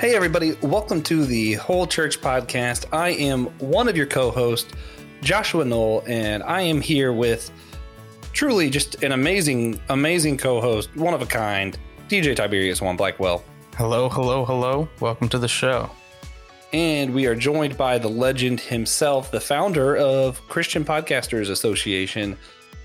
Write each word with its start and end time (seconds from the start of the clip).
Hey, 0.00 0.14
everybody, 0.14 0.56
welcome 0.62 1.02
to 1.02 1.26
the 1.26 1.52
Whole 1.56 1.86
Church 1.86 2.22
Podcast. 2.22 2.86
I 2.90 3.10
am 3.10 3.48
one 3.58 3.86
of 3.86 3.98
your 3.98 4.06
co 4.06 4.30
hosts, 4.30 4.72
Joshua 5.20 5.62
Knoll, 5.62 6.02
and 6.06 6.42
I 6.42 6.62
am 6.62 6.80
here 6.80 7.12
with 7.12 7.50
truly 8.32 8.70
just 8.70 9.02
an 9.02 9.12
amazing, 9.12 9.78
amazing 9.90 10.38
co 10.38 10.58
host, 10.58 10.96
one 10.96 11.12
of 11.12 11.20
a 11.20 11.26
kind, 11.26 11.78
DJ 12.08 12.34
Tiberius 12.34 12.80
One 12.80 12.96
Blackwell. 12.96 13.44
Hello, 13.76 14.08
hello, 14.08 14.46
hello. 14.46 14.88
Welcome 15.00 15.28
to 15.28 15.38
the 15.38 15.48
show. 15.48 15.90
And 16.72 17.12
we 17.12 17.26
are 17.26 17.34
joined 17.34 17.76
by 17.76 17.98
the 17.98 18.08
legend 18.08 18.58
himself, 18.58 19.30
the 19.30 19.38
founder 19.38 19.98
of 19.98 20.40
Christian 20.48 20.82
Podcasters 20.82 21.50
Association, 21.50 22.38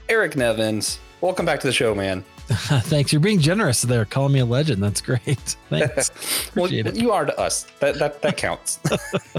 Eric 0.10 0.36
Nevins. 0.36 1.00
Welcome 1.22 1.46
back 1.46 1.62
to 1.62 1.68
the 1.68 1.72
show, 1.72 1.96
man. 1.96 2.26
Thanks. 2.50 3.12
You're 3.12 3.22
being 3.22 3.40
generous 3.40 3.82
there, 3.82 4.06
calling 4.06 4.34
me 4.34 4.40
a 4.40 4.46
legend. 4.46 4.84
That's 4.84 5.02
great. 5.02 5.22
Thanks. 5.70 6.12
well, 6.56 6.72
it. 6.72 6.96
you 6.96 7.12
are 7.12 7.26
to 7.26 7.40
us. 7.40 7.64
That 7.80 7.98
that 7.98 8.22
that 8.22 8.38
counts. 8.38 8.80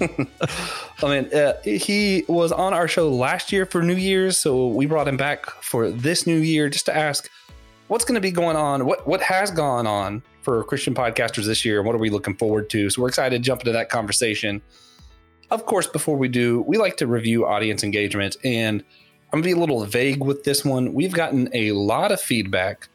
I 0.01 1.09
mean, 1.09 1.33
uh, 1.33 1.55
he 1.63 2.25
was 2.27 2.51
on 2.51 2.75
our 2.75 2.89
show 2.89 3.09
last 3.09 3.53
year 3.53 3.65
for 3.65 3.83
New 3.83 3.95
Year's, 3.95 4.37
so 4.37 4.67
we 4.67 4.87
brought 4.87 5.07
him 5.07 5.17
back 5.17 5.47
for 5.63 5.89
this 5.89 6.27
new 6.27 6.39
year 6.39 6.69
just 6.69 6.87
to 6.87 6.97
ask 6.97 7.31
what's 7.87 8.05
going 8.05 8.17
to 8.17 8.21
be 8.21 8.33
going 8.33 8.57
on. 8.57 8.87
What 8.87 9.07
what 9.07 9.21
has 9.21 9.53
gone 9.53 9.87
on 9.87 10.21
for 10.43 10.65
Christian 10.65 10.95
podcasters 10.95 11.45
this 11.45 11.65
year, 11.65 11.79
and 11.79 11.87
what 11.87 11.95
are 11.95 12.01
we 12.01 12.11
looking 12.11 12.35
forward 12.35 12.69
to? 12.71 12.91
So 12.91 13.03
we're 13.03 13.09
excited 13.09 13.41
to 13.41 13.47
jump 13.47 13.61
into 13.61 13.73
that 13.73 13.89
conversation. 13.89 14.61
Of 15.53 15.65
course, 15.67 15.87
before 15.87 16.17
we 16.17 16.27
do, 16.27 16.63
we 16.63 16.77
like 16.77 16.97
to 16.97 17.07
review 17.07 17.47
audience 17.47 17.85
engagement, 17.85 18.37
and 18.43 18.83
I'm 19.27 19.41
gonna 19.41 19.45
be 19.45 19.53
a 19.53 19.57
little 19.57 19.85
vague 19.85 20.25
with 20.25 20.43
this 20.43 20.65
one. 20.65 20.93
We've 20.93 21.13
gotten 21.13 21.49
a 21.55 21.71
lot 21.71 22.11
of 22.11 22.21
feedback 22.21 22.89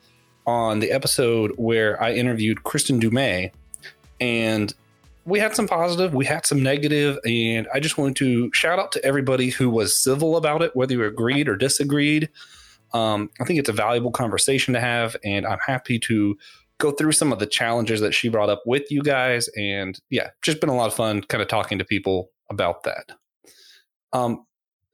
on 0.45 0.79
the 0.79 0.91
episode 0.91 1.53
where 1.57 2.01
I 2.01 2.13
interviewed 2.13 2.63
Kristin 2.63 2.99
Du 2.99 3.11
Mez, 3.11 3.51
and 4.19 4.73
we 5.25 5.39
had 5.39 5.55
some 5.55 5.67
positive, 5.67 6.13
we 6.13 6.25
had 6.25 6.45
some 6.45 6.63
negative, 6.63 7.19
and 7.25 7.67
I 7.73 7.79
just 7.79 7.97
wanted 7.97 8.15
to 8.17 8.51
shout 8.53 8.79
out 8.79 8.91
to 8.93 9.05
everybody 9.05 9.49
who 9.49 9.69
was 9.69 9.95
civil 9.95 10.35
about 10.35 10.61
it, 10.61 10.75
whether 10.75 10.93
you 10.93 11.03
agreed 11.03 11.47
or 11.47 11.55
disagreed. 11.55 12.29
Um, 12.93 13.29
I 13.39 13.45
think 13.45 13.59
it's 13.59 13.69
a 13.69 13.73
valuable 13.73 14.11
conversation 14.11 14.73
to 14.73 14.79
have, 14.79 15.15
and 15.23 15.45
I'm 15.45 15.59
happy 15.65 15.99
to 15.99 16.37
go 16.79 16.91
through 16.91 17.11
some 17.11 17.31
of 17.31 17.39
the 17.39 17.45
challenges 17.45 18.01
that 18.01 18.13
she 18.13 18.27
brought 18.27 18.49
up 18.49 18.63
with 18.65 18.91
you 18.91 19.03
guys. 19.03 19.47
And 19.55 19.99
yeah, 20.09 20.31
just 20.41 20.59
been 20.59 20.69
a 20.69 20.75
lot 20.75 20.87
of 20.87 20.95
fun 20.95 21.21
kind 21.21 21.41
of 21.41 21.47
talking 21.47 21.77
to 21.77 21.85
people 21.85 22.31
about 22.49 22.83
that. 22.83 23.11
Um, 24.13 24.45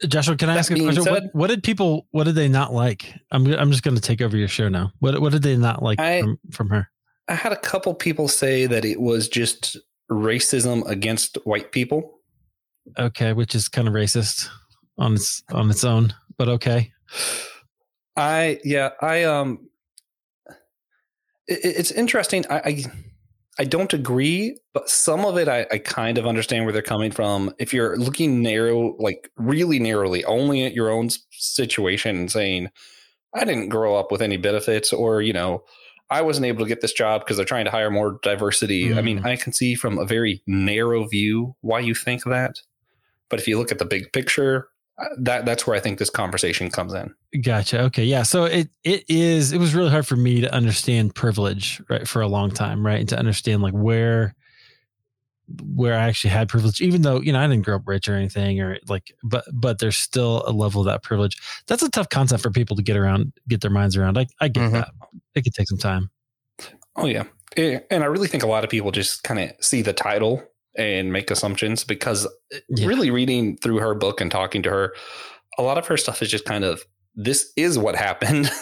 Joshua, 0.06 0.36
can 0.36 0.50
I 0.50 0.58
ask 0.58 0.72
a 0.72 0.76
question? 0.76 1.03
Said, 1.03 1.12
what, 1.12 1.23
what, 1.34 1.48
did 1.48 1.64
people? 1.64 2.08
What 2.12 2.26
did 2.26 2.36
they 2.36 2.48
not 2.48 2.72
like? 2.73 3.14
I'm 3.31 3.48
I'm 3.53 3.72
just 3.72 3.84
going 3.84 3.95
to 3.95 4.02
take 4.02 4.22
over 4.22 4.38
your 4.38 4.48
show 4.48 4.70
now. 4.70 4.92
What 5.00 5.20
what 5.20 5.31
did 5.31 5.42
they 5.42 5.58
not 5.58 5.81
like 5.81 6.00
I, 6.00 6.22
from, 6.22 6.39
from 6.52 6.70
her? 6.70 6.88
I 7.28 7.34
had 7.34 7.52
a 7.52 7.58
couple 7.58 7.94
people 7.95 8.28
say 8.28 8.67
that 8.67 8.86
it 8.86 9.02
was 9.02 9.28
just 9.28 9.76
racism 10.12 10.88
against 10.88 11.38
white 11.45 11.72
people. 11.72 12.20
Okay, 12.98 13.34
which 13.34 13.56
is 13.56 13.67
kind 13.67 13.88
of 13.88 13.94
racist 13.95 14.48
on 15.00 15.16
its 15.16 15.42
on 15.52 15.70
its 15.70 15.84
own, 15.84 16.14
but 16.38 16.48
okay. 16.48 16.92
I 18.16 18.59
yeah 18.64 18.92
I 19.02 19.23
um. 19.23 19.67
It, 21.48 21.59
it's 21.64 21.92
interesting. 21.92 22.45
I, 22.52 22.59
I 22.59 22.84
I 23.60 23.64
don't 23.66 23.94
agree, 23.94 24.60
but 24.74 24.90
some 24.90 25.26
of 25.26 25.38
it 25.38 25.48
I, 25.48 25.66
I, 25.72 25.80
kind 25.80 26.20
of 26.20 26.28
understand 26.28 26.66
where 26.66 26.74
they're 26.74 26.84
coming 26.84 27.12
from. 27.12 27.54
If 27.58 27.74
you're 27.74 27.98
looking 27.98 28.44
narrow, 28.44 28.96
like 29.00 29.32
really 29.36 29.80
narrowly, 29.80 30.24
only 30.26 30.64
at 30.64 30.74
your 30.74 30.92
own 30.92 31.10
situation 31.32 32.16
and 32.18 32.32
saying, 32.32 32.70
I 33.34 33.46
didn't 33.46 33.70
grow 33.70 33.96
up 33.96 34.12
with 34.12 34.22
any 34.22 34.38
benefits, 34.38 34.94
or, 34.94 35.22
you 35.22 35.34
know, 35.34 35.64
I 36.10 36.22
wasn't 36.22 36.46
able 36.46 36.64
to 36.64 36.70
get 36.70 36.82
this 36.82 36.94
job 36.94 37.22
because 37.22 37.38
they're 37.38 37.46
trying 37.46 37.66
to 37.66 37.72
hire 37.72 37.92
more 37.92 38.20
diversity. 38.24 38.90
Mm. 38.90 38.98
I 38.98 39.02
mean, 39.02 39.20
mm. 39.22 39.26
I 39.26 39.36
can 39.36 39.54
see 39.54 39.76
from 39.76 39.98
a 39.98 40.06
very 40.06 40.42
narrow 40.48 41.08
view 41.08 41.56
why 41.62 41.80
you 41.80 41.94
think 41.94 42.23
that. 42.26 42.62
But 43.30 43.40
if 43.40 43.48
you 43.48 43.58
look 43.58 43.72
at 43.72 43.80
the 43.80 43.86
big 43.86 44.14
picture, 44.14 44.70
that 45.20 45.46
that's 45.46 45.68
where 45.68 45.76
I 45.76 45.80
think 45.80 46.00
this 46.00 46.10
conversation 46.10 46.70
comes 46.70 46.94
in. 46.94 47.14
Gotcha. 47.42 47.82
Okay. 47.84 48.04
Yeah. 48.04 48.24
So 48.24 48.46
it 48.46 48.70
it 48.84 49.04
is 49.08 49.52
it 49.52 49.60
was 49.60 49.76
really 49.76 49.92
hard 49.92 50.08
for 50.08 50.16
me 50.16 50.42
to 50.42 50.54
understand 50.54 51.14
privilege, 51.14 51.82
right, 51.90 52.08
for 52.08 52.22
a 52.22 52.28
long 52.28 52.50
time, 52.52 52.86
right? 52.86 53.00
And 53.00 53.10
to 53.10 53.18
understand 53.18 53.62
like 53.62 53.74
where 53.74 54.36
where 55.64 55.94
I 55.94 56.08
actually 56.08 56.32
had 56.32 56.50
privilege, 56.50 56.82
even 56.82 57.04
though, 57.04 57.22
you 57.22 57.32
know, 57.32 57.40
I 57.40 57.48
didn't 57.48 57.64
grow 57.64 57.76
up 57.76 57.88
rich 57.88 58.10
or 58.10 58.16
anything 58.16 58.60
or 58.60 58.80
like 58.88 59.14
but 59.24 59.46
but 59.54 59.80
there's 59.80 59.98
still 59.98 60.44
a 60.48 60.52
level 60.52 60.82
of 60.82 60.88
that 60.88 61.04
privilege. 61.04 61.38
That's 61.68 61.84
a 61.84 61.90
tough 61.90 62.10
concept 62.10 62.42
for 62.42 62.52
people 62.52 62.76
to 62.76 62.84
get 62.84 62.98
around, 62.98 63.34
get 63.48 63.62
their 63.62 63.72
minds 63.72 63.96
around. 63.96 64.18
I, 64.18 64.26
I 64.42 64.48
get 64.48 64.64
mm-hmm. 64.64 64.74
that. 64.74 64.90
It 65.36 65.44
could 65.44 65.54
take 65.54 65.70
some 65.70 65.78
time. 65.78 66.10
Oh 66.96 67.06
yeah. 67.06 67.26
And 67.56 68.04
I 68.04 68.08
really 68.08 68.28
think 68.28 68.44
a 68.44 68.48
lot 68.48 68.64
of 68.64 68.70
people 68.70 68.92
just 68.92 69.24
kind 69.24 69.40
of 69.40 69.52
see 69.64 69.82
the 69.82 69.94
title 69.94 70.44
and 70.77 71.11
make 71.11 71.32
assumptions 71.32 71.83
because 71.83 72.27
yeah. 72.70 72.88
really 72.88 73.10
reading 73.11 73.58
through 73.58 73.80
her 73.80 73.95
book 73.95 74.21
and 74.21 74.32
talking 74.32 74.64
to 74.64 74.70
her, 74.70 74.93
a 75.58 75.64
lot 75.64 75.77
of 75.77 75.88
her 75.88 75.98
stuff 75.98 76.21
is 76.21 76.30
just 76.30 76.45
kind 76.45 76.64
of 76.64 76.83
this 77.15 77.52
is 77.58 77.77
what 77.77 77.95
happened. 77.95 78.49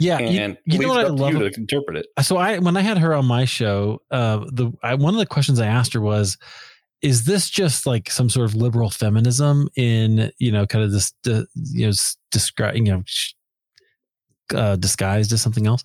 Yeah, 0.00 0.18
and 0.18 0.56
you, 0.64 0.74
you 0.74 0.78
know 0.78 0.88
what 0.88 1.06
I 1.06 1.08
love 1.08 1.32
to 1.34 1.46
interpret 1.56 1.96
it. 1.96 2.06
So 2.22 2.36
I 2.36 2.58
when 2.58 2.76
I 2.76 2.82
had 2.82 2.98
her 2.98 3.14
on 3.14 3.26
my 3.26 3.44
show, 3.44 4.00
uh, 4.10 4.44
the 4.52 4.72
I, 4.82 4.94
one 4.94 5.14
of 5.14 5.18
the 5.18 5.26
questions 5.26 5.60
I 5.60 5.66
asked 5.66 5.92
her 5.94 6.00
was, 6.00 6.36
"Is 7.02 7.24
this 7.24 7.50
just 7.50 7.86
like 7.86 8.10
some 8.10 8.28
sort 8.28 8.46
of 8.46 8.54
liberal 8.54 8.90
feminism 8.90 9.68
in 9.76 10.30
you 10.38 10.52
know 10.52 10.66
kind 10.66 10.84
of 10.84 10.92
this 10.92 11.12
uh, 11.26 11.42
you 11.54 11.86
know 11.86 11.92
describe 12.30 12.76
you 12.76 12.82
know 12.82 13.02
uh, 14.54 14.76
disguised 14.76 15.32
as 15.32 15.42
something 15.42 15.66
else?" 15.66 15.82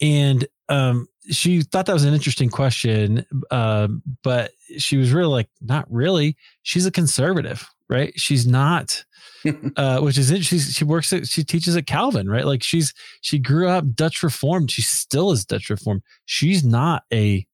And 0.00 0.46
um, 0.68 1.08
she 1.30 1.62
thought 1.62 1.86
that 1.86 1.92
was 1.92 2.04
an 2.04 2.14
interesting 2.14 2.50
question, 2.50 3.24
uh, 3.50 3.88
but 4.22 4.52
she 4.78 4.96
was 4.96 5.12
really 5.12 5.30
like, 5.30 5.48
not 5.60 5.86
really. 5.90 6.36
She's 6.62 6.86
a 6.86 6.90
conservative, 6.90 7.68
right? 7.88 8.12
She's 8.16 8.46
not, 8.46 9.04
uh, 9.76 10.00
which 10.00 10.18
is 10.18 10.30
it. 10.30 10.44
She's, 10.44 10.72
she 10.72 10.84
works 10.84 11.12
at, 11.12 11.28
she 11.28 11.44
teaches 11.44 11.76
at 11.76 11.86
Calvin, 11.86 12.28
right? 12.28 12.44
Like 12.44 12.62
she's, 12.62 12.92
she 13.20 13.38
grew 13.38 13.68
up 13.68 13.94
Dutch 13.94 14.22
Reformed. 14.22 14.70
She 14.70 14.82
still 14.82 15.30
is 15.30 15.44
Dutch 15.44 15.70
Reformed. 15.70 16.02
She's 16.24 16.64
not 16.64 17.04
a 17.12 17.46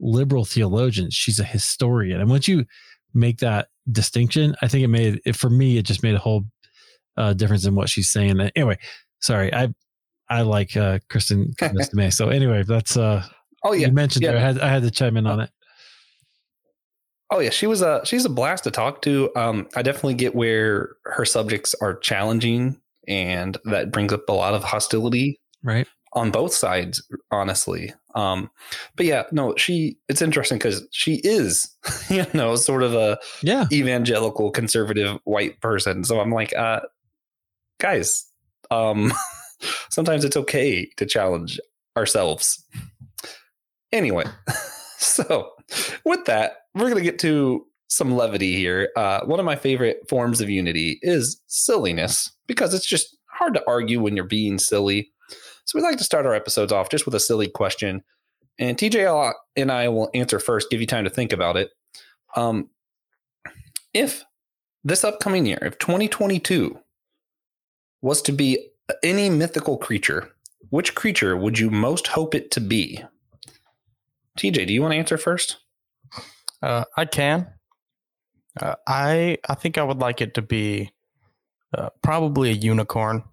liberal 0.00 0.44
theologian. 0.44 1.10
She's 1.10 1.38
a 1.38 1.44
historian. 1.44 2.20
And 2.20 2.28
once 2.28 2.48
you 2.48 2.64
make 3.14 3.38
that 3.38 3.68
distinction, 3.90 4.56
I 4.62 4.68
think 4.68 4.84
it 4.84 4.88
made 4.88 5.20
it 5.24 5.36
for 5.36 5.50
me, 5.50 5.78
it 5.78 5.86
just 5.86 6.02
made 6.02 6.14
a 6.14 6.18
whole 6.18 6.44
uh, 7.16 7.34
difference 7.34 7.64
in 7.64 7.74
what 7.74 7.88
she's 7.88 8.10
saying. 8.10 8.40
Anyway, 8.56 8.78
sorry, 9.20 9.54
I 9.54 9.72
I 10.32 10.42
like 10.42 10.76
uh, 10.76 10.98
Kristen 11.10 11.54
May. 11.92 12.08
So 12.10 12.30
anyway, 12.30 12.62
that's 12.62 12.96
uh 12.96 13.22
oh 13.64 13.72
yeah, 13.72 13.88
you 13.88 13.92
mentioned 13.92 14.22
yeah. 14.22 14.32
there. 14.32 14.40
I 14.40 14.42
had 14.42 14.58
I 14.60 14.68
had 14.68 14.82
to 14.82 14.90
chime 14.90 15.16
in 15.16 15.26
on 15.26 15.40
it. 15.40 15.50
Oh 17.30 17.40
yeah, 17.40 17.50
she 17.50 17.66
was 17.66 17.82
a 17.82 18.00
she's 18.04 18.24
a 18.24 18.30
blast 18.30 18.64
to 18.64 18.70
talk 18.70 19.02
to. 19.02 19.30
Um, 19.36 19.68
I 19.76 19.82
definitely 19.82 20.14
get 20.14 20.34
where 20.34 20.96
her 21.04 21.26
subjects 21.26 21.74
are 21.80 21.98
challenging, 21.98 22.80
and 23.06 23.58
that 23.64 23.92
brings 23.92 24.12
up 24.12 24.26
a 24.28 24.32
lot 24.32 24.54
of 24.54 24.64
hostility, 24.64 25.38
right, 25.62 25.86
on 26.14 26.30
both 26.30 26.54
sides. 26.54 27.06
Honestly, 27.30 27.92
um, 28.14 28.50
but 28.96 29.04
yeah, 29.04 29.24
no, 29.32 29.54
she. 29.56 29.98
It's 30.08 30.22
interesting 30.22 30.58
because 30.58 30.86
she 30.92 31.16
is, 31.24 31.74
you 32.08 32.24
know, 32.32 32.56
sort 32.56 32.82
of 32.82 32.94
a 32.94 33.18
yeah 33.42 33.66
evangelical 33.70 34.50
conservative 34.50 35.18
white 35.24 35.60
person. 35.60 36.04
So 36.04 36.20
I'm 36.20 36.32
like, 36.32 36.56
uh, 36.56 36.80
guys, 37.78 38.26
um. 38.70 39.12
sometimes 39.90 40.24
it's 40.24 40.36
okay 40.36 40.86
to 40.96 41.06
challenge 41.06 41.60
ourselves. 41.96 42.64
Anyway, 43.92 44.24
so 44.98 45.50
with 46.04 46.24
that, 46.24 46.56
we're 46.74 46.90
going 46.90 46.96
to 46.96 47.02
get 47.02 47.18
to 47.20 47.66
some 47.88 48.16
levity 48.16 48.56
here. 48.56 48.90
Uh, 48.96 49.20
one 49.24 49.38
of 49.38 49.44
my 49.44 49.56
favorite 49.56 49.98
forms 50.08 50.40
of 50.40 50.48
unity 50.48 50.98
is 51.02 51.40
silliness 51.46 52.30
because 52.46 52.72
it's 52.72 52.86
just 52.86 53.16
hard 53.30 53.54
to 53.54 53.62
argue 53.66 54.00
when 54.00 54.16
you're 54.16 54.24
being 54.24 54.58
silly. 54.58 55.10
So 55.64 55.78
we'd 55.78 55.84
like 55.84 55.98
to 55.98 56.04
start 56.04 56.26
our 56.26 56.34
episodes 56.34 56.72
off 56.72 56.88
just 56.88 57.04
with 57.04 57.14
a 57.14 57.20
silly 57.20 57.48
question. 57.48 58.02
And 58.58 58.76
TJ 58.76 59.32
and 59.56 59.70
I 59.70 59.88
will 59.88 60.10
answer 60.14 60.38
first, 60.38 60.70
give 60.70 60.80
you 60.80 60.86
time 60.86 61.04
to 61.04 61.10
think 61.10 61.32
about 61.32 61.56
it. 61.56 61.70
Um, 62.34 62.70
if 63.92 64.24
this 64.84 65.04
upcoming 65.04 65.46
year, 65.46 65.58
if 65.62 65.78
2022 65.78 66.78
was 68.00 68.22
to 68.22 68.32
be 68.32 68.68
any 69.02 69.30
mythical 69.30 69.76
creature, 69.76 70.30
which 70.70 70.94
creature 70.94 71.36
would 71.36 71.58
you 71.58 71.70
most 71.70 72.08
hope 72.08 72.34
it 72.34 72.50
to 72.52 72.60
be? 72.60 73.02
TJ, 74.38 74.66
do 74.66 74.72
you 74.72 74.82
want 74.82 74.92
to 74.92 74.98
answer 74.98 75.18
first? 75.18 75.58
Uh, 76.62 76.84
I 76.96 77.04
can. 77.04 77.48
Uh, 78.60 78.76
I 78.86 79.38
I 79.48 79.54
think 79.54 79.78
I 79.78 79.82
would 79.82 79.98
like 79.98 80.20
it 80.20 80.34
to 80.34 80.42
be 80.42 80.92
uh, 81.76 81.90
probably 82.02 82.50
a 82.50 82.54
unicorn 82.54 83.24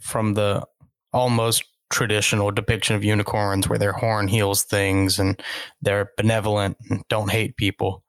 from 0.00 0.34
the 0.34 0.66
almost 1.12 1.64
traditional 1.90 2.50
depiction 2.50 2.96
of 2.96 3.04
unicorns, 3.04 3.68
where 3.68 3.78
their 3.78 3.92
horn 3.92 4.28
heals 4.28 4.62
things 4.62 5.18
and 5.18 5.40
they're 5.82 6.10
benevolent 6.16 6.76
and 6.88 7.02
don't 7.08 7.30
hate 7.30 7.56
people. 7.56 8.02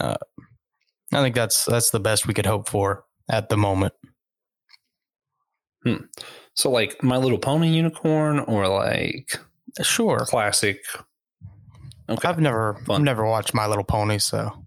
Uh, 0.00 0.16
I 1.12 1.22
think 1.22 1.34
that's 1.34 1.64
that's 1.64 1.90
the 1.90 2.00
best 2.00 2.26
we 2.26 2.34
could 2.34 2.46
hope 2.46 2.68
for 2.68 3.04
at 3.28 3.48
the 3.48 3.56
moment. 3.56 3.94
Hmm. 5.86 6.04
So 6.54 6.68
like 6.70 7.00
My 7.02 7.16
Little 7.16 7.38
Pony 7.38 7.68
unicorn 7.68 8.40
or 8.40 8.66
like 8.66 9.38
sure 9.82 10.24
classic. 10.26 10.80
Okay. 12.08 12.28
I've 12.28 12.40
never 12.40 12.80
Fun. 12.86 12.96
I've 12.96 13.04
never 13.04 13.24
watched 13.24 13.54
My 13.54 13.66
Little 13.66 13.84
Pony, 13.84 14.18
so 14.18 14.64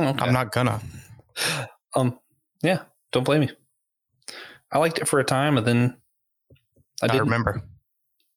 okay. 0.00 0.24
I'm 0.24 0.32
not 0.32 0.52
gonna. 0.52 0.80
Um, 1.94 2.18
yeah, 2.62 2.80
don't 3.12 3.24
blame 3.24 3.40
me. 3.42 3.50
I 4.72 4.78
liked 4.78 4.98
it 4.98 5.08
for 5.08 5.20
a 5.20 5.24
time, 5.24 5.58
and 5.58 5.66
then 5.66 5.96
I 7.02 7.06
I, 7.06 7.08
didn't. 7.08 7.24
remember. 7.24 7.62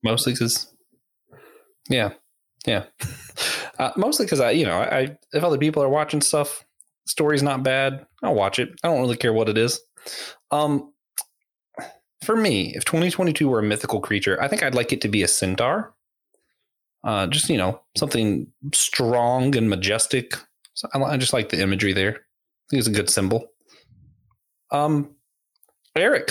mostly 0.03 0.33
because, 0.33 0.73
yeah, 1.89 2.13
yeah, 2.65 2.85
uh, 3.79 3.91
mostly 3.97 4.25
because 4.25 4.39
I, 4.39 4.51
you 4.51 4.65
know, 4.65 4.79
I 4.79 5.17
if 5.33 5.43
other 5.43 5.57
people 5.57 5.83
are 5.83 5.89
watching 5.89 6.21
stuff, 6.21 6.65
story's 7.05 7.43
not 7.43 7.63
bad, 7.63 8.05
I'll 8.23 8.35
watch 8.35 8.59
it. 8.59 8.69
I 8.83 8.87
don't 8.87 9.01
really 9.01 9.17
care 9.17 9.33
what 9.33 9.49
it 9.49 9.57
is. 9.57 9.81
Um, 10.51 10.93
for 12.21 12.35
me, 12.35 12.73
if 12.75 12.85
2022 12.85 13.47
were 13.50 13.59
a 13.59 13.63
mythical 13.63 14.00
creature, 14.00 14.41
I 14.41 14.47
think 14.47 14.63
I'd 14.63 14.75
like 14.75 14.94
it 14.94 15.01
to 15.01 15.07
be 15.07 15.23
a 15.23 15.27
centaur. 15.27 15.94
Uh, 17.03 17.25
just 17.27 17.50
you 17.50 17.57
know, 17.57 17.81
something 17.97 18.47
strong 18.73 19.56
and 19.56 19.69
majestic. 19.69 20.35
So 20.75 20.88
I, 20.94 21.01
I 21.01 21.18
just 21.18 21.33
like 21.33 21.50
the 21.50 21.62
imagery 21.62 21.94
there. 21.94 22.12
I 22.12 22.65
think 22.69 22.79
it's 22.79 22.88
a 22.88 22.91
good 22.91 23.09
symbol. 23.09 23.47
Um, 24.71 25.15
Eric, 25.95 26.29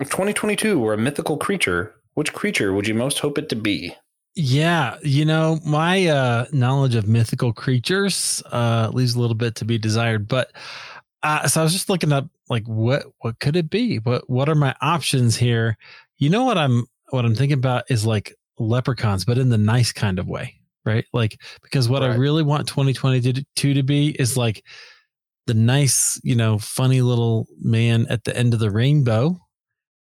if 0.00 0.08
2022 0.08 0.78
were 0.78 0.94
a 0.94 0.98
mythical 0.98 1.36
creature, 1.36 1.94
which 2.14 2.32
creature 2.32 2.72
would 2.72 2.86
you 2.86 2.94
most 2.94 3.18
hope 3.18 3.38
it 3.38 3.48
to 3.50 3.56
be? 3.56 3.94
Yeah, 4.34 4.98
you 5.02 5.24
know, 5.24 5.60
my 5.64 6.06
uh 6.06 6.46
knowledge 6.52 6.94
of 6.94 7.08
mythical 7.08 7.52
creatures 7.52 8.42
uh 8.52 8.90
leaves 8.92 9.14
a 9.14 9.20
little 9.20 9.34
bit 9.34 9.54
to 9.56 9.64
be 9.64 9.78
desired, 9.78 10.28
but 10.28 10.52
uh 11.26 11.48
so 11.48 11.60
I 11.60 11.64
was 11.64 11.72
just 11.72 11.88
looking 11.88 12.12
up 12.12 12.28
like 12.48 12.64
what 12.66 13.04
what 13.18 13.38
could 13.40 13.56
it 13.56 13.68
be? 13.70 13.96
What 13.98 14.28
what 14.30 14.48
are 14.48 14.54
my 14.54 14.74
options 14.80 15.36
here? 15.36 15.76
You 16.18 16.30
know 16.30 16.44
what 16.44 16.56
I'm 16.58 16.86
what 17.10 17.24
I'm 17.24 17.34
thinking 17.34 17.58
about 17.58 17.84
is 17.90 18.06
like 18.06 18.34
leprechauns, 18.58 19.24
but 19.24 19.38
in 19.38 19.48
the 19.50 19.58
nice 19.58 19.92
kind 19.92 20.18
of 20.18 20.26
way, 20.28 20.60
right? 20.84 21.04
Like 21.12 21.40
because 21.62 21.88
what 21.88 22.02
I 22.02 22.14
really 22.14 22.42
want 22.42 22.68
2022 22.68 23.74
to 23.74 23.82
be 23.82 24.10
is 24.18 24.36
like 24.36 24.62
the 25.46 25.54
nice, 25.54 26.20
you 26.24 26.34
know, 26.34 26.58
funny 26.58 27.02
little 27.02 27.46
man 27.60 28.06
at 28.08 28.24
the 28.24 28.36
end 28.36 28.54
of 28.54 28.60
the 28.60 28.70
rainbow 28.70 29.38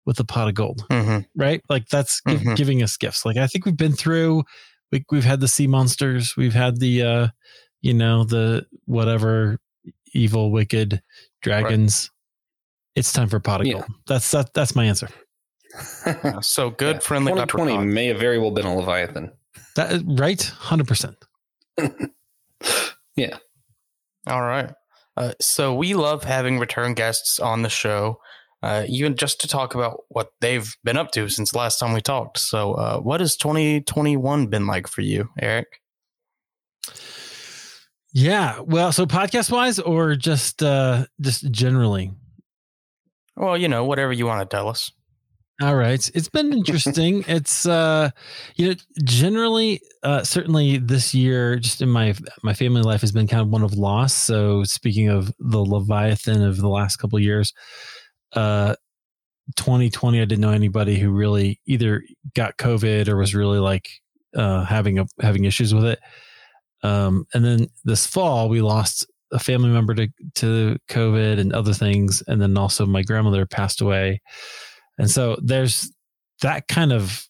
with 0.07 0.21
a 0.21 0.25
pot 0.25 0.49
of 0.49 0.55
gold 0.55 0.85
hmm 0.91 1.19
right? 1.35 1.63
Like 1.69 1.89
that's 1.89 2.21
Mhm. 2.27 2.57
giving 2.57 2.83
us 2.83 2.97
gifts. 2.97 3.25
Like 3.25 3.37
I 3.39 3.47
think 3.47 3.65
we've 3.65 3.77
been 3.77 3.95
through. 3.95 4.45
We, 4.93 5.05
we've 5.11 5.25
had 5.25 5.41
the 5.41 5.49
sea 5.49 5.67
monsters. 5.67 6.37
We've 6.37 6.55
had 6.55 6.79
the, 6.79 7.03
uh, 7.03 7.29
you 7.81 7.95
know, 7.95 8.25
the 8.25 8.67
whatever 8.85 9.59
evil, 10.15 10.51
wicked 10.51 11.03
dragons. 11.43 12.11
It's 12.95 13.13
time 13.13 13.29
for 13.29 13.41
pot 13.41 13.61
of 13.61 13.67
Yeah. 13.67 13.73
gold. 13.75 13.85
That's 14.07 14.31
that. 14.31 14.55
That's 14.55 14.75
my 14.75 14.85
answer. 14.85 15.09
So 16.43 16.71
good, 16.71 16.97
Yeah. 16.97 17.01
friendly 17.01 17.33
2020 17.33 17.79
may 17.79 18.07
have 18.07 18.19
very 18.21 18.39
well 18.39 18.53
been 18.53 18.65
a 18.67 18.77
Leviathan. 18.77 19.33
That 19.75 20.03
right, 20.07 20.41
hundred 20.43 20.87
percent. 20.89 21.17
Yeah. 23.17 23.39
All 24.27 24.43
right. 24.43 24.71
Uh, 25.17 25.33
so 25.41 25.75
we 25.75 25.95
love 25.95 26.25
having 26.25 26.59
return 26.59 26.95
guests 26.95 27.39
on 27.39 27.63
the 27.63 27.69
show, 27.69 28.21
uh, 28.63 28.85
even 28.89 29.17
just 29.17 29.41
to 29.43 29.49
talk 29.49 29.75
about 29.77 30.01
what 30.09 30.31
they've 30.41 30.77
been 30.83 30.97
up 30.97 31.13
to 31.13 31.29
since 31.29 31.55
last 31.55 31.79
time 31.79 31.93
we 31.93 32.01
talked. 32.01 32.39
So, 32.39 32.75
uh, 32.75 32.99
what 33.01 33.21
has 33.21 33.37
2021 33.37 34.47
been 34.49 34.67
like 34.67 34.89
for 34.89 35.03
you, 35.03 35.29
Eric? 35.41 35.81
Yeah. 38.15 38.61
Well, 38.61 38.93
so 38.93 39.07
podcast 39.07 39.51
wise, 39.51 39.81
or 39.81 40.15
just 40.15 40.63
uh 40.63 41.07
just 41.21 41.51
generally. 41.51 42.13
Well, 43.37 43.59
you 43.59 43.67
know, 43.69 43.85
whatever 43.85 44.13
you 44.13 44.25
want 44.25 44.49
to 44.49 44.57
tell 44.57 44.69
us. 44.69 44.93
All 45.61 45.75
right. 45.75 46.11
It's 46.15 46.29
been 46.29 46.53
interesting. 46.53 47.25
it's 47.29 47.67
uh 47.67 48.11
you 48.55 48.69
know 48.69 48.75
generally 49.03 49.81
uh 50.05 50.23
certainly 50.23 50.79
this 50.79 51.13
year 51.13 51.57
just 51.57 51.83
in 51.83 51.89
my 51.89 52.15
my 52.45 52.55
family 52.55 52.83
life 52.83 53.01
has 53.01 53.11
been 53.11 53.27
kind 53.27 53.43
of 53.43 53.49
one 53.49 53.65
of 53.65 53.75
loss. 53.75 54.15
So 54.15 54.63
speaking 54.63 55.09
of 55.09 55.33
the 55.41 55.59
Leviathan 55.59 56.43
of 56.43 56.59
the 56.59 56.69
last 56.69 56.97
couple 56.97 57.17
of 57.17 57.25
years, 57.25 57.53
uh 58.35 58.77
2020 59.57 60.21
I 60.21 60.25
didn't 60.25 60.41
know 60.41 60.51
anybody 60.51 60.99
who 61.01 61.11
really 61.11 61.61
either 61.67 62.03
got 62.35 62.59
COVID 62.59 63.09
or 63.09 63.17
was 63.17 63.35
really 63.35 63.59
like 63.59 63.89
uh 64.37 64.65
having 64.65 65.01
a 65.01 65.07
having 65.21 65.45
issues 65.47 65.75
with 65.75 65.85
it. 65.85 65.99
Um 66.85 67.27
and 67.35 67.45
then 67.45 67.67
this 67.85 68.07
fall 68.07 68.49
we 68.49 68.61
lost 68.61 69.05
a 69.33 69.39
family 69.41 69.71
member 69.71 69.95
to 69.95 70.09
to 70.37 70.77
COVID 70.89 71.41
and 71.41 71.53
other 71.53 71.75
things 71.75 72.23
and 72.29 72.41
then 72.41 72.57
also 72.57 72.87
my 72.87 73.03
grandmother 73.03 73.47
passed 73.47 73.81
away. 73.81 74.21
And 74.99 75.11
so 75.11 75.37
there's 75.43 75.91
that 76.43 76.69
kind 76.69 76.93
of, 76.93 77.27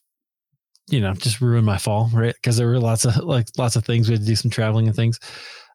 you 0.89 1.01
know, 1.01 1.13
just 1.13 1.41
ruined 1.41 1.65
my 1.65 1.79
fall, 1.79 2.11
right? 2.13 2.35
Because 2.35 2.57
there 2.57 2.67
were 2.67 2.79
lots 2.79 3.05
of 3.05 3.17
like 3.17 3.47
lots 3.57 3.75
of 3.75 3.83
things. 3.85 4.07
We 4.07 4.13
had 4.13 4.21
to 4.21 4.27
do 4.27 4.35
some 4.35 4.51
traveling 4.51 4.85
and 4.87 4.95
things. 4.95 5.19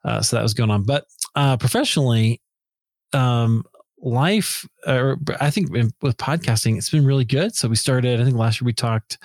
Uh, 0.04 0.22
so 0.22 0.36
that 0.36 0.42
was 0.42 0.54
going 0.54 0.70
on. 0.70 0.84
But 0.84 1.04
uh, 1.34 1.56
professionally, 1.56 2.40
um, 3.12 3.64
life, 4.02 4.66
or 4.86 5.18
I 5.40 5.50
think 5.50 5.74
in- 5.74 5.92
with 6.00 6.16
podcasting, 6.16 6.78
it's 6.78 6.90
been 6.90 7.04
really 7.04 7.24
good. 7.24 7.54
So 7.54 7.68
we 7.68 7.76
started, 7.76 8.20
I 8.20 8.24
think 8.24 8.36
last 8.36 8.60
year 8.60 8.66
we 8.66 8.72
talked, 8.72 9.18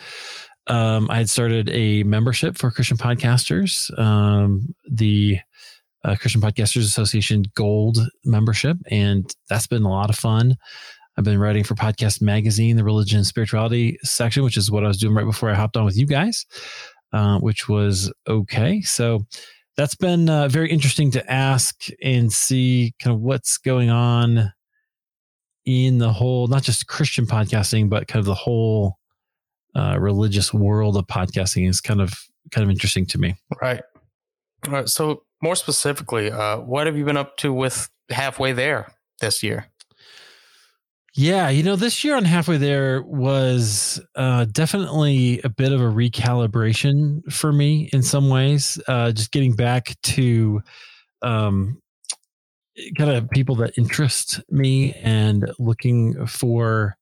um, 0.68 1.10
I 1.10 1.18
had 1.18 1.30
started 1.30 1.70
a 1.72 2.04
membership 2.04 2.58
for 2.58 2.72
Christian 2.72 2.98
podcasters, 2.98 3.98
um, 4.00 4.74
the 4.90 5.40
uh, 6.04 6.16
Christian 6.16 6.42
Podcasters 6.42 6.84
Association 6.84 7.44
Gold 7.56 7.98
membership. 8.24 8.78
And 8.90 9.30
that's 9.50 9.68
been 9.68 9.84
a 9.84 9.90
lot 9.90 10.10
of 10.10 10.16
fun. 10.16 10.56
I've 11.18 11.24
been 11.24 11.40
writing 11.40 11.64
for 11.64 11.76
Podcast 11.76 12.22
Magazine, 12.22 12.76
the 12.76 12.84
religion 12.84 13.18
and 13.18 13.28
spirituality 13.28 13.98
section, 14.04 14.44
which 14.44 14.58
is 14.58 14.70
what 14.70 14.84
I 14.84 14.88
was 14.88 14.98
doing 14.98 15.16
right 15.16 15.26
before 15.26 15.50
I 15.50 15.56
hopped 15.56 15.78
on 15.78 15.86
with 15.86 15.98
you 15.98 16.06
guys, 16.06 16.46
uh, 17.14 17.40
which 17.40 17.70
was 17.70 18.12
okay. 18.28 18.82
So 18.82 19.26
that's 19.78 19.96
been 19.96 20.30
uh, 20.30 20.48
very 20.48 20.70
interesting 20.70 21.12
to 21.12 21.32
ask 21.32 21.88
and 22.04 22.32
see 22.32 22.94
kind 23.00 23.16
of 23.16 23.22
what's 23.22 23.58
going 23.58 23.90
on 23.90 24.52
in 25.66 25.98
the 25.98 26.12
whole, 26.12 26.48
not 26.48 26.64
just 26.64 26.88
Christian 26.88 27.26
podcasting, 27.26 27.90
but 27.90 28.08
kind 28.08 28.20
of 28.20 28.26
the 28.26 28.36
whole 28.36 28.98
uh, 29.76 29.98
religious 30.00 30.54
world 30.54 30.98
of 30.98 31.06
podcasting 31.08 31.68
is 31.68 31.82
kind 31.82 32.02
of 32.02 32.14
kind 32.52 32.64
of 32.64 32.70
interesting 32.70 33.06
to 33.08 33.18
me. 33.18 33.36
Right. 33.62 33.82
All 34.68 34.74
right. 34.74 34.90
So, 34.90 35.24
more 35.42 35.56
specifically, 35.56 36.32
uh, 36.32 36.60
what 36.60 36.88
have 36.88 36.98
you 36.98 37.06
been 37.06 37.18
up 37.18 37.38
to 37.38 37.54
with 37.54 37.90
halfway 38.10 38.54
there 38.54 38.92
this 39.20 39.44
year? 39.44 39.68
Yeah, 41.18 41.48
you 41.48 41.64
know, 41.64 41.78
this 41.78 42.04
year 42.04 42.18
on 42.18 42.26
halfway 42.26 42.58
there 42.58 43.02
was 43.04 44.02
uh, 44.16 44.46
definitely 44.52 45.40
a 45.46 45.50
bit 45.50 45.72
of 45.72 45.80
a 45.80 45.86
recalibration 45.86 47.32
for 47.32 47.54
me 47.54 47.90
in 47.94 48.04
some 48.04 48.30
ways. 48.30 48.78
Uh, 48.86 49.14
just 49.14 49.32
getting 49.32 49.56
back 49.56 49.96
to 50.04 50.62
um, 51.22 51.82
kind 52.98 53.12
of 53.12 53.30
people 53.30 53.56
that 53.56 53.78
interest 53.78 54.42
me 54.50 54.92
and 54.94 55.50
looking 55.58 56.28
for 56.28 56.98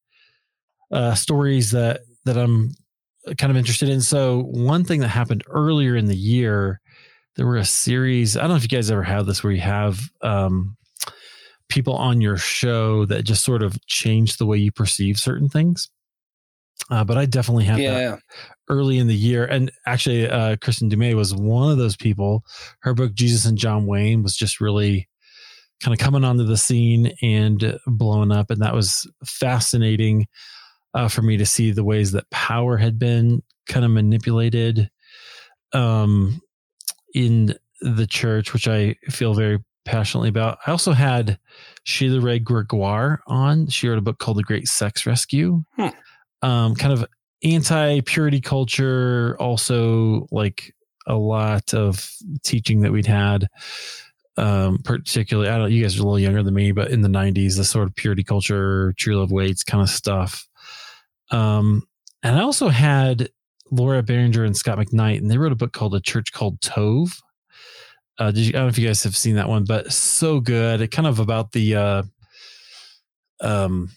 uh, 0.91 1.15
stories 1.15 1.71
that 1.71 2.01
that 2.25 2.37
I'm 2.37 2.71
kind 3.37 3.51
of 3.51 3.57
interested 3.57 3.89
in. 3.89 4.01
So 4.01 4.43
one 4.43 4.83
thing 4.83 4.99
that 5.01 5.09
happened 5.09 5.43
earlier 5.47 5.95
in 5.95 6.05
the 6.05 6.15
year, 6.15 6.81
there 7.35 7.45
were 7.45 7.57
a 7.57 7.65
series. 7.65 8.37
I 8.37 8.41
don't 8.41 8.49
know 8.49 8.55
if 8.55 8.63
you 8.63 8.69
guys 8.69 8.91
ever 8.91 9.03
had 9.03 9.25
this 9.25 9.43
where 9.43 9.53
you 9.53 9.61
have. 9.61 9.99
Um, 10.21 10.77
people 11.69 11.95
on 11.95 12.21
your 12.21 12.37
show 12.37 13.05
that 13.05 13.23
just 13.23 13.43
sort 13.43 13.63
of 13.63 13.83
change 13.87 14.37
the 14.37 14.45
way 14.45 14.57
you 14.57 14.71
perceive 14.71 15.17
certain 15.17 15.49
things. 15.49 15.89
Uh, 16.91 17.03
but 17.03 17.17
I 17.17 17.25
definitely 17.25 17.63
had 17.63 17.77
that 17.77 17.81
yeah. 17.81 18.15
early 18.69 18.99
in 18.99 19.07
the 19.07 19.15
year. 19.15 19.45
And 19.45 19.71
actually, 19.87 20.29
uh, 20.29 20.57
Kristin 20.57 20.89
Du 20.89 20.97
Mez 20.97 21.15
was 21.15 21.33
one 21.33 21.71
of 21.71 21.77
those 21.77 21.95
people. 21.95 22.43
Her 22.81 22.93
book, 22.93 23.13
Jesus 23.13 23.45
and 23.45 23.57
John 23.57 23.87
Wayne, 23.87 24.21
was 24.21 24.35
just 24.35 24.61
really 24.61 25.07
kind 25.81 25.93
of 25.93 25.99
coming 25.99 26.23
onto 26.23 26.43
the 26.43 26.57
scene 26.57 27.13
and 27.21 27.79
blowing 27.87 28.31
up. 28.31 28.51
And 28.51 28.61
that 28.61 28.75
was 28.75 29.09
fascinating 29.25 30.27
uh, 30.93 31.07
for 31.07 31.21
me 31.21 31.37
to 31.37 31.45
see 31.45 31.71
the 31.71 31.83
ways 31.83 32.11
that 32.11 32.29
power 32.29 32.77
had 32.77 32.99
been 32.99 33.41
kind 33.67 33.85
of 33.85 33.91
manipulated 33.91 34.89
um, 35.73 36.41
in 37.13 37.55
the 37.81 38.07
church, 38.07 38.53
which 38.53 38.67
I 38.67 38.95
feel 39.09 39.33
very 39.33 39.59
passionately 39.85 40.29
about. 40.29 40.59
I 40.65 40.71
also 40.71 40.93
had 40.93 41.37
Sheila 41.83 42.21
Wray 42.21 42.39
Gregoire 42.39 43.21
on. 43.27 43.67
She 43.67 43.87
wrote 43.87 43.97
a 43.97 44.01
book 44.01 44.19
called 44.19 44.37
The 44.37 44.43
Great 44.43 44.67
Sex 44.67 45.05
Rescue. 45.05 45.63
Hmm. 45.75 45.87
Um, 46.41 46.75
kind 46.75 46.93
of 46.93 47.05
anti 47.43 48.01
purity 48.01 48.41
culture, 48.41 49.35
also 49.39 50.27
like 50.31 50.73
a 51.07 51.15
lot 51.15 51.73
of 51.73 52.09
teaching 52.43 52.81
that 52.81 52.91
we'd 52.91 53.07
had. 53.07 53.47
Um, 54.35 54.79
particularly, 54.83 55.49
I 55.49 55.53
don't 55.53 55.61
know, 55.63 55.67
you 55.67 55.83
guys 55.83 55.95
are 55.95 56.01
a 56.01 56.03
little 56.03 56.19
younger 56.19 56.41
than 56.41 56.55
me, 56.55 56.71
but 56.71 56.89
in 56.89 57.01
the 57.01 57.09
90s, 57.09 57.55
the 57.55 57.63
sort 57.63 57.87
of 57.87 57.95
purity 57.95 58.23
culture, 58.23 58.93
true 58.97 59.17
love 59.17 59.31
waits 59.31 59.63
kind 59.63 59.83
of 59.83 59.89
stuff. 59.89 60.47
Um, 61.31 61.87
and 62.21 62.37
I 62.37 62.41
also 62.41 62.69
had 62.69 63.29
Laura 63.71 64.03
Barringer 64.03 64.43
and 64.43 64.55
Scot 64.55 64.77
McKnight, 64.77 65.17
and 65.17 65.29
they 65.31 65.37
wrote 65.37 65.51
a 65.51 65.55
book 65.55 65.73
called 65.73 65.95
A 65.95 65.99
Church 65.99 66.31
Called 66.31 66.59
Tove. 66.61 67.11
Uh, 68.19 68.31
did 68.31 68.41
you, 68.45 68.49
I 68.49 68.51
don't 68.53 68.63
know 68.63 68.67
if 68.69 68.77
you 68.77 68.87
guys 68.87 69.03
have 69.03 69.17
seen 69.17 69.35
that 69.35 69.49
one, 69.49 69.65
but 69.65 69.91
so 69.91 70.39
good. 70.39 70.81
It 70.81 70.91
kind 70.91 71.07
of 71.07 71.19
about 71.19 71.51
the 71.51 71.75
uh, 71.75 72.03
um, 73.41 73.89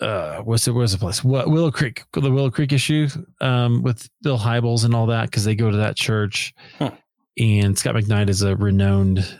uh, 0.00 0.38
what's 0.38 0.64
the 0.64 0.72
what's 0.72 0.92
the 0.92 0.98
place? 0.98 1.22
What 1.22 1.50
Willow 1.50 1.70
Creek, 1.70 2.04
the 2.12 2.30
Willow 2.30 2.50
Creek 2.50 2.72
issue 2.72 3.08
um, 3.40 3.82
with 3.82 4.08
Bill 4.22 4.38
Hybels 4.38 4.84
and 4.84 4.94
all 4.94 5.06
that 5.06 5.24
because 5.30 5.44
they 5.44 5.54
go 5.54 5.70
to 5.70 5.76
that 5.78 5.96
church, 5.96 6.54
Huh. 6.78 6.92
and 7.38 7.76
Scot 7.78 7.94
McKnight 7.94 8.28
is 8.28 8.42
a 8.42 8.56
renowned 8.56 9.38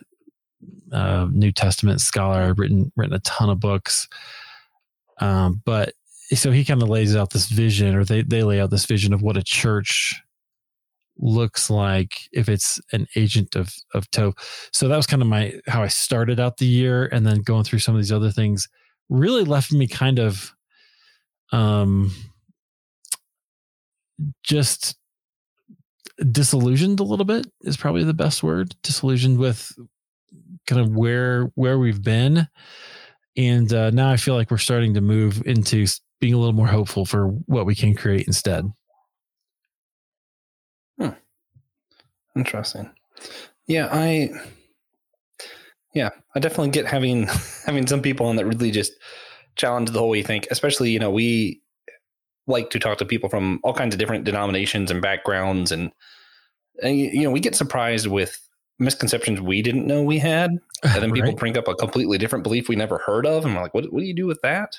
uh, 0.92 1.28
New 1.30 1.52
Testament 1.52 2.00
scholar, 2.00 2.54
written 2.54 2.92
written 2.96 3.14
a 3.14 3.20
ton 3.20 3.48
of 3.50 3.60
books. 3.60 4.08
Um, 5.20 5.62
but 5.64 5.94
so 6.34 6.50
he 6.50 6.64
kind 6.64 6.82
of 6.82 6.88
lays 6.88 7.16
out 7.16 7.30
this 7.30 7.46
vision, 7.48 7.94
or 7.94 8.04
they 8.04 8.22
they 8.22 8.42
lay 8.42 8.60
out 8.60 8.70
this 8.70 8.86
vision 8.86 9.12
of 9.12 9.22
what 9.22 9.36
a 9.36 9.42
church 9.42 10.20
looks 11.18 11.68
like 11.70 12.28
if 12.32 12.48
it's 12.48 12.80
an 12.92 13.06
agent 13.16 13.54
of 13.56 13.74
of 13.94 14.10
tov. 14.10 14.34
So 14.72 14.88
that 14.88 14.96
was 14.96 15.06
kind 15.06 15.22
of 15.22 15.28
my 15.28 15.54
how 15.66 15.82
I 15.82 15.88
started 15.88 16.40
out 16.40 16.56
the 16.58 16.66
year, 16.66 17.06
and 17.06 17.26
then 17.26 17.42
going 17.42 17.64
through 17.64 17.80
some 17.80 17.94
of 17.94 18.00
these 18.00 18.12
other 18.12 18.30
things 18.30 18.68
really 19.08 19.44
left 19.44 19.72
me 19.72 19.86
kind 19.86 20.18
of 20.18 20.52
um 21.52 22.10
just 24.42 24.96
disillusioned 26.30 27.00
a 27.00 27.04
little 27.04 27.24
bit 27.24 27.46
is 27.62 27.76
probably 27.76 28.04
the 28.04 28.14
best 28.14 28.42
word 28.42 28.74
disillusioned 28.82 29.38
with 29.38 29.72
kind 30.66 30.80
of 30.80 30.94
where 30.94 31.50
where 31.54 31.78
we've 31.78 32.02
been 32.02 32.46
and 33.36 33.72
uh, 33.72 33.90
now 33.90 34.10
i 34.10 34.16
feel 34.16 34.34
like 34.34 34.50
we're 34.50 34.58
starting 34.58 34.94
to 34.94 35.00
move 35.00 35.42
into 35.46 35.86
being 36.22 36.32
a 36.32 36.38
little 36.38 36.54
more 36.54 36.68
hopeful 36.68 37.04
for 37.04 37.26
what 37.26 37.66
we 37.66 37.74
can 37.74 37.94
create 37.94 38.26
instead 38.26 38.64
Interesting. 42.36 42.90
Yeah, 43.66 43.88
I 43.90 44.30
yeah, 45.94 46.10
I 46.34 46.40
definitely 46.40 46.70
get 46.70 46.86
having 46.86 47.26
having 47.66 47.86
some 47.86 48.02
people 48.02 48.26
on 48.26 48.36
that 48.36 48.46
really 48.46 48.70
just 48.70 48.92
challenge 49.56 49.90
the 49.90 49.98
whole 49.98 50.10
way 50.10 50.18
you 50.18 50.24
think. 50.24 50.46
Especially, 50.50 50.90
you 50.90 50.98
know, 50.98 51.10
we 51.10 51.60
like 52.46 52.70
to 52.70 52.78
talk 52.78 52.98
to 52.98 53.04
people 53.04 53.28
from 53.28 53.60
all 53.62 53.74
kinds 53.74 53.94
of 53.94 53.98
different 53.98 54.24
denominations 54.24 54.90
and 54.90 55.00
backgrounds 55.00 55.70
and, 55.70 55.92
and 56.82 56.98
you 56.98 57.10
you 57.10 57.22
know, 57.22 57.30
we 57.30 57.40
get 57.40 57.54
surprised 57.54 58.06
with 58.06 58.38
misconceptions 58.78 59.40
we 59.40 59.62
didn't 59.62 59.86
know 59.86 60.02
we 60.02 60.18
had. 60.18 60.50
And 60.82 61.02
then 61.02 61.12
people 61.12 61.28
right, 61.30 61.38
bring 61.38 61.58
up 61.58 61.68
a 61.68 61.74
completely 61.74 62.18
different 62.18 62.42
belief 62.42 62.68
we 62.68 62.76
never 62.76 62.98
heard 62.98 63.26
of. 63.26 63.44
And 63.44 63.54
we're 63.54 63.62
like, 63.62 63.74
what, 63.74 63.92
what 63.92 64.00
do 64.00 64.06
you 64.06 64.14
do 64.14 64.26
with 64.26 64.40
that? 64.40 64.76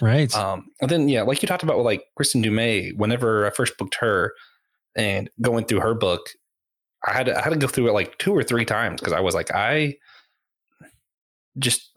Right. 0.00 0.34
Um, 0.34 0.66
and 0.80 0.90
then 0.90 1.08
yeah, 1.08 1.22
like 1.22 1.42
you 1.42 1.48
talked 1.48 1.62
about 1.62 1.76
with 1.76 1.86
like 1.86 2.04
Kristin 2.18 2.42
Du 2.42 2.50
Mez, 2.50 2.96
whenever 2.96 3.46
I 3.46 3.50
first 3.50 3.76
booked 3.78 3.96
her 3.96 4.32
and 4.96 5.30
going 5.40 5.64
through 5.64 5.80
her 5.80 5.94
book, 5.94 6.28
I 7.06 7.12
had 7.12 7.26
to, 7.26 7.38
I 7.38 7.42
had 7.42 7.50
to 7.50 7.58
go 7.58 7.66
through 7.66 7.88
it 7.88 7.92
like 7.92 8.18
two 8.18 8.32
or 8.32 8.42
three 8.42 8.64
times 8.64 9.00
because 9.00 9.12
I 9.12 9.20
was 9.20 9.34
like, 9.34 9.50
I 9.54 9.94
just 11.58 11.90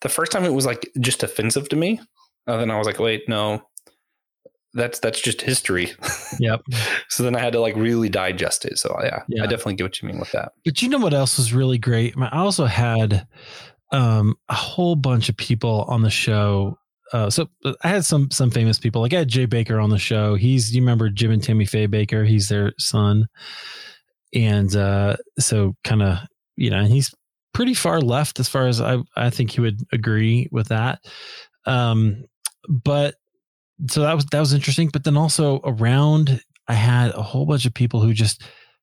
the 0.00 0.08
first 0.08 0.32
time 0.32 0.44
it 0.44 0.54
was 0.54 0.66
like 0.66 0.90
just 1.00 1.22
offensive 1.22 1.68
to 1.70 1.76
me. 1.76 2.00
And 2.46 2.60
then 2.60 2.70
I 2.70 2.78
was 2.78 2.86
like, 2.86 2.98
wait, 2.98 3.28
no, 3.28 3.62
that's 4.74 4.98
that's 5.00 5.20
just 5.20 5.42
history. 5.42 5.92
yep 6.38 6.62
so 7.08 7.22
then 7.22 7.34
I 7.36 7.40
had 7.40 7.52
to 7.52 7.60
like 7.60 7.76
really 7.76 8.08
digest 8.08 8.64
it. 8.64 8.78
So 8.78 8.96
yeah, 9.02 9.22
Yeah. 9.28 9.42
I 9.42 9.46
definitely 9.46 9.74
get 9.74 9.84
what 9.84 10.02
you 10.02 10.08
mean 10.08 10.18
with 10.18 10.32
that. 10.32 10.52
But 10.64 10.82
you 10.82 10.88
know 10.88 10.98
what 10.98 11.14
else 11.14 11.36
was 11.38 11.52
really 11.52 11.78
great? 11.78 12.14
I 12.16 12.38
also 12.38 12.64
had 12.64 13.26
um, 13.92 14.36
a 14.48 14.54
whole 14.54 14.96
bunch 14.96 15.28
of 15.28 15.36
people 15.36 15.84
on 15.88 16.02
the 16.02 16.10
show. 16.10 16.78
Uh, 17.12 17.30
so 17.30 17.48
I 17.82 17.88
had 17.88 18.04
some 18.04 18.30
some 18.30 18.50
famous 18.50 18.78
people. 18.78 19.00
Like 19.00 19.14
I 19.14 19.20
had 19.20 19.28
Jay 19.28 19.46
Bakker 19.46 19.82
on 19.82 19.90
the 19.90 19.98
show. 19.98 20.34
He's 20.34 20.74
you 20.74 20.82
remember 20.82 21.08
Jim 21.08 21.30
and 21.30 21.42
Tammy 21.42 21.64
Faye 21.64 21.88
Bakker? 21.88 22.26
He's 22.26 22.48
their 22.48 22.72
son, 22.78 23.28
and 24.34 24.74
uh, 24.76 25.16
so 25.38 25.74
kind 25.84 26.02
of 26.02 26.18
you 26.56 26.70
know 26.70 26.84
he's 26.84 27.14
pretty 27.54 27.74
far 27.74 28.00
left 28.00 28.40
as 28.40 28.48
far 28.48 28.66
as 28.66 28.80
I 28.80 28.98
I 29.16 29.30
think 29.30 29.50
he 29.52 29.60
would 29.60 29.80
agree 29.92 30.48
with 30.52 30.68
that. 30.68 31.00
Um, 31.64 32.24
but 32.68 33.14
so 33.88 34.02
that 34.02 34.14
was 34.14 34.26
that 34.26 34.40
was 34.40 34.52
interesting. 34.52 34.88
But 34.88 35.04
then 35.04 35.16
also 35.16 35.60
around, 35.64 36.42
I 36.68 36.74
had 36.74 37.12
a 37.14 37.22
whole 37.22 37.46
bunch 37.46 37.64
of 37.64 37.74
people 37.74 38.00
who 38.00 38.12
just 38.12 38.42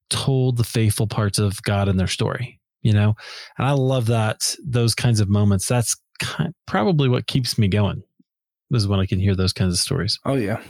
told 0.09 0.57
the 0.57 0.63
faithful 0.63 1.07
parts 1.07 1.39
of 1.39 1.61
God 1.63 1.87
in 1.87 1.97
their 1.97 2.07
story, 2.07 2.59
you 2.81 2.93
know? 2.93 3.15
And 3.57 3.67
I 3.67 3.71
love 3.71 4.07
that, 4.07 4.55
those 4.63 4.95
kinds 4.95 5.19
of 5.19 5.29
moments. 5.29 5.67
That's 5.67 5.95
kind, 6.19 6.53
probably 6.65 7.09
what 7.09 7.27
keeps 7.27 7.57
me 7.57 7.67
going, 7.67 8.03
is 8.71 8.87
when 8.87 8.99
I 8.99 9.05
can 9.05 9.19
hear 9.19 9.35
those 9.35 9.53
kinds 9.53 9.73
of 9.73 9.79
stories. 9.79 10.19
Oh 10.25 10.35
yeah, 10.35 10.61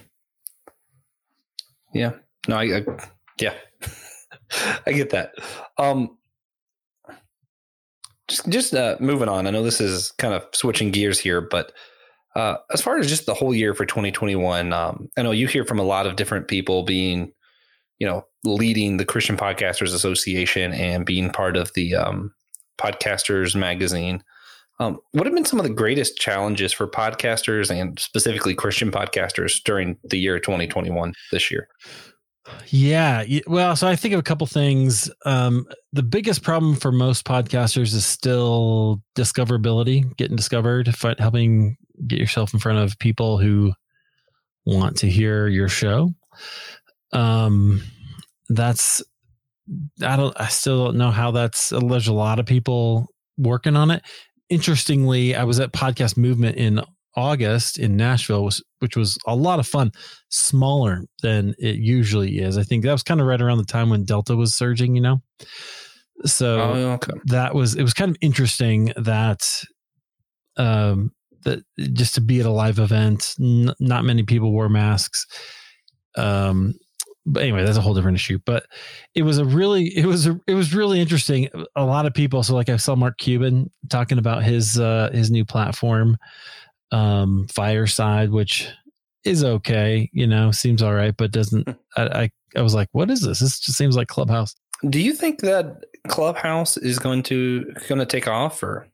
yeah. 1.93 2.13
No, 2.47 2.57
I, 2.57 2.77
I 2.77 2.85
yeah, 3.39 3.53
I 4.85 4.91
get 4.91 5.11
that. 5.11 5.33
Um, 5.77 6.17
just 8.27 8.49
just 8.49 8.73
uh, 8.73 8.97
moving 8.99 9.29
on. 9.29 9.47
I 9.47 9.51
know 9.51 9.63
this 9.63 9.81
is 9.81 10.11
kind 10.11 10.33
of 10.33 10.45
switching 10.53 10.91
gears 10.91 11.19
here, 11.19 11.41
but 11.41 11.71
uh, 12.35 12.57
as 12.73 12.81
far 12.81 12.97
as 12.97 13.07
just 13.07 13.25
the 13.25 13.33
whole 13.33 13.55
year 13.55 13.73
for 13.73 13.85
2021, 13.85 14.73
um, 14.73 15.09
I 15.17 15.21
know 15.21 15.31
you 15.31 15.47
hear 15.47 15.63
from 15.63 15.79
a 15.79 15.83
lot 15.83 16.05
of 16.05 16.17
different 16.17 16.47
people 16.47 16.83
being, 16.83 17.31
you 17.97 18.05
know, 18.05 18.25
leading 18.43 18.97
the 18.97 19.05
Christian 19.05 19.37
Podcasters 19.37 19.93
Association 19.93 20.73
and 20.73 21.05
being 21.05 21.29
part 21.29 21.55
of 21.55 21.73
the 21.73 21.95
um, 21.95 22.33
Podcasters 22.77 23.55
Magazine. 23.55 24.21
Um, 24.79 24.99
what 25.11 25.25
have 25.25 25.33
been 25.33 25.45
some 25.45 25.59
of 25.59 25.63
the 25.63 25.73
greatest 25.73 26.17
challenges 26.17 26.73
for 26.73 26.87
podcasters 26.87 27.69
and 27.69 27.97
specifically 27.99 28.53
Christian 28.53 28.91
podcasters 28.91 29.63
during 29.63 29.97
the 30.03 30.17
year 30.17 30.39
2021 30.39 31.13
this 31.31 31.49
year? 31.49 31.69
Yeah. 32.67 33.23
Well, 33.47 33.75
so 33.75 33.87
I 33.87 33.95
think 33.95 34.13
of 34.13 34.19
a 34.19 34.23
couple 34.23 34.45
things. 34.47 35.09
Um, 35.25 35.65
the 35.93 36.03
biggest 36.03 36.43
problem 36.43 36.75
for 36.75 36.91
most 36.91 37.25
podcasters 37.25 37.93
is 37.93 38.05
still 38.05 39.01
discoverability, 39.15 40.15
getting 40.17 40.35
discovered, 40.35 40.93
helping 41.17 41.77
get 42.05 42.19
yourself 42.19 42.53
in 42.53 42.59
front 42.59 42.79
of 42.79 42.99
people 42.99 43.39
who 43.39 43.73
want 44.65 44.97
to 44.97 45.09
hear 45.09 45.47
your 45.47 45.69
show. 45.69 46.13
Um, 47.13 47.81
that's, 48.49 49.01
I 50.03 50.15
don't, 50.17 50.39
I 50.39 50.49
still 50.49 50.85
don't 50.85 50.97
know 50.97 51.11
how 51.11 51.31
that's, 51.31 51.69
there's 51.69 52.07
a 52.07 52.13
lot 52.13 52.39
of 52.39 52.45
people 52.45 53.07
working 53.37 53.75
on 53.75 53.89
it. 53.89 54.03
Interestingly, 54.49 55.35
I 55.35 55.43
was 55.43 55.59
at 55.59 55.71
Podcast 55.73 56.17
Movement 56.17 56.57
in 56.57 56.81
August 57.15 57.79
in 57.79 57.95
Nashville, 57.95 58.49
which 58.79 58.95
was 58.97 59.17
a 59.25 59.35
lot 59.35 59.59
of 59.59 59.65
fun 59.67 59.91
smaller 60.29 61.01
than 61.21 61.55
it 61.57 61.75
usually 61.75 62.39
is. 62.39 62.57
I 62.57 62.63
think 62.63 62.83
that 62.83 62.91
was 62.91 63.03
kind 63.03 63.21
of 63.21 63.27
right 63.27 63.41
around 63.41 63.57
the 63.57 63.63
time 63.65 63.89
when 63.89 64.03
Delta 64.03 64.35
was 64.35 64.53
surging, 64.53 64.95
you 64.95 65.01
know? 65.01 65.21
So 66.25 66.59
Oh, 66.59 66.91
okay. 66.93 67.13
that 67.25 67.55
was, 67.55 67.75
it 67.75 67.83
was 67.83 67.93
kind 67.93 68.11
of 68.11 68.17
interesting 68.21 68.91
that, 68.97 69.47
um, 70.57 71.11
that 71.43 71.59
just 71.93 72.15
to 72.15 72.21
be 72.21 72.39
at 72.39 72.45
a 72.45 72.51
live 72.51 72.79
event, 72.79 73.33
n- 73.39 73.73
not 73.79 74.03
many 74.05 74.23
people 74.23 74.51
wore 74.51 74.69
masks. 74.69 75.25
Um, 76.17 76.73
but 77.25 77.43
anyway, 77.43 77.63
that's 77.63 77.77
a 77.77 77.81
whole 77.81 77.93
different 77.93 78.15
issue. 78.15 78.39
But 78.45 78.65
it 79.15 79.23
was 79.23 79.37
a 79.37 79.45
really, 79.45 79.85
it 79.97 80.05
was 80.05 80.27
a, 80.27 80.39
it 80.47 80.53
was 80.53 80.73
really 80.73 80.99
interesting. 80.99 81.49
A 81.75 81.83
lot 81.83 82.05
of 82.05 82.13
people. 82.13 82.43
So 82.43 82.55
like 82.55 82.69
I 82.69 82.77
saw 82.77 82.95
Mark 82.95 83.17
Cuban 83.17 83.71
talking 83.89 84.17
about 84.17 84.43
his 84.43 84.79
uh, 84.79 85.09
his 85.13 85.31
new 85.31 85.45
platform, 85.45 86.17
um, 86.91 87.47
Fireside, 87.51 88.31
which 88.31 88.67
is 89.23 89.43
okay. 89.43 90.09
You 90.13 90.27
know, 90.27 90.51
seems 90.51 90.81
all 90.81 90.93
right, 90.93 91.15
but 91.17 91.31
doesn't. 91.31 91.67
I, 91.97 92.03
I 92.03 92.29
I 92.55 92.61
was 92.61 92.73
like, 92.73 92.89
what 92.91 93.09
is 93.09 93.21
this? 93.21 93.39
This 93.39 93.59
just 93.59 93.77
seems 93.77 93.95
like 93.95 94.07
Clubhouse. 94.07 94.55
Do 94.89 94.99
you 94.99 95.13
think 95.13 95.41
that 95.41 95.83
Clubhouse 96.07 96.77
is 96.77 96.99
going 96.99 97.23
to 97.23 97.73
going 97.87 97.99
to 97.99 98.05
take 98.05 98.27
off 98.27 98.61
or 98.61 98.87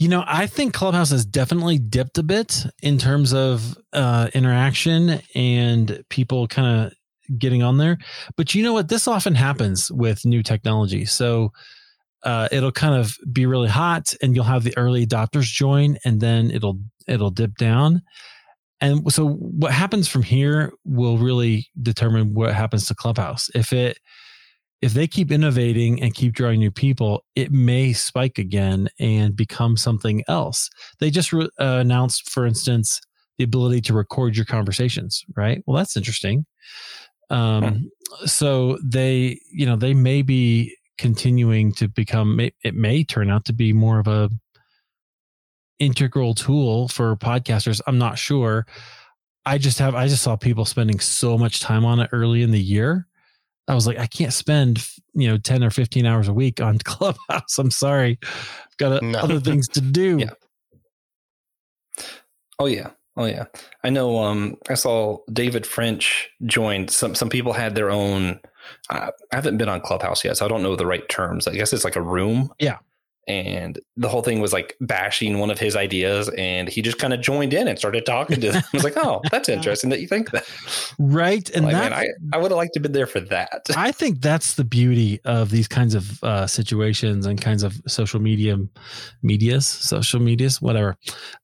You 0.00 0.08
know, 0.08 0.24
I 0.26 0.46
think 0.46 0.74
Clubhouse 0.74 1.10
has 1.10 1.26
definitely 1.26 1.78
dipped 1.78 2.16
a 2.16 2.22
bit 2.22 2.64
in 2.82 2.98
terms 2.98 3.34
of 3.34 3.76
uh, 3.92 4.30
interaction 4.34 5.20
and 5.34 6.02
people 6.08 6.48
kind 6.48 6.86
of 6.86 7.38
getting 7.38 7.62
on 7.62 7.78
there. 7.78 7.98
But 8.34 8.54
you 8.54 8.62
know 8.64 8.72
what? 8.72 8.88
This 8.88 9.06
often 9.06 9.34
happens 9.36 9.92
with 9.92 10.24
new 10.24 10.42
technology. 10.42 11.04
So 11.04 11.52
uh, 12.24 12.48
it'll 12.50 12.72
kind 12.72 12.94
of 12.94 13.14
be 13.30 13.44
really 13.44 13.68
hot, 13.68 14.14
and 14.22 14.34
you'll 14.34 14.44
have 14.46 14.64
the 14.64 14.76
early 14.78 15.06
adopters 15.06 15.44
join, 15.44 15.98
and 16.06 16.20
then 16.20 16.50
it'll 16.50 16.80
it'll 17.06 17.30
dip 17.30 17.56
down. 17.56 18.02
And 18.80 19.12
so 19.12 19.28
what 19.28 19.72
happens 19.72 20.08
from 20.08 20.22
here 20.22 20.72
will 20.86 21.18
really 21.18 21.68
determine 21.82 22.34
what 22.34 22.54
happens 22.54 22.86
to 22.86 22.94
Clubhouse. 22.94 23.50
If 23.54 23.74
it 23.74 23.98
if 24.82 24.94
they 24.94 25.06
keep 25.06 25.30
innovating 25.30 26.02
and 26.02 26.14
keep 26.14 26.32
drawing 26.32 26.58
new 26.58 26.70
people, 26.70 27.24
it 27.34 27.52
may 27.52 27.92
spike 27.92 28.38
again 28.38 28.88
and 28.98 29.36
become 29.36 29.76
something 29.76 30.22
else. 30.28 30.70
They 31.00 31.10
just 31.10 31.32
re- 31.32 31.50
uh, 31.60 31.78
announced, 31.80 32.30
for 32.30 32.46
instance, 32.46 33.00
the 33.36 33.44
ability 33.44 33.82
to 33.82 33.94
record 33.94 34.36
your 34.36 34.46
conversations. 34.46 35.22
Right? 35.36 35.62
Well, 35.66 35.76
that's 35.76 35.96
interesting. 35.96 36.46
Um, 37.28 37.90
So 38.24 38.78
they, 38.82 39.38
you 39.52 39.66
know, 39.66 39.76
they 39.76 39.94
may 39.94 40.22
be 40.22 40.74
continuing 40.98 41.72
to 41.74 41.88
become. 41.88 42.36
may- 42.36 42.54
It 42.64 42.74
may 42.74 43.04
turn 43.04 43.30
out 43.30 43.44
to 43.46 43.52
be 43.52 43.72
more 43.72 43.98
of 43.98 44.08
a 44.08 44.30
integral 45.78 46.34
tool 46.34 46.88
for 46.88 47.16
podcasters. 47.16 47.80
I'm 47.86 47.98
not 47.98 48.18
sure. 48.18 48.66
I 49.46 49.56
just 49.58 49.78
have. 49.78 49.94
I 49.94 50.08
just 50.08 50.22
saw 50.22 50.36
people 50.36 50.64
spending 50.64 51.00
so 51.00 51.38
much 51.38 51.60
time 51.60 51.84
on 51.84 52.00
it 52.00 52.10
early 52.12 52.42
in 52.42 52.50
the 52.50 52.60
year. 52.60 53.06
I 53.68 53.74
was 53.74 53.86
like, 53.86 53.98
I 53.98 54.06
can't 54.06 54.32
spend, 54.32 54.86
you 55.14 55.28
know, 55.28 55.38
10 55.38 55.64
or 55.64 55.70
15 55.70 56.06
hours 56.06 56.28
a 56.28 56.34
week 56.34 56.60
on 56.60 56.78
Clubhouse. 56.84 57.58
I'm 57.58 57.70
sorry. 57.70 58.18
I've 58.22 58.76
got 58.78 59.02
No. 59.02 59.18
other 59.20 59.40
things 59.40 59.68
to 59.70 59.80
do. 59.80 60.18
Yeah. 60.20 60.30
Oh 62.58 62.66
yeah. 62.66 62.90
Oh 63.16 63.26
yeah. 63.26 63.46
I 63.84 63.90
know 63.90 64.18
um 64.22 64.56
I 64.68 64.74
saw 64.74 65.18
David 65.32 65.66
French 65.66 66.30
joined 66.46 66.90
some 66.90 67.14
some 67.14 67.28
people 67.30 67.52
had 67.54 67.74
their 67.74 67.90
own 67.90 68.40
uh, 68.90 69.10
I 69.32 69.36
haven't 69.36 69.58
been 69.58 69.68
on 69.68 69.80
Clubhouse 69.82 70.24
yet, 70.24 70.38
so 70.38 70.46
I 70.46 70.48
don't 70.48 70.62
know 70.62 70.76
the 70.76 70.86
right 70.86 71.08
terms. 71.08 71.48
I 71.48 71.54
guess 71.54 71.72
it's 71.72 71.84
like 71.84 71.96
a 71.96 72.02
room. 72.02 72.52
Yeah. 72.60 72.78
And 73.30 73.78
the 73.96 74.08
whole 74.08 74.22
thing 74.22 74.40
was 74.40 74.52
like 74.52 74.76
bashing 74.80 75.38
one 75.38 75.52
of 75.52 75.58
his 75.60 75.76
ideas, 75.76 76.28
and 76.36 76.68
he 76.68 76.82
just 76.82 76.98
kind 76.98 77.12
of 77.12 77.20
joined 77.20 77.54
in 77.54 77.68
and 77.68 77.78
started 77.78 78.04
talking 78.04 78.40
to 78.40 78.50
them. 78.50 78.62
I 78.64 78.76
was 78.76 78.82
like, 78.82 78.96
"Oh, 78.96 79.20
that's 79.30 79.48
interesting 79.48 79.88
that 79.90 80.00
you 80.00 80.08
think 80.08 80.32
that." 80.32 80.44
Right, 80.98 81.48
and 81.50 81.66
Like, 81.66 81.74
that 81.74 81.92
man, 81.92 81.92
I, 81.92 82.36
I 82.36 82.40
would 82.40 82.50
have 82.50 82.56
liked 82.56 82.74
to 82.74 82.78
have 82.78 82.82
been 82.82 82.92
there 82.92 83.06
for 83.06 83.20
that. 83.20 83.68
I 83.76 83.92
think 83.92 84.20
that's 84.20 84.54
the 84.54 84.64
beauty 84.64 85.20
of 85.24 85.50
these 85.50 85.68
kinds 85.68 85.94
of 85.94 86.24
uh, 86.24 86.48
situations 86.48 87.24
and 87.24 87.40
kinds 87.40 87.62
of 87.62 87.80
social 87.86 88.20
media, 88.20 88.58
medias, 89.22 89.68
social 89.68 90.18
medias, 90.18 90.60
whatever, 90.60 90.96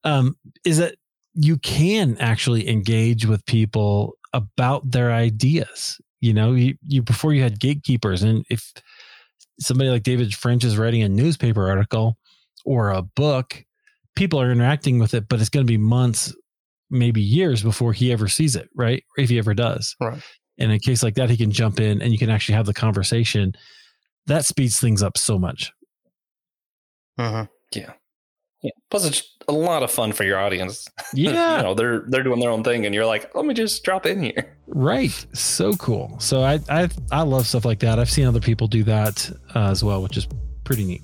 um, 0.02 0.36
is 0.64 0.78
that 0.78 0.96
you 1.34 1.56
can 1.58 2.16
actually 2.18 2.68
engage 2.68 3.26
with 3.26 3.46
people 3.46 4.16
about 4.32 4.90
their 4.90 5.12
ideas. 5.12 6.00
You 6.20 6.34
know, 6.34 6.52
you, 6.54 6.74
you 6.82 7.00
before 7.00 7.32
you 7.32 7.42
had 7.42 7.60
gatekeepers, 7.60 8.24
and 8.24 8.44
if 8.50 8.72
somebody 9.60 9.90
like 9.90 10.02
David 10.02 10.34
French 10.34 10.64
is 10.64 10.76
writing 10.76 11.02
a 11.02 11.08
newspaper 11.08 11.68
article 11.68 12.18
or 12.64 12.90
a 12.90 13.02
book, 13.02 13.64
people 14.16 14.40
are 14.40 14.50
interacting 14.50 14.98
with 14.98 15.14
it, 15.14 15.28
but 15.28 15.40
it's 15.40 15.48
going 15.48 15.66
to 15.66 15.70
be 15.70 15.78
months, 15.78 16.34
maybe 16.90 17.20
years 17.20 17.62
before 17.62 17.92
he 17.92 18.12
ever 18.12 18.28
sees 18.28 18.56
it, 18.56 18.68
right? 18.74 19.04
If 19.16 19.28
he 19.28 19.38
ever 19.38 19.54
does. 19.54 19.94
Right. 20.00 20.22
And 20.58 20.70
in 20.70 20.76
a 20.76 20.80
case 20.80 21.02
like 21.02 21.14
that, 21.16 21.30
he 21.30 21.36
can 21.36 21.50
jump 21.50 21.80
in 21.80 22.00
and 22.00 22.12
you 22.12 22.18
can 22.18 22.30
actually 22.30 22.54
have 22.54 22.66
the 22.66 22.74
conversation. 22.74 23.54
That 24.26 24.44
speeds 24.44 24.80
things 24.80 25.02
up 25.02 25.16
so 25.18 25.38
much. 25.38 25.72
hmm 27.18 27.42
yeah. 27.74 27.92
Plus, 28.90 29.04
it's 29.04 29.22
a 29.48 29.52
lot 29.52 29.82
of 29.82 29.90
fun 29.90 30.12
for 30.12 30.24
your 30.24 30.38
audience. 30.38 30.88
Yeah. 31.14 31.58
you 31.58 31.62
know, 31.62 31.74
they're 31.74 32.00
they're 32.08 32.24
doing 32.24 32.40
their 32.40 32.50
own 32.50 32.64
thing, 32.64 32.84
and 32.84 32.94
you're 32.94 33.06
like, 33.06 33.32
"Let 33.34 33.44
me 33.46 33.54
just 33.54 33.84
drop 33.84 34.06
in 34.06 34.20
here." 34.22 34.56
Right. 34.66 35.12
So 35.32 35.72
cool. 35.74 36.16
So 36.18 36.42
I 36.42 36.58
I 36.68 36.88
I 37.12 37.22
love 37.22 37.46
stuff 37.46 37.64
like 37.64 37.78
that. 37.80 37.98
I've 38.00 38.10
seen 38.10 38.26
other 38.26 38.40
people 38.40 38.66
do 38.66 38.82
that 38.84 39.30
uh, 39.54 39.70
as 39.70 39.84
well, 39.84 40.02
which 40.02 40.16
is 40.16 40.26
pretty 40.64 40.84
neat. 40.84 41.02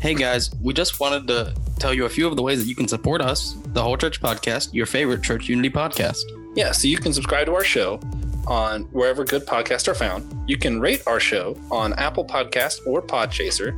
Hey 0.00 0.14
guys, 0.14 0.50
we 0.60 0.74
just 0.74 1.00
wanted 1.00 1.26
to 1.28 1.54
tell 1.78 1.94
you 1.94 2.04
a 2.04 2.08
few 2.08 2.26
of 2.26 2.36
the 2.36 2.42
ways 2.42 2.58
that 2.58 2.68
you 2.68 2.74
can 2.74 2.88
support 2.88 3.22
us, 3.22 3.54
the 3.68 3.82
Whole 3.82 3.96
Church 3.96 4.20
Podcast, 4.20 4.74
your 4.74 4.86
favorite 4.86 5.22
church 5.22 5.48
unity 5.48 5.70
podcast. 5.70 6.18
Yeah, 6.56 6.72
so 6.72 6.88
you 6.88 6.98
can 6.98 7.12
subscribe 7.12 7.46
to 7.46 7.54
our 7.54 7.64
show 7.64 8.00
on 8.46 8.82
wherever 8.92 9.24
good 9.24 9.46
podcasts 9.46 9.88
are 9.88 9.94
found. 9.94 10.30
You 10.46 10.58
can 10.58 10.78
rate 10.80 11.02
our 11.06 11.20
show 11.20 11.56
on 11.70 11.94
Apple 11.94 12.24
Podcast 12.24 12.86
or 12.86 13.00
Podchaser. 13.00 13.72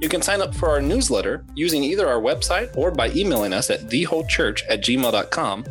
You 0.00 0.08
can 0.08 0.22
sign 0.22 0.40
up 0.40 0.54
for 0.54 0.70
our 0.70 0.80
newsletter 0.80 1.44
using 1.54 1.84
either 1.84 2.08
our 2.08 2.20
website 2.20 2.74
or 2.76 2.90
by 2.90 3.10
emailing 3.10 3.52
us 3.52 3.68
at 3.68 3.80
thewholechurch 3.80 4.62
at 4.68 4.80
gmail.com. 4.82 5.64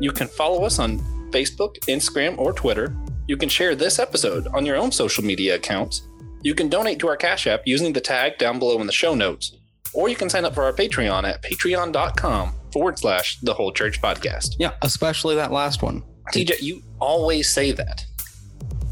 You 0.00 0.12
can 0.12 0.26
follow 0.26 0.64
us 0.64 0.78
on 0.78 0.98
Facebook, 1.30 1.78
Instagram, 1.86 2.36
or 2.38 2.52
Twitter. 2.52 2.94
You 3.28 3.36
can 3.36 3.48
share 3.48 3.74
this 3.74 3.98
episode 3.98 4.48
on 4.48 4.66
your 4.66 4.76
own 4.76 4.90
social 4.90 5.24
media 5.24 5.54
accounts. 5.54 6.08
You 6.42 6.54
can 6.54 6.68
donate 6.68 6.98
to 7.00 7.08
our 7.08 7.16
Cash 7.16 7.46
App 7.46 7.62
using 7.66 7.92
the 7.92 8.00
tag 8.00 8.38
down 8.38 8.58
below 8.58 8.80
in 8.80 8.86
the 8.86 8.92
show 8.92 9.14
notes. 9.14 9.56
Or 9.94 10.08
you 10.08 10.16
can 10.16 10.28
sign 10.28 10.44
up 10.44 10.54
for 10.54 10.64
our 10.64 10.72
Patreon 10.72 11.24
at 11.24 11.42
patreon.com 11.42 12.52
forward 12.72 12.98
slash 12.98 13.40
the 13.40 13.54
whole 13.54 13.72
church 13.72 14.02
podcast. 14.02 14.56
Yeah, 14.58 14.72
especially 14.82 15.36
that 15.36 15.52
last 15.52 15.82
one. 15.82 16.02
TJ, 16.34 16.62
you 16.62 16.82
always 17.00 17.48
say 17.48 17.72
that. 17.72 18.04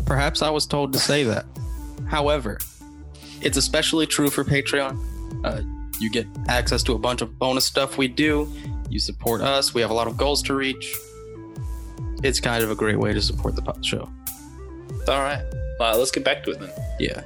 Perhaps 0.06 0.42
I 0.42 0.50
was 0.50 0.66
told 0.66 0.92
to 0.92 0.99
say 0.99 1.25
that. 1.25 1.44
However, 2.08 2.58
it's 3.41 3.57
especially 3.57 4.07
true 4.07 4.31
for 4.31 4.45
Patreon. 4.45 4.99
Uh, 5.45 5.62
you 6.00 6.11
get 6.11 6.26
access 6.49 6.83
to 6.85 6.93
a 6.95 6.99
bunch 6.99 7.23
of 7.23 7.38
bonus 7.38 7.67
stuff 7.67 7.99
we 7.99 8.09
do. 8.09 8.50
You 8.88 8.99
support 8.99 9.41
us. 9.41 9.75
We 9.75 9.81
have 9.81 9.91
a 9.91 9.95
lot 9.95 10.07
of 10.07 10.17
goals 10.17 10.43
to 10.45 10.55
reach. 10.55 10.95
It's 12.23 12.40
kind 12.40 12.64
of 12.64 12.70
a 12.70 12.75
great 12.75 12.99
way 12.99 13.12
to 13.12 13.20
support 13.20 13.55
the 13.55 13.83
show. 13.83 14.09
All 15.09 15.20
right. 15.20 15.44
Uh, 15.79 15.97
let's 15.99 16.11
get 16.11 16.25
back 16.25 16.42
to 16.44 16.53
it 16.53 16.61
then. 16.61 16.70
Yeah. 16.99 17.23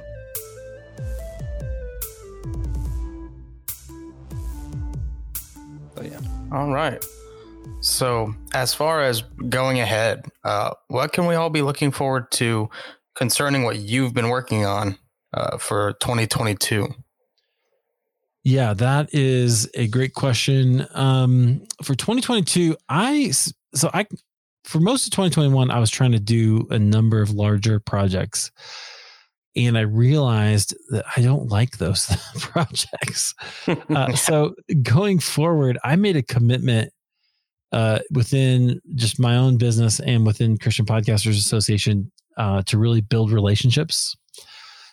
So, 5.95 6.03
yeah. 6.03 6.19
All 6.51 6.73
right. 6.73 7.03
So, 7.81 8.35
as 8.53 8.73
far 8.73 9.03
as 9.03 9.21
going 9.47 9.79
ahead, 9.79 10.25
uh, 10.43 10.71
what 10.89 11.13
can 11.13 11.27
we 11.27 11.35
all 11.35 11.49
be 11.49 11.61
looking 11.61 11.91
forward 11.91 12.29
to 12.31 12.69
concerning 13.15 13.63
what 13.63 13.77
you've 13.77 14.13
been 14.13 14.29
working 14.29 14.65
on 14.65 14.97
uh, 15.33 15.57
for 15.57 15.93
2022? 15.93 16.87
Yeah, 18.43 18.73
that 18.73 19.13
is 19.13 19.69
a 19.73 19.87
great 19.87 20.13
question. 20.13 20.87
Um, 20.93 21.63
for 21.83 21.93
2022, 21.93 22.77
I 22.87 23.31
so 23.31 23.89
I 23.93 24.07
for 24.63 24.79
most 24.79 25.05
of 25.05 25.11
2021, 25.11 25.71
I 25.71 25.79
was 25.79 25.89
trying 25.89 26.13
to 26.13 26.19
do 26.19 26.67
a 26.69 26.79
number 26.79 27.21
of 27.21 27.31
larger 27.31 27.79
projects, 27.79 28.51
and 29.55 29.77
I 29.77 29.81
realized 29.81 30.75
that 30.89 31.05
I 31.17 31.21
don't 31.21 31.47
like 31.49 31.77
those 31.77 32.07
projects. 32.39 33.33
Uh, 33.89 34.15
so 34.15 34.55
going 34.83 35.19
forward, 35.19 35.77
I 35.83 35.95
made 35.95 36.15
a 36.15 36.23
commitment 36.23 36.91
uh, 37.71 37.99
within 38.11 38.79
just 38.95 39.19
my 39.19 39.35
own 39.35 39.57
business 39.57 39.99
and 39.99 40.25
within 40.25 40.57
Christian 40.57 40.85
Podcasters 40.85 41.37
Association 41.37 42.11
uh, 42.37 42.61
to 42.63 42.77
really 42.77 43.01
build 43.01 43.31
relationships. 43.31 44.15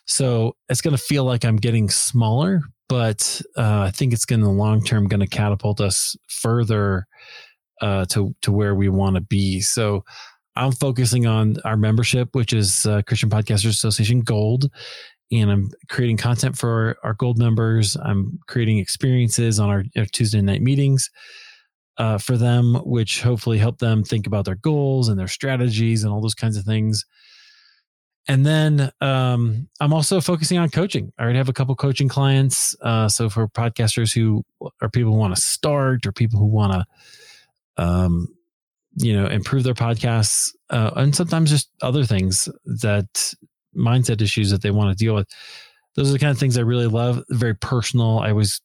So 0.06 0.56
it's 0.68 0.80
going 0.80 0.96
to 0.96 1.02
feel 1.02 1.24
like 1.24 1.44
I'm 1.44 1.56
getting 1.56 1.90
smaller, 1.90 2.62
but 2.88 3.42
uh, 3.56 3.80
I 3.80 3.90
think 3.90 4.12
it's 4.12 4.24
going 4.24 4.40
to 4.40 4.48
long 4.48 4.82
term 4.82 5.08
going 5.08 5.20
to 5.20 5.26
catapult 5.26 5.80
us 5.80 6.16
further 6.28 7.06
uh, 7.80 8.06
to 8.06 8.34
to 8.42 8.52
where 8.52 8.74
we 8.74 8.88
want 8.88 9.16
to 9.16 9.20
be. 9.20 9.60
So 9.60 10.04
I'm 10.54 10.72
focusing 10.72 11.26
on 11.26 11.56
our 11.64 11.76
membership, 11.76 12.30
which 12.32 12.52
is 12.52 12.86
uh, 12.86 13.02
Christian 13.02 13.28
Podcasters 13.28 13.70
Association 13.70 14.20
Gold, 14.20 14.70
and 15.30 15.50
I'm 15.50 15.70
creating 15.90 16.16
content 16.16 16.56
for 16.56 16.96
our 17.02 17.14
Gold 17.14 17.38
members. 17.38 17.96
I'm 17.96 18.38
creating 18.46 18.78
experiences 18.78 19.58
on 19.58 19.68
our, 19.68 19.84
our 19.96 20.06
Tuesday 20.06 20.40
night 20.40 20.62
meetings. 20.62 21.10
Uh, 21.98 22.18
for 22.18 22.36
them, 22.36 22.74
which 22.84 23.22
hopefully 23.22 23.56
help 23.56 23.78
them 23.78 24.04
think 24.04 24.26
about 24.26 24.44
their 24.44 24.56
goals 24.56 25.08
and 25.08 25.18
their 25.18 25.26
strategies 25.26 26.04
and 26.04 26.12
all 26.12 26.20
those 26.20 26.34
kinds 26.34 26.58
of 26.58 26.64
things. 26.66 27.06
And 28.28 28.44
then 28.44 28.90
um, 29.00 29.68
I'm 29.80 29.92
also 29.92 30.20
focusing 30.20 30.58
on 30.58 30.68
coaching. 30.70 31.12
I 31.18 31.22
already 31.22 31.38
have 31.38 31.48
a 31.48 31.52
couple 31.52 31.76
coaching 31.76 32.08
clients. 32.08 32.74
Uh, 32.80 33.08
so 33.08 33.28
for 33.28 33.46
podcasters 33.46 34.12
who 34.12 34.44
are 34.80 34.88
people 34.88 35.12
who 35.12 35.18
want 35.18 35.34
to 35.34 35.40
start 35.40 36.06
or 36.06 36.12
people 36.12 36.38
who 36.38 36.46
want 36.46 36.72
to, 36.72 37.82
um, 37.82 38.28
you 38.96 39.14
know, 39.14 39.26
improve 39.26 39.62
their 39.62 39.74
podcasts, 39.74 40.52
uh, 40.70 40.90
and 40.96 41.14
sometimes 41.14 41.50
just 41.50 41.70
other 41.82 42.04
things 42.04 42.48
that 42.64 43.34
mindset 43.76 44.22
issues 44.22 44.50
that 44.50 44.62
they 44.62 44.70
want 44.70 44.90
to 44.90 45.04
deal 45.04 45.14
with. 45.14 45.28
Those 45.94 46.08
are 46.08 46.12
the 46.12 46.18
kind 46.18 46.30
of 46.30 46.38
things 46.38 46.58
I 46.58 46.62
really 46.62 46.86
love. 46.86 47.22
Very 47.28 47.54
personal. 47.54 48.18
I 48.18 48.30
always 48.30 48.60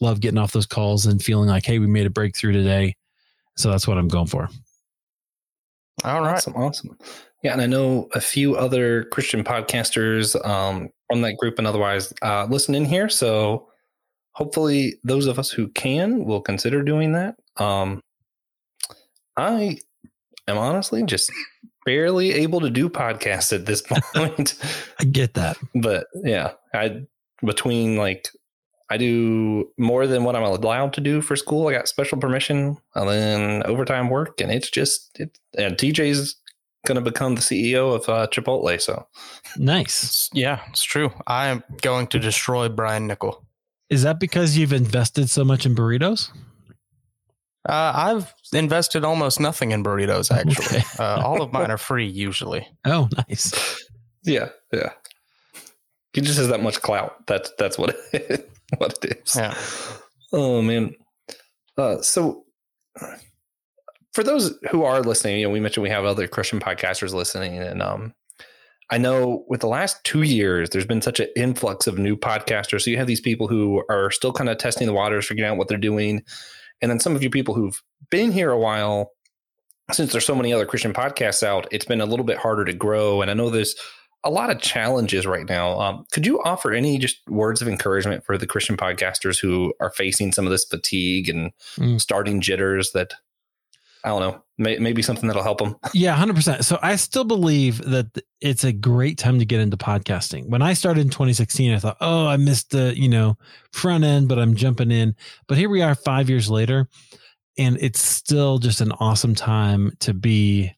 love 0.00 0.20
getting 0.20 0.38
off 0.38 0.52
those 0.52 0.66
calls 0.66 1.06
and 1.06 1.22
feeling 1.22 1.48
like, 1.48 1.64
hey, 1.64 1.78
we 1.78 1.86
made 1.86 2.06
a 2.06 2.10
breakthrough 2.10 2.52
today. 2.52 2.96
So 3.56 3.70
that's 3.70 3.86
what 3.86 3.98
I'm 3.98 4.08
going 4.08 4.26
for. 4.26 4.48
All 6.04 6.22
right. 6.22 6.34
Awesome. 6.34 6.54
Awesome. 6.56 6.98
Yeah. 7.42 7.52
And 7.52 7.60
I 7.60 7.66
know 7.66 8.08
a 8.14 8.20
few 8.20 8.56
other 8.56 9.04
Christian 9.04 9.44
podcasters 9.44 10.34
um, 10.46 10.88
from 11.08 11.22
that 11.22 11.36
group 11.36 11.58
and 11.58 11.66
otherwise 11.66 12.12
uh, 12.22 12.46
listen 12.48 12.74
in 12.74 12.84
here. 12.84 13.08
So 13.08 13.68
hopefully 14.32 14.98
those 15.04 15.26
of 15.26 15.38
us 15.38 15.50
who 15.50 15.68
can 15.68 16.24
will 16.24 16.40
consider 16.40 16.82
doing 16.82 17.12
that. 17.12 17.36
Um, 17.56 18.00
I 19.36 19.78
am 20.48 20.58
honestly 20.58 21.02
just 21.04 21.30
barely 21.84 22.32
able 22.32 22.60
to 22.60 22.70
do 22.70 22.88
podcasts 22.88 23.52
at 23.52 23.66
this 23.66 23.82
point. 24.14 24.54
I 25.00 25.04
get 25.04 25.34
that. 25.34 25.56
but 25.74 26.06
yeah, 26.22 26.52
I 26.74 27.02
between 27.44 27.96
like 27.96 28.28
I 28.90 28.96
do 28.98 29.70
more 29.78 30.06
than 30.06 30.24
what 30.24 30.36
I'm 30.36 30.42
allowed 30.42 30.92
to 30.94 31.00
do 31.00 31.20
for 31.20 31.34
school. 31.34 31.68
I 31.68 31.72
got 31.72 31.88
special 31.88 32.18
permission 32.18 32.76
and 32.94 33.08
then 33.08 33.62
overtime 33.64 34.10
work, 34.10 34.40
and 34.40 34.52
it's 34.52 34.70
just 34.70 35.18
it. 35.18 35.38
And 35.58 35.76
TJ's 35.76 36.36
going 36.86 36.96
to 36.96 37.02
become 37.02 37.34
the 37.34 37.40
CEO 37.40 37.94
of 37.94 38.08
uh, 38.08 38.26
Chipotle, 38.28 38.80
so 38.80 39.06
Nice. 39.58 40.30
Yeah, 40.32 40.60
it's 40.68 40.82
true. 40.82 41.12
I 41.26 41.48
am 41.48 41.62
going 41.82 42.06
to 42.08 42.18
destroy 42.18 42.68
Brian 42.68 43.08
Niccol. 43.08 43.44
Is 43.90 44.02
that 44.02 44.18
because 44.18 44.56
you've 44.56 44.72
invested 44.72 45.30
so 45.30 45.44
much 45.44 45.66
in 45.66 45.74
burritos? 45.74 46.30
Uh, 47.68 47.92
I've 47.94 48.34
invested 48.52 49.04
almost 49.04 49.40
nothing 49.40 49.72
in 49.72 49.82
burritos, 49.82 50.30
actually. 50.30 50.78
Okay. 50.78 50.84
uh, 50.98 51.22
all 51.24 51.42
of 51.42 51.52
mine 51.52 51.70
are 51.70 51.78
free 51.78 52.06
usually. 52.06 52.66
Oh, 52.84 53.08
nice. 53.28 53.82
yeah, 54.24 54.50
yeah. 54.72 54.90
He 56.12 56.20
just 56.20 56.38
has 56.38 56.48
that 56.48 56.62
much 56.62 56.80
clout. 56.80 57.26
That's 57.26 57.52
that's 57.58 57.76
what 57.76 57.94
it, 58.12 58.50
what 58.78 58.96
it 59.04 59.18
is. 59.22 59.36
Yeah. 59.36 59.54
Oh 60.32 60.62
man. 60.62 60.94
Uh, 61.76 62.00
so 62.00 62.44
for 64.16 64.24
those 64.24 64.58
who 64.70 64.82
are 64.82 65.02
listening, 65.02 65.38
you 65.38 65.46
know, 65.46 65.52
we 65.52 65.60
mentioned 65.60 65.82
we 65.82 65.90
have 65.90 66.06
other 66.06 66.26
Christian 66.26 66.58
podcasters 66.58 67.12
listening, 67.12 67.58
and 67.58 67.82
um, 67.82 68.14
I 68.88 68.96
know 68.96 69.44
with 69.46 69.60
the 69.60 69.66
last 69.66 70.02
two 70.04 70.22
years, 70.22 70.70
there's 70.70 70.86
been 70.86 71.02
such 71.02 71.20
an 71.20 71.28
influx 71.36 71.86
of 71.86 71.98
new 71.98 72.16
podcasters. 72.16 72.80
So 72.80 72.90
you 72.90 72.96
have 72.96 73.06
these 73.06 73.20
people 73.20 73.46
who 73.46 73.84
are 73.90 74.10
still 74.10 74.32
kind 74.32 74.48
of 74.48 74.56
testing 74.56 74.86
the 74.86 74.94
waters, 74.94 75.26
figuring 75.26 75.50
out 75.50 75.58
what 75.58 75.68
they're 75.68 75.76
doing, 75.76 76.22
And 76.80 76.90
then 76.90 76.98
some 76.98 77.14
of 77.14 77.22
you 77.22 77.28
people 77.28 77.54
who've 77.54 77.78
been 78.10 78.32
here 78.32 78.50
a 78.50 78.58
while, 78.58 79.12
since 79.92 80.12
there's 80.12 80.24
so 80.24 80.34
many 80.34 80.50
other 80.50 80.64
Christian 80.64 80.94
podcasts 80.94 81.42
out, 81.42 81.68
it's 81.70 81.84
been 81.84 82.00
a 82.00 82.06
little 82.06 82.24
bit 82.24 82.38
harder 82.38 82.64
to 82.64 82.72
grow. 82.72 83.20
And 83.20 83.30
I 83.30 83.34
know 83.34 83.50
there's 83.50 83.76
a 84.24 84.30
lot 84.30 84.48
of 84.48 84.62
challenges 84.62 85.26
right 85.26 85.46
now. 85.46 85.78
Um, 85.78 86.06
could 86.10 86.24
you 86.24 86.40
offer 86.42 86.72
any 86.72 86.96
just 86.96 87.18
words 87.28 87.60
of 87.60 87.68
encouragement 87.68 88.24
for 88.24 88.38
the 88.38 88.46
Christian 88.46 88.78
podcasters 88.78 89.38
who 89.38 89.74
are 89.78 89.90
facing 89.90 90.32
some 90.32 90.46
of 90.46 90.52
this 90.52 90.64
fatigue 90.64 91.28
and 91.28 91.52
mm. 91.76 92.00
starting 92.00 92.40
jitters 92.40 92.92
that 92.92 93.12
I 94.06 94.10
don't 94.10 94.20
know, 94.20 94.40
may, 94.56 94.78
maybe 94.78 95.02
something 95.02 95.26
that'll 95.26 95.42
help 95.42 95.58
them. 95.58 95.74
Yeah, 95.92 96.16
100%. 96.16 96.62
So 96.62 96.78
I 96.80 96.94
still 96.94 97.24
believe 97.24 97.78
that 97.90 98.06
it's 98.40 98.62
a 98.62 98.72
great 98.72 99.18
time 99.18 99.40
to 99.40 99.44
get 99.44 99.60
into 99.60 99.76
podcasting. 99.76 100.48
When 100.48 100.62
I 100.62 100.74
started 100.74 101.00
in 101.00 101.10
2016, 101.10 101.74
I 101.74 101.78
thought, 101.80 101.96
oh, 102.00 102.28
I 102.28 102.36
missed 102.36 102.70
the, 102.70 102.96
you 102.96 103.08
know, 103.08 103.36
front 103.72 104.04
end, 104.04 104.28
but 104.28 104.38
I'm 104.38 104.54
jumping 104.54 104.92
in. 104.92 105.16
But 105.48 105.58
here 105.58 105.68
we 105.68 105.82
are 105.82 105.96
5 105.96 106.30
years 106.30 106.48
later, 106.48 106.88
and 107.58 107.78
it's 107.80 108.00
still 108.00 108.58
just 108.58 108.80
an 108.80 108.92
awesome 108.92 109.34
time 109.34 109.90
to 110.00 110.14
be 110.14 110.72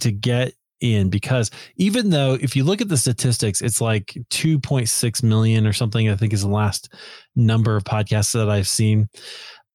to 0.00 0.10
get 0.10 0.54
in 0.80 1.10
because 1.10 1.50
even 1.76 2.08
though 2.10 2.38
if 2.40 2.54
you 2.54 2.62
look 2.62 2.80
at 2.80 2.88
the 2.88 2.96
statistics 2.96 3.60
it's 3.60 3.80
like 3.80 4.16
2.6 4.30 5.22
million 5.24 5.66
or 5.66 5.72
something 5.72 6.08
i 6.08 6.14
think 6.14 6.32
is 6.32 6.42
the 6.42 6.48
last 6.48 6.94
number 7.34 7.74
of 7.74 7.82
podcasts 7.82 8.32
that 8.32 8.48
i've 8.48 8.68
seen 8.68 9.08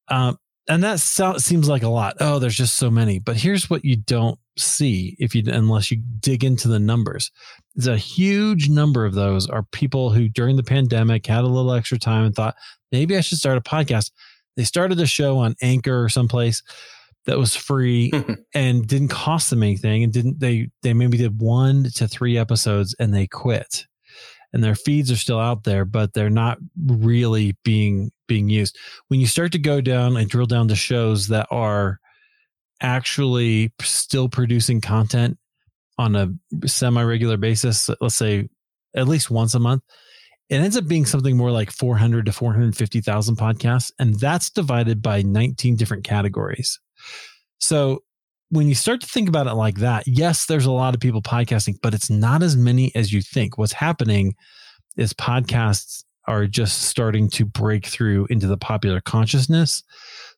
um, 0.08 0.38
and 0.68 0.82
that 0.82 1.00
so, 1.00 1.36
seems 1.38 1.68
like 1.68 1.82
a 1.82 1.88
lot. 1.88 2.16
Oh, 2.20 2.38
there's 2.38 2.56
just 2.56 2.76
so 2.76 2.90
many. 2.90 3.18
But 3.18 3.36
here's 3.36 3.68
what 3.68 3.84
you 3.84 3.96
don't 3.96 4.38
see 4.56 5.16
if 5.18 5.34
you 5.34 5.42
unless 5.46 5.90
you 5.90 6.02
dig 6.20 6.44
into 6.44 6.68
the 6.68 6.78
numbers. 6.78 7.30
There's 7.74 7.94
a 7.94 7.98
huge 7.98 8.68
number 8.68 9.04
of 9.04 9.14
those 9.14 9.48
are 9.48 9.64
people 9.72 10.10
who 10.10 10.28
during 10.28 10.56
the 10.56 10.62
pandemic 10.62 11.26
had 11.26 11.44
a 11.44 11.48
little 11.48 11.72
extra 11.72 11.98
time 11.98 12.24
and 12.24 12.34
thought 12.34 12.56
maybe 12.92 13.16
I 13.16 13.20
should 13.20 13.38
start 13.38 13.58
a 13.58 13.60
podcast. 13.60 14.10
They 14.56 14.64
started 14.64 15.00
a 15.00 15.06
show 15.06 15.38
on 15.38 15.56
Anchor 15.60 16.04
or 16.04 16.08
someplace 16.08 16.62
that 17.26 17.38
was 17.38 17.56
free 17.56 18.12
and 18.54 18.86
didn't 18.86 19.08
cost 19.08 19.50
them 19.50 19.62
anything 19.62 20.04
and 20.04 20.12
didn't 20.12 20.40
they 20.40 20.70
they 20.82 20.94
maybe 20.94 21.18
did 21.18 21.40
1 21.40 21.84
to 21.96 22.08
3 22.08 22.38
episodes 22.38 22.94
and 22.98 23.12
they 23.12 23.26
quit 23.26 23.86
and 24.54 24.62
their 24.62 24.76
feeds 24.76 25.10
are 25.10 25.16
still 25.16 25.40
out 25.40 25.64
there, 25.64 25.84
but 25.84 26.14
they're 26.14 26.30
not 26.30 26.58
really 26.86 27.56
being 27.64 28.12
being 28.26 28.48
used. 28.48 28.76
When 29.08 29.20
you 29.20 29.26
start 29.26 29.52
to 29.52 29.58
go 29.58 29.80
down 29.80 30.16
and 30.16 30.28
drill 30.28 30.46
down 30.46 30.68
to 30.68 30.76
shows 30.76 31.28
that 31.28 31.46
are 31.50 32.00
actually 32.80 33.72
still 33.80 34.28
producing 34.28 34.80
content 34.80 35.38
on 35.98 36.16
a 36.16 36.28
semi-regular 36.66 37.36
basis, 37.36 37.88
let's 38.00 38.16
say 38.16 38.48
at 38.96 39.08
least 39.08 39.30
once 39.30 39.54
a 39.54 39.60
month, 39.60 39.82
it 40.50 40.56
ends 40.56 40.76
up 40.76 40.86
being 40.86 41.06
something 41.06 41.36
more 41.36 41.50
like 41.50 41.70
400 41.70 42.26
to 42.26 42.32
450,000 42.32 43.36
podcasts 43.36 43.90
and 43.98 44.18
that's 44.20 44.50
divided 44.50 45.00
by 45.00 45.22
19 45.22 45.76
different 45.76 46.04
categories. 46.04 46.78
So 47.58 48.02
when 48.50 48.68
you 48.68 48.74
start 48.74 49.00
to 49.00 49.06
think 49.06 49.28
about 49.28 49.46
it 49.46 49.54
like 49.54 49.76
that, 49.76 50.04
yes, 50.06 50.46
there's 50.46 50.66
a 50.66 50.72
lot 50.72 50.94
of 50.94 51.00
people 51.00 51.22
podcasting, 51.22 51.76
but 51.82 51.94
it's 51.94 52.10
not 52.10 52.42
as 52.42 52.56
many 52.56 52.94
as 52.94 53.12
you 53.12 53.22
think. 53.22 53.56
What's 53.56 53.72
happening 53.72 54.34
is 54.96 55.12
podcasts 55.12 56.04
are 56.26 56.46
just 56.46 56.82
starting 56.82 57.28
to 57.30 57.44
break 57.44 57.86
through 57.86 58.26
into 58.30 58.46
the 58.46 58.56
popular 58.56 59.00
consciousness 59.00 59.82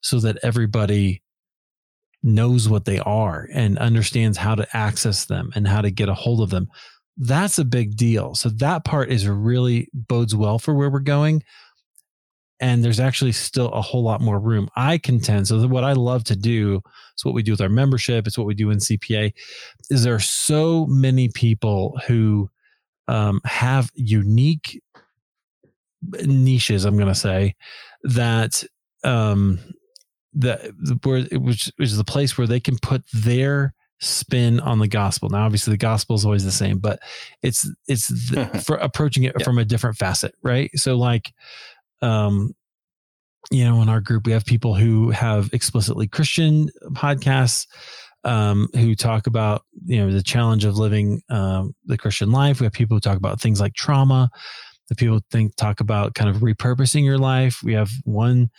so 0.00 0.20
that 0.20 0.38
everybody 0.42 1.22
knows 2.22 2.68
what 2.68 2.84
they 2.84 2.98
are 3.00 3.48
and 3.52 3.78
understands 3.78 4.36
how 4.36 4.54
to 4.54 4.66
access 4.76 5.26
them 5.26 5.50
and 5.54 5.66
how 5.66 5.80
to 5.80 5.90
get 5.90 6.08
a 6.08 6.14
hold 6.14 6.40
of 6.40 6.50
them. 6.50 6.68
That's 7.16 7.58
a 7.58 7.64
big 7.64 7.96
deal. 7.96 8.34
So 8.34 8.48
that 8.50 8.84
part 8.84 9.10
is 9.10 9.26
really 9.28 9.88
bodes 9.94 10.34
well 10.34 10.58
for 10.58 10.74
where 10.74 10.90
we're 10.90 10.98
going. 11.00 11.42
And 12.58 12.82
there's 12.82 13.00
actually 13.00 13.32
still 13.32 13.68
a 13.68 13.82
whole 13.82 14.02
lot 14.02 14.20
more 14.20 14.40
room. 14.40 14.68
I 14.76 14.98
contend. 14.98 15.46
So 15.48 15.66
what 15.68 15.84
I 15.84 15.92
love 15.92 16.24
to 16.24 16.36
do 16.36 16.80
is 17.16 17.24
what 17.24 17.34
we 17.34 17.42
do 17.42 17.52
with 17.52 17.60
our 17.60 17.68
membership. 17.68 18.26
It's 18.26 18.38
what 18.38 18.46
we 18.46 18.54
do 18.54 18.70
in 18.70 18.78
CPA. 18.78 19.32
Is 19.90 20.04
there 20.04 20.14
are 20.14 20.20
so 20.20 20.86
many 20.86 21.28
people 21.28 21.98
who 22.06 22.50
um, 23.08 23.40
have 23.44 23.90
unique 23.94 24.80
niches 26.24 26.84
i'm 26.84 26.96
going 26.96 27.08
to 27.08 27.14
say 27.14 27.54
that 28.02 28.62
um 29.04 29.58
that 30.36 30.60
where 31.02 31.26
it 31.30 31.40
was, 31.40 31.72
was 31.78 31.96
the 31.96 32.04
place 32.04 32.36
where 32.36 32.46
they 32.46 32.60
can 32.60 32.78
put 32.78 33.02
their 33.12 33.74
spin 34.00 34.60
on 34.60 34.78
the 34.78 34.88
gospel. 34.88 35.30
Now 35.30 35.46
obviously 35.46 35.72
the 35.72 35.78
gospel 35.78 36.16
is 36.16 36.24
always 36.24 36.44
the 36.44 36.52
same 36.52 36.78
but 36.78 37.00
it's 37.42 37.68
it's 37.88 38.08
the, 38.30 38.46
for 38.66 38.76
approaching 38.76 39.24
it 39.24 39.34
yeah. 39.38 39.44
from 39.44 39.58
a 39.58 39.64
different 39.64 39.96
facet 39.96 40.34
right? 40.42 40.70
So 40.74 40.96
like 40.96 41.32
um 42.02 42.54
you 43.50 43.64
know 43.64 43.80
in 43.80 43.88
our 43.88 44.00
group 44.00 44.26
we 44.26 44.32
have 44.32 44.44
people 44.44 44.74
who 44.74 45.10
have 45.10 45.48
explicitly 45.52 46.08
christian 46.08 46.68
podcasts 46.90 47.68
um, 48.24 48.68
who 48.74 48.96
talk 48.96 49.28
about 49.28 49.62
you 49.84 50.04
know 50.04 50.12
the 50.12 50.22
challenge 50.22 50.64
of 50.64 50.76
living 50.76 51.22
um, 51.30 51.76
the 51.84 51.96
christian 51.96 52.32
life. 52.32 52.58
We 52.58 52.64
have 52.64 52.72
people 52.72 52.96
who 52.96 53.00
talk 53.00 53.16
about 53.16 53.40
things 53.40 53.60
like 53.60 53.74
trauma 53.74 54.30
the 54.88 54.94
people 54.94 55.20
think 55.30 55.56
talk 55.56 55.80
about 55.80 56.14
kind 56.14 56.30
of 56.30 56.36
repurposing 56.36 57.04
your 57.04 57.18
life. 57.18 57.60
We 57.62 57.74
have 57.74 57.90
one 58.04 58.50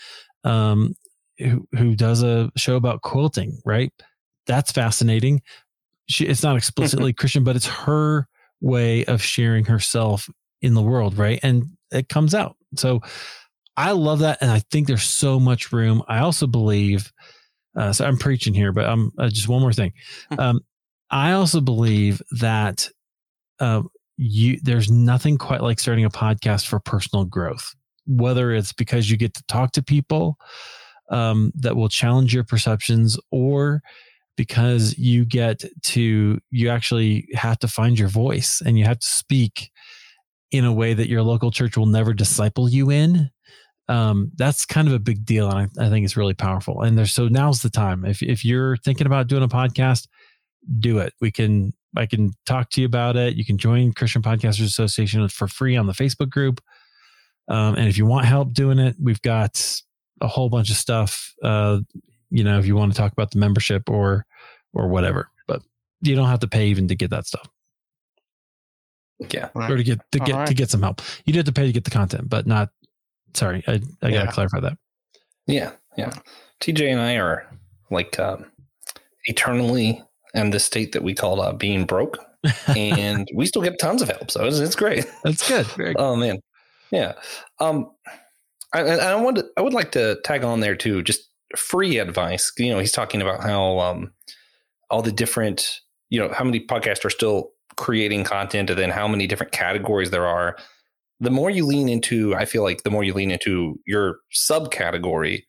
um, 0.43 0.95
who 1.37 1.67
who 1.77 1.95
does 1.95 2.23
a 2.23 2.51
show 2.55 2.75
about 2.75 3.01
quilting, 3.01 3.59
right? 3.65 3.91
That's 4.45 4.71
fascinating. 4.71 5.41
She, 6.07 6.25
it's 6.25 6.43
not 6.43 6.57
explicitly 6.57 7.13
Christian, 7.17 7.43
but 7.43 7.55
it's 7.55 7.67
her 7.67 8.27
way 8.61 9.05
of 9.05 9.21
sharing 9.21 9.65
herself 9.65 10.29
in 10.61 10.73
the 10.73 10.81
world, 10.81 11.17
right? 11.17 11.39
And 11.43 11.65
it 11.91 12.09
comes 12.09 12.33
out. 12.33 12.55
So 12.75 13.01
I 13.75 13.91
love 13.91 14.19
that, 14.19 14.39
and 14.41 14.49
I 14.49 14.59
think 14.71 14.87
there's 14.87 15.03
so 15.03 15.39
much 15.39 15.71
room. 15.71 16.03
I 16.07 16.19
also 16.19 16.47
believe. 16.47 17.11
Uh, 17.75 17.93
so 17.93 18.05
I'm 18.05 18.17
preaching 18.17 18.55
here, 18.55 18.71
but 18.71 18.85
I'm 18.85 19.11
uh, 19.19 19.29
just 19.29 19.47
one 19.47 19.61
more 19.61 19.73
thing. 19.73 19.93
Um, 20.35 20.61
I 21.11 21.33
also 21.33 21.61
believe 21.61 22.23
that 22.39 22.89
uh, 23.59 23.83
you 24.17 24.59
there's 24.63 24.91
nothing 24.91 25.37
quite 25.37 25.61
like 25.61 25.79
starting 25.79 26.05
a 26.05 26.09
podcast 26.09 26.67
for 26.67 26.79
personal 26.79 27.25
growth 27.25 27.75
whether 28.07 28.51
it's 28.51 28.73
because 28.73 29.09
you 29.11 29.17
get 29.17 29.33
to 29.33 29.43
talk 29.47 29.71
to 29.73 29.83
people 29.83 30.37
um, 31.09 31.51
that 31.55 31.75
will 31.75 31.89
challenge 31.89 32.33
your 32.33 32.43
perceptions 32.43 33.17
or 33.31 33.81
because 34.35 34.97
you 34.97 35.25
get 35.25 35.63
to 35.83 36.39
you 36.51 36.69
actually 36.69 37.27
have 37.33 37.59
to 37.59 37.67
find 37.67 37.97
your 37.99 38.07
voice 38.07 38.61
and 38.65 38.77
you 38.77 38.85
have 38.85 38.99
to 38.99 39.07
speak 39.07 39.71
in 40.51 40.63
a 40.63 40.73
way 40.73 40.93
that 40.93 41.09
your 41.09 41.21
local 41.21 41.51
church 41.51 41.75
will 41.75 41.85
never 41.85 42.13
disciple 42.13 42.69
you 42.69 42.89
in. 42.89 43.29
Um, 43.89 44.31
that's 44.35 44.65
kind 44.65 44.87
of 44.87 44.93
a 44.93 44.99
big 44.99 45.25
deal 45.25 45.49
and 45.49 45.69
I, 45.79 45.85
I 45.85 45.89
think 45.89 46.05
it's 46.05 46.17
really 46.17 46.33
powerful. 46.33 46.81
And 46.81 46.97
there's 46.97 47.13
so 47.13 47.27
now's 47.27 47.61
the 47.61 47.69
time. 47.69 48.05
If, 48.05 48.21
if 48.21 48.43
you're 48.43 48.77
thinking 48.77 49.07
about 49.07 49.27
doing 49.27 49.43
a 49.43 49.47
podcast 49.47 50.07
do 50.79 50.99
it. 50.99 51.13
We 51.21 51.31
can 51.31 51.73
I 51.95 52.05
can 52.05 52.33
talk 52.45 52.69
to 52.71 52.81
you 52.81 52.87
about 52.87 53.15
it. 53.15 53.35
You 53.35 53.45
can 53.45 53.57
join 53.57 53.93
Christian 53.93 54.21
Podcasters 54.21 54.65
Association 54.65 55.27
for 55.29 55.47
free 55.47 55.77
on 55.77 55.87
the 55.87 55.93
Facebook 55.93 56.29
group. 56.29 56.61
Um, 57.47 57.75
and 57.75 57.87
if 57.87 57.97
you 57.97 58.05
want 58.05 58.25
help 58.25 58.53
doing 58.53 58.77
it, 58.79 58.95
we've 59.01 59.21
got 59.21 59.81
a 60.21 60.27
whole 60.27 60.49
bunch 60.49 60.69
of 60.69 60.75
stuff. 60.75 61.33
Uh, 61.41 61.79
you 62.29 62.43
know, 62.43 62.59
if 62.59 62.65
you 62.65 62.75
want 62.75 62.91
to 62.91 62.97
talk 62.97 63.13
about 63.13 63.31
the 63.31 63.39
membership 63.39 63.89
or 63.89 64.25
or 64.73 64.87
whatever, 64.89 65.29
but 65.47 65.61
you 66.01 66.15
don't 66.15 66.27
have 66.27 66.41
to 66.41 66.47
pay 66.47 66.67
even 66.67 66.87
to 66.89 66.95
get 66.95 67.09
that 67.11 67.25
stuff. 67.25 67.47
Yeah, 69.31 69.49
right. 69.55 69.71
or 69.71 69.77
to 69.77 69.83
get 69.83 69.99
to 70.11 70.19
get 70.19 70.35
right. 70.35 70.47
to 70.47 70.53
get 70.53 70.69
some 70.69 70.81
help. 70.81 71.01
You 71.25 71.33
do 71.33 71.39
have 71.39 71.45
to 71.45 71.53
pay 71.53 71.65
to 71.65 71.71
get 71.71 71.85
the 71.85 71.91
content, 71.91 72.29
but 72.29 72.45
not. 72.45 72.69
Sorry, 73.33 73.63
I 73.67 73.81
I 74.01 74.11
gotta 74.11 74.31
clarify 74.31 74.59
that. 74.59 74.77
Yeah, 75.47 75.71
yeah. 75.97 76.11
TJ 76.61 76.91
and 76.91 76.99
I 76.99 77.15
are 77.15 77.47
like 77.89 78.19
um, 78.19 78.45
eternally 79.25 80.03
and 80.37 80.53
the 80.53 80.59
state 80.59 80.91
that 80.91 81.03
we 81.03 81.15
call 81.15 81.41
uh, 81.41 81.51
being 81.51 81.85
broke, 81.85 82.17
and 82.67 83.27
we 83.33 83.45
still 83.45 83.63
get 83.63 83.79
tons 83.79 84.01
of 84.01 84.09
help. 84.09 84.29
So 84.29 84.45
it's, 84.45 84.59
it's 84.59 84.75
great. 84.75 85.05
That's 85.23 85.47
good. 85.47 85.95
oh 85.97 86.15
man, 86.15 86.39
yeah. 86.91 87.13
Um, 87.59 87.91
I, 88.73 88.81
I 88.81 89.15
want 89.15 89.41
I 89.57 89.61
would 89.61 89.73
like 89.73 89.91
to 89.93 90.19
tag 90.23 90.43
on 90.43 90.59
there 90.59 90.75
too, 90.75 91.01
just 91.01 91.27
free 91.55 91.97
advice. 91.97 92.51
You 92.57 92.71
know, 92.71 92.79
he's 92.79 92.91
talking 92.91 93.21
about 93.21 93.41
how 93.41 93.79
um, 93.79 94.13
all 94.89 95.01
the 95.01 95.11
different, 95.11 95.79
you 96.09 96.19
know, 96.19 96.31
how 96.31 96.43
many 96.43 96.65
podcasts 96.65 97.03
are 97.03 97.09
still 97.09 97.51
creating 97.75 98.23
content, 98.23 98.69
and 98.69 98.79
then 98.79 98.91
how 98.91 99.07
many 99.07 99.27
different 99.27 99.51
categories 99.51 100.11
there 100.11 100.27
are. 100.27 100.57
The 101.19 101.31
more 101.31 101.49
you 101.49 101.65
lean 101.65 101.89
into, 101.89 102.35
I 102.35 102.45
feel 102.45 102.61
like 102.61 102.83
the 102.83 102.91
more 102.91 103.03
you 103.03 103.15
lean 103.15 103.31
into 103.31 103.79
your 103.87 104.19
subcategory, 104.31 105.45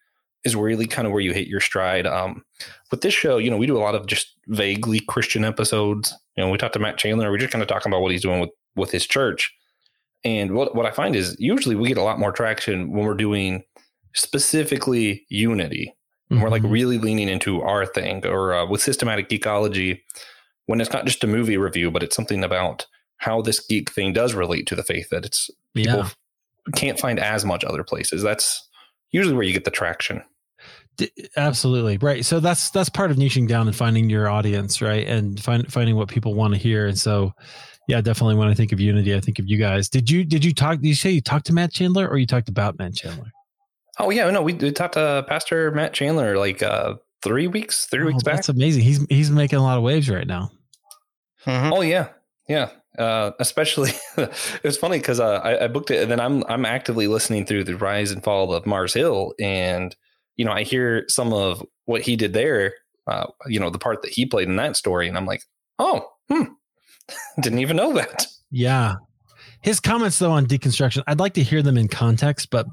is 0.49 0.57
really 0.57 0.87
kind 0.87 1.07
of 1.07 1.13
where 1.13 1.21
you 1.21 1.33
hit 1.33 1.47
your 1.47 1.61
stride. 1.61 2.07
Um, 2.07 2.43
with 2.91 3.03
this 3.03 3.15
show, 3.15 3.39
you 3.39 3.51
know, 3.51 3.57
we 3.57 3.67
do 3.67 3.77
a 3.77 3.81
lot 3.81 3.95
of 3.95 4.07
just 4.07 4.35
vaguely 4.49 5.01
Christian 5.01 5.45
episodes. 5.45 6.15
You 6.37 6.45
know, 6.45 6.51
we 6.51 6.59
talked 6.59 6.73
to 6.73 6.81
Matt 6.81 6.99
Chandler. 6.99 7.31
We're 7.31 7.39
just 7.39 7.53
kind 7.53 7.63
of 7.63 7.69
talking 7.69 7.93
about 7.93 8.01
what 8.01 8.13
he's 8.13 8.23
doing 8.23 8.41
with 8.41 8.51
with 8.75 8.91
his 8.91 9.07
church. 9.07 9.55
And 10.25 10.53
what 10.53 10.75
what 10.75 10.87
I 10.87 10.91
find 10.91 11.15
is 11.15 11.37
usually 11.39 11.77
we 11.77 11.89
get 11.89 11.99
a 11.99 12.03
lot 12.03 12.19
more 12.19 12.33
traction 12.33 12.91
when 12.93 13.05
we're 13.05 13.15
doing 13.15 13.63
specifically 14.15 15.27
unity. 15.29 15.95
Mm-hmm. 16.31 16.43
We're 16.43 16.51
like 16.51 16.63
mm-hmm. 16.63 16.73
really 16.73 16.99
leaning 16.99 17.29
into 17.29 17.63
our 17.63 17.87
thing, 17.87 18.27
or 18.27 18.55
uh, 18.55 18.67
with 18.67 18.83
systematic 18.83 19.29
geekology, 19.29 20.01
when 20.67 20.81
it's 20.81 20.93
not 20.93 21.07
just 21.07 21.25
a 21.25 21.27
movie 21.27 21.57
review, 21.57 21.91
but 21.91 22.03
it's 22.03 22.17
something 22.17 22.43
about 22.43 22.87
how 23.19 23.43
this 23.43 23.61
geek 23.61 23.91
thing 23.91 24.13
does 24.13 24.35
relate 24.35 24.67
to 24.67 24.77
the 24.77 24.83
faith 24.83 25.09
that 25.11 25.25
it's 25.25 25.51
people 25.75 25.99
yeah. 25.99 26.09
can't 26.75 26.99
find 26.99 27.19
as 27.19 27.45
much 27.45 27.65
other 27.65 27.85
places. 27.85 28.23
That's 28.23 28.69
usually 29.11 29.35
where 29.35 29.45
you 29.45 29.53
get 29.53 29.65
the 29.65 29.71
traction. 29.71 30.23
D- 30.99 31.11
absolutely 31.37 31.97
right. 31.99 32.25
So 32.25 32.41
that's 32.41 32.71
that's 32.71 32.89
part 32.91 33.11
of 33.11 33.17
niching 33.17 33.49
down 33.49 33.67
and 33.69 33.75
finding 33.75 34.11
your 34.11 34.29
audience, 34.29 34.83
right? 34.83 35.07
And 35.07 35.41
find, 35.41 35.73
finding 35.73 35.97
what 35.97 36.09
people 36.09 36.35
want 36.35 36.55
to 36.55 36.61
hear. 36.61 36.87
And 36.89 36.99
so, 36.99 37.33
yeah, 37.87 38.01
definitely. 38.01 38.35
When 38.35 38.49
I 38.49 38.55
think 38.55 38.73
of 38.73 38.81
Unity, 38.81 39.15
I 39.15 39.21
think 39.21 39.39
of 39.39 39.47
you 39.49 39.57
guys. 39.59 39.89
Did 39.89 40.11
you 40.11 40.25
did 40.25 40.45
you 40.45 40.53
talk? 40.53 40.81
Did 40.81 40.89
you 40.89 40.95
say 40.95 41.11
you 41.11 41.21
talked 41.21 41.47
to 41.47 41.53
Matt 41.55 41.73
Chandler 41.73 42.07
or 42.07 42.19
you 42.19 42.27
talked 42.27 42.49
about 42.49 42.79
Matt 42.79 42.95
Chandler? 42.95 43.31
Oh 44.01 44.11
yeah, 44.11 44.29
no, 44.31 44.43
we, 44.43 44.55
we 44.55 44.71
talked 44.73 44.95
to 44.95 45.25
Pastor 45.29 45.71
Matt 45.71 45.93
Chandler 45.93 46.37
like 46.37 46.63
uh, 46.63 46.95
three 47.23 47.47
weeks, 47.47 47.87
three 47.87 48.03
Oh, 48.03 48.07
weeks 48.07 48.23
back. 48.23 48.37
That's 48.37 48.49
amazing. 48.49 48.83
He's 48.83 49.05
he's 49.09 49.31
making 49.31 49.59
a 49.59 49.63
lot 49.63 49.77
of 49.79 49.85
waves 49.85 50.11
right 50.11 50.27
now. 50.27 50.51
Mhm. 51.47 51.73
Oh 51.73 51.81
yeah, 51.83 52.09
yeah. 52.49 52.71
Uh, 52.99 53.31
especially, 53.39 53.93
it 54.17 54.65
was 54.65 54.77
funny 54.77 54.99
because 54.99 55.21
uh, 55.21 55.39
I, 55.45 55.65
I 55.65 55.69
booked 55.69 55.93
it, 55.93 56.03
and 56.03 56.11
then 56.11 56.19
I'm 56.19 56.43
I'm 56.49 56.65
actively 56.67 57.07
listening 57.07 57.47
through 57.47 57.65
the 57.65 57.77
rise 57.77 58.11
and 58.11 58.25
fall 58.25 58.53
of 58.53 58.67
Mars 58.67 58.95
Hill, 58.95 59.35
and 59.39 59.95
you 60.39 60.45
know 60.47 60.53
I 60.53 60.63
hear 60.63 61.05
some 61.09 61.35
of 61.35 61.63
what 61.85 62.01
he 62.01 62.17
did 62.17 62.33
there. 62.33 62.73
Uh, 63.07 63.27
you 63.47 63.61
know 63.61 63.69
the 63.69 63.79
part 63.79 64.01
that 64.03 64.11
he 64.11 64.25
played 64.25 64.49
in 64.49 64.57
that 64.57 64.77
story, 64.77 65.07
and 65.09 65.17
I'm 65.19 65.27
like, 65.27 65.43
oh, 65.79 66.09
hmm, 66.31 66.45
didn't 67.43 67.59
even 67.59 67.77
know 67.77 67.93
that. 67.95 68.27
Yeah. 68.51 68.95
His 69.61 69.81
comments 69.81 70.19
though 70.19 70.31
on 70.31 70.47
deconstruction, 70.47 71.03
I'd 71.07 71.19
like 71.19 71.35
to 71.35 71.43
hear 71.43 71.63
them 71.63 71.77
in 71.77 71.89
context, 71.89 72.49
but 72.51 72.67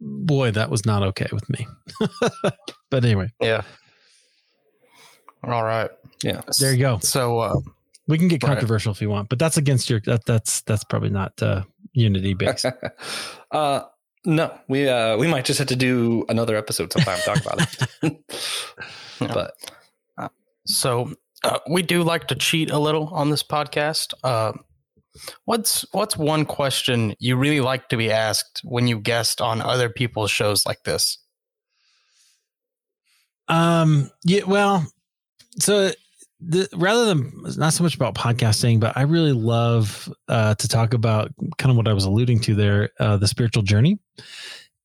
boy, 0.00 0.52
that 0.52 0.70
was 0.70 0.86
not 0.86 1.02
okay 1.02 1.26
with 1.32 1.48
me. 1.50 1.66
but 2.90 3.04
anyway, 3.04 3.28
Yeah. 3.40 3.62
All 5.44 5.64
right. 5.64 5.90
Yeah, 6.22 6.42
there 6.60 6.72
you 6.72 6.78
go. 6.78 6.98
So, 7.00 7.40
uh, 7.40 7.56
We 8.06 8.16
can 8.18 8.28
get 8.28 8.42
Right. 8.42 8.50
controversial 8.50 8.92
if 8.92 9.02
you 9.02 9.10
want, 9.10 9.28
but 9.28 9.38
that's 9.40 9.56
against 9.56 9.90
your 9.90 10.00
that 10.06 10.24
that's 10.24 10.60
that's 10.62 10.84
probably 10.84 11.10
not 11.10 11.40
uh 11.42 11.64
unity 11.92 12.34
based. 12.34 12.66
uh, 13.50 13.80
no, 14.24 14.56
we 14.68 14.88
uh, 14.88 15.16
we 15.16 15.26
might 15.26 15.44
just 15.44 15.58
have 15.58 15.68
to 15.68 15.76
do 15.76 16.24
another 16.28 16.56
episode 16.56 16.92
sometime 16.92 17.18
to 17.18 17.24
talk 17.24 17.40
about 17.40 17.60
it. 18.02 18.18
Yeah. 19.20 19.34
But 19.34 19.54
so 20.66 21.12
uh, 21.44 21.60
we 21.70 21.82
do 21.82 22.02
like 22.02 22.26
to 22.28 22.34
cheat 22.34 22.70
a 22.70 22.78
little 22.78 23.06
on 23.08 23.30
this 23.30 23.42
podcast. 23.44 24.14
Uh, 24.24 24.52
what's 25.44 25.84
what's 25.92 26.16
one 26.16 26.44
question 26.44 27.14
you 27.20 27.36
really 27.36 27.60
like 27.60 27.88
to 27.90 27.96
be 27.96 28.10
asked 28.10 28.62
when 28.64 28.88
you 28.88 28.98
guest 28.98 29.40
on 29.40 29.60
other 29.60 29.88
people's 29.88 30.30
shows 30.32 30.66
like 30.66 30.82
this? 30.84 31.18
Um. 33.48 34.10
Yeah. 34.24 34.42
Well. 34.44 34.86
So, 35.58 35.92
the, 36.44 36.68
rather 36.74 37.06
than 37.06 37.32
not 37.56 37.72
so 37.72 37.82
much 37.82 37.94
about 37.94 38.14
podcasting, 38.14 38.80
but 38.80 38.96
I 38.96 39.02
really 39.02 39.32
love 39.32 40.12
uh, 40.28 40.54
to 40.56 40.68
talk 40.68 40.94
about 40.94 41.30
kind 41.58 41.70
of 41.70 41.76
what 41.76 41.88
I 41.88 41.92
was 41.92 42.04
alluding 42.04 42.40
to 42.40 42.54
there, 42.54 42.90
uh, 42.98 43.16
the 43.16 43.28
spiritual 43.28 43.62
journey, 43.62 43.98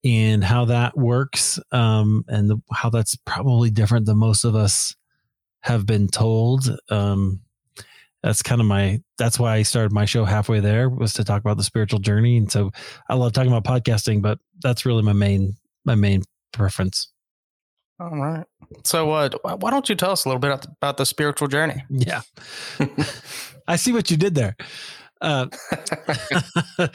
and 0.03 0.43
how 0.43 0.65
that 0.65 0.97
works, 0.97 1.59
um, 1.71 2.23
and 2.27 2.49
the, 2.49 2.57
how 2.71 2.89
that's 2.89 3.15
probably 3.25 3.71
different 3.71 4.05
than 4.05 4.17
most 4.17 4.43
of 4.43 4.55
us 4.55 4.95
have 5.61 5.85
been 5.85 6.07
told. 6.07 6.69
Um, 6.89 7.41
that's 8.21 8.41
kind 8.41 8.61
of 8.61 8.67
my. 8.67 9.01
That's 9.17 9.39
why 9.39 9.55
I 9.55 9.63
started 9.63 9.91
my 9.91 10.05
show 10.05 10.25
halfway 10.25 10.59
there 10.59 10.89
was 10.89 11.13
to 11.13 11.23
talk 11.23 11.41
about 11.41 11.57
the 11.57 11.63
spiritual 11.63 11.99
journey, 11.99 12.37
and 12.37 12.51
so 12.51 12.71
I 13.09 13.15
love 13.15 13.33
talking 13.33 13.51
about 13.51 13.63
podcasting, 13.63 14.21
but 14.21 14.39
that's 14.61 14.85
really 14.85 15.03
my 15.03 15.13
main 15.13 15.55
my 15.85 15.95
main 15.95 16.23
preference. 16.51 17.11
All 17.99 18.11
right. 18.11 18.45
So, 18.83 19.11
uh, 19.11 19.29
why 19.59 19.71
don't 19.71 19.89
you 19.89 19.95
tell 19.95 20.11
us 20.11 20.25
a 20.25 20.29
little 20.29 20.39
bit 20.39 20.51
about 20.51 20.61
the, 20.61 20.69
about 20.69 20.97
the 20.97 21.05
spiritual 21.05 21.47
journey? 21.47 21.83
Yeah. 21.89 22.21
I 23.67 23.75
see 23.75 23.91
what 23.91 24.11
you 24.11 24.17
did 24.17 24.35
there. 24.35 24.55
Uh, 25.19 25.47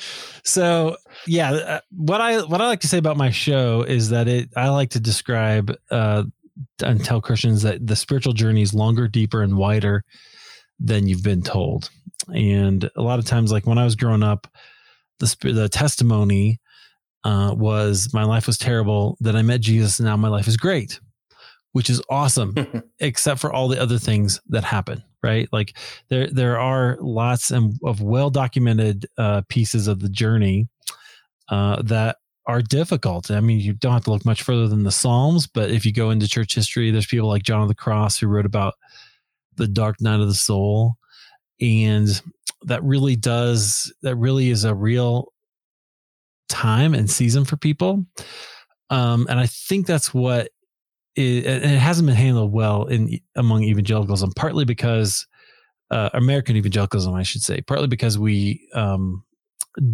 so 0.45 0.97
yeah, 1.27 1.51
uh, 1.53 1.81
what 1.91 2.21
I 2.21 2.43
what 2.43 2.61
I 2.61 2.67
like 2.67 2.81
to 2.81 2.89
say 2.89 2.99
about 2.99 3.17
my 3.17 3.31
show 3.31 3.83
is 3.83 4.11
that 4.11 4.29
it 4.29 4.51
I 4.57 4.69
like 4.69 4.91
to 4.91 5.01
describe 5.01 5.75
uh, 5.91 6.25
and 6.83 7.05
tell 7.05 7.21
Christians 7.21 7.63
that 7.63 7.85
the 7.85 7.97
spiritual 7.97 8.33
journey 8.33 8.63
is 8.63 8.75
longer, 8.75 9.09
deeper, 9.09 9.43
and 9.43 9.57
wider 9.57 10.05
than 10.79 11.07
you've 11.09 11.25
been 11.25 11.43
told. 11.43 11.91
And 12.33 12.89
a 12.97 13.03
lot 13.03 13.19
of 13.19 13.25
times, 13.25 13.51
like 13.51 13.67
when 13.67 13.79
I 13.79 13.85
was 13.85 13.97
growing 13.97 14.23
up, 14.23 14.47
the 15.19 15.37
the 15.43 15.69
testimony 15.69 16.61
uh, 17.25 17.55
was 17.57 18.13
my 18.13 18.25
life 18.25 18.47
was 18.47 18.59
terrible. 18.59 19.17
Then 19.21 19.37
I 19.37 19.43
met 19.43 19.61
Jesus, 19.61 19.99
and 19.99 20.07
now 20.07 20.17
my 20.17 20.29
life 20.29 20.49
is 20.49 20.57
great, 20.57 21.01
which 21.73 21.91
is 21.91 22.03
awesome 22.09 22.55
except 23.01 23.41
for 23.41 23.53
all 23.53 23.69
the 23.69 23.81
other 23.81 23.99
things 23.99 24.41
that 24.49 24.65
happen 24.65 25.03
right 25.23 25.49
like 25.53 25.77
there 26.09 26.29
there 26.29 26.59
are 26.59 26.99
lots 27.01 27.51
and 27.51 27.79
of 27.85 28.01
well 28.01 28.31
documented 28.31 29.07
uh, 29.19 29.43
pieces 29.49 29.89
of 29.89 30.01
the 30.01 30.09
journey 30.09 30.69
uh, 31.49 31.81
that 31.83 32.17
are 32.47 32.61
difficult 32.61 33.31
i 33.31 33.41
mean 33.41 33.61
you 33.61 33.73
don't 33.73 33.93
have 33.93 34.05
to 34.05 34.11
look 34.11 34.25
much 34.25 34.43
further 34.43 34.67
than 34.67 34.83
the 34.83 34.91
psalms 34.91 35.47
but 35.47 35.71
if 35.71 35.87
you 35.87 35.93
go 35.93 36.11
into 36.11 36.29
church 36.29 36.55
history 36.55 36.91
there's 36.91 37.07
people 37.07 37.29
like 37.29 37.43
john 37.43 37.63
of 37.63 37.69
the 37.69 37.75
cross 37.75 38.19
who 38.19 38.27
wrote 38.27 38.47
about 38.47 38.75
the 39.57 39.69
dark 39.69 40.01
night 40.01 40.21
of 40.21 40.27
the 40.27 40.35
soul 40.35 40.95
and 41.61 42.23
that 42.63 42.83
really 42.83 43.15
does 43.15 43.93
that 44.03 44.17
really 44.17 44.51
is 44.51 44.65
a 44.65 44.75
real 44.75 45.32
time 46.53 46.95
and 46.95 47.11
season 47.11 47.45
for 47.45 47.57
people. 47.57 48.05
Um, 48.91 49.27
and 49.31 49.41
i 49.41 49.47
think 49.47 49.87
that's 49.87 50.13
what 50.13 50.51
it, 51.17 51.47
and 51.47 51.73
it 51.73 51.79
hasn't 51.79 52.07
been 52.07 52.17
handled 52.17 52.53
well 52.53 52.85
in 52.85 53.19
among 53.37 53.65
evangelicalism, 53.65 54.33
partly 54.37 54.65
because 54.65 55.27
uh, 55.91 56.11
American 56.15 56.57
evangelicalism, 56.57 57.15
I 57.15 57.23
should 57.23 57.43
say, 57.43 57.61
partly 57.61 57.87
because 57.87 58.19
we 58.19 58.67
um, 58.75 59.25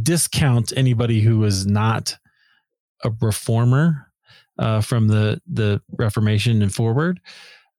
discount 0.03 0.73
anybody 0.77 1.21
who 1.21 1.43
is 1.45 1.67
not 1.67 2.17
a 3.05 3.11
reformer 3.21 4.11
uh, 4.59 4.81
from 4.81 5.09
the 5.09 5.41
the 5.47 5.81
Reformation 5.91 6.63
and 6.63 6.73
forward, 6.73 7.21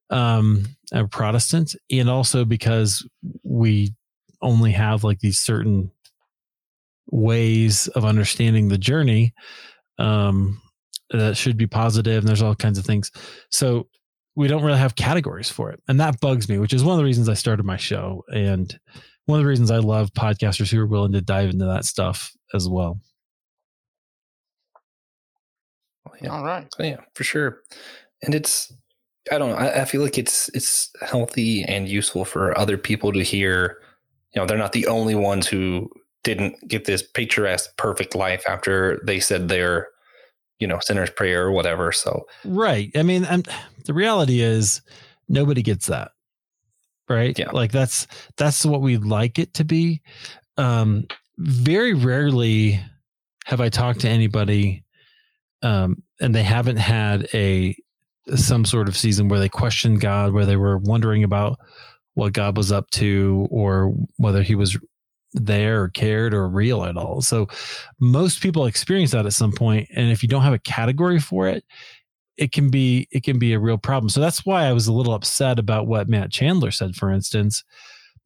um, 0.10 0.66
a 0.92 1.08
Protestant, 1.08 1.76
and 1.92 2.10
also 2.10 2.46
because 2.46 3.08
we 3.44 3.94
only 4.42 4.72
have 4.72 5.04
like 5.04 5.20
these 5.20 5.40
certain 5.40 5.92
ways 7.12 7.88
of 7.90 8.06
understanding 8.06 8.68
the 8.68 8.78
journey. 8.78 9.34
Um, 9.98 10.62
that 11.12 11.36
should 11.36 11.58
be 11.58 11.68
positive 11.68 12.20
and 12.20 12.28
there's 12.28 12.44
all 12.44 12.54
kinds 12.54 12.78
of 12.78 12.86
things 12.86 13.12
so 13.50 13.88
we 14.36 14.48
don't 14.48 14.62
really 14.62 14.78
have 14.78 14.96
categories 14.96 15.50
for 15.50 15.72
it 15.72 15.82
and 15.88 16.00
that 16.00 16.20
bugs 16.20 16.48
me 16.48 16.60
which 16.60 16.72
is 16.72 16.84
one 16.84 16.94
of 16.94 17.00
the 17.00 17.04
reasons 17.04 17.28
i 17.28 17.34
started 17.34 17.66
my 17.66 17.78
show 17.78 18.24
and 18.32 18.80
one 19.26 19.40
of 19.40 19.44
the 19.44 19.50
reasons 19.50 19.72
i 19.72 19.78
love 19.78 20.14
podcasters 20.14 20.72
who 20.72 20.80
are 20.80 20.86
willing 20.86 21.12
to 21.12 21.20
dive 21.20 21.50
into 21.50 21.66
that 21.66 21.84
stuff 21.84 22.32
as 22.54 22.70
well 22.70 23.02
yeah, 26.22 26.30
All 26.30 26.44
right. 26.44 26.68
So, 26.76 26.84
yeah, 26.84 26.98
for 27.16 27.24
sure. 27.24 27.62
And 28.24 28.36
it's 28.36 28.74
I 29.32 29.38
don't 29.38 29.52
know. 29.52 29.58
I, 29.58 29.82
I 29.82 29.86
feel 29.86 30.02
like 30.02 30.18
it's 30.18 30.50
it's 30.54 30.92
healthy 31.02 31.64
and 31.64 31.88
useful 31.88 32.26
for 32.26 32.58
other 32.58 32.78
people 32.78 33.14
to 33.14 33.24
hear. 33.24 33.78
You 34.34 34.42
know, 34.42 34.46
they're 34.46 34.58
not 34.58 34.74
the 34.74 34.88
only 34.88 35.16
ones 35.16 35.48
who 35.48 35.90
didn't 36.24 36.68
get 36.68 36.86
this 36.86 37.02
picturesque, 37.02 37.70
perfect 37.78 38.14
life 38.16 38.44
after 38.48 39.00
they 39.06 39.20
said 39.20 39.48
their, 39.48 39.88
you 40.60 40.68
know, 40.68 40.80
sinner's 40.82 41.10
prayer 41.10 41.46
or 41.46 41.52
whatever. 41.52 41.92
So 41.92 42.26
right 42.46 42.92
i 42.96 43.04
mean 43.04 43.24
and 43.26 43.48
the 43.86 43.94
reality 43.94 44.42
is 44.42 44.82
nobody 45.30 45.62
gets 45.62 45.88
that 45.88 46.12
right 47.08 47.38
Yeah. 47.40 47.52
like 47.52 47.72
that's 47.72 48.08
that's 48.38 48.66
what 48.66 48.82
we'd 48.82 49.04
like 49.06 49.40
it 49.40 49.54
to 49.56 49.64
be 49.64 50.02
um 50.58 51.06
very 51.38 51.94
rarely 51.94 52.80
have 53.46 53.62
i 53.62 53.70
talked 53.70 54.02
to 54.02 54.10
anybody 54.10 54.84
um 55.64 56.04
and 56.22 56.36
they 56.36 56.44
haven't 56.44 56.78
had 56.78 57.28
a 57.34 57.76
some 58.36 58.66
sort 58.66 58.88
of 58.90 58.98
season 58.98 59.28
where 59.30 59.40
they 59.40 59.50
questioned 59.50 60.02
god 60.02 60.34
where 60.34 60.46
they 60.46 60.58
were 60.58 60.78
wondering 60.78 61.24
about 61.24 61.58
what 62.16 62.34
god 62.34 62.58
was 62.58 62.72
up 62.72 62.90
to 62.92 63.48
or 63.50 63.94
whether 64.18 64.44
he 64.44 64.56
was 64.56 64.78
there 65.34 65.84
or 65.84 65.90
cared 65.90 66.34
or 66.34 66.48
real 66.48 66.84
at 66.84 66.98
all. 66.98 67.22
So 67.22 67.48
most 68.00 68.42
people 68.42 68.66
experience 68.66 69.12
that 69.12 69.26
at 69.26 69.34
some 69.34 69.52
point 69.52 69.88
and 69.96 70.12
if 70.12 70.24
you 70.24 70.30
don't 70.30 70.44
have 70.44 70.54
a 70.54 70.60
category 70.60 71.20
for 71.20 71.48
it 71.48 71.64
it 72.38 72.52
can 72.52 72.70
be 72.70 73.08
it 73.12 73.24
can 73.24 73.38
be 73.38 73.54
a 73.54 73.60
real 73.60 73.78
problem. 73.78 74.10
So 74.10 74.22
that's 74.22 74.46
why 74.46 74.64
i 74.66 74.74
was 74.74 74.88
a 74.88 74.94
little 74.94 75.14
upset 75.14 75.60
about 75.60 75.88
what 75.88 76.08
matt 76.10 76.32
chandler 76.32 76.72
said 76.72 76.96
for 76.96 77.12
instance 77.12 77.64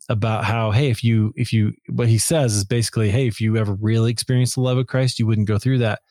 about 0.10 0.44
how 0.44 0.72
hey 0.72 0.89
if 0.89 1.04
you 1.04 1.34
if 1.36 1.54
you 1.54 1.74
what 1.89 2.08
he 2.08 2.18
says 2.18 2.56
is 2.56 2.66
basically 2.66 3.10
hey 3.10 3.28
if 3.28 3.39
you 3.39 3.56
ever 3.58 3.74
really 3.76 4.12
experienced 4.12 4.56
the 4.56 4.62
love 4.62 4.78
of 4.78 4.88
christ 4.88 5.18
you 5.18 5.26
wouldn't 5.26 5.48
go 5.48 5.58
through 5.58 5.80
that. 5.80 6.02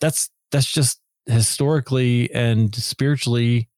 That's 0.00 0.30
that's 0.50 0.70
just 0.70 1.00
historically 1.26 2.32
and 2.32 2.74
spiritually 2.74 3.68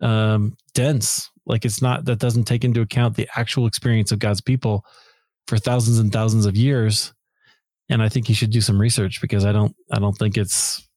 um 0.00 0.56
dense. 0.74 1.30
Like 1.46 1.64
it's 1.64 1.82
not 1.82 2.04
that 2.04 2.18
doesn't 2.18 2.44
take 2.44 2.64
into 2.64 2.82
account 2.82 3.16
the 3.16 3.28
actual 3.36 3.66
experience 3.66 4.12
of 4.12 4.18
god's 4.18 4.40
people 4.40 4.84
for 5.48 5.58
thousands 5.58 5.98
and 5.98 6.12
thousands 6.12 6.46
of 6.46 6.56
years 6.56 7.12
and 7.88 8.02
i 8.02 8.08
think 8.08 8.26
he 8.26 8.34
should 8.34 8.50
do 8.50 8.60
some 8.60 8.80
research 8.80 9.20
because 9.20 9.44
i 9.44 9.52
don't 9.52 9.74
i 9.92 9.98
don't 9.98 10.14
think 10.18 10.36
it's 10.36 10.88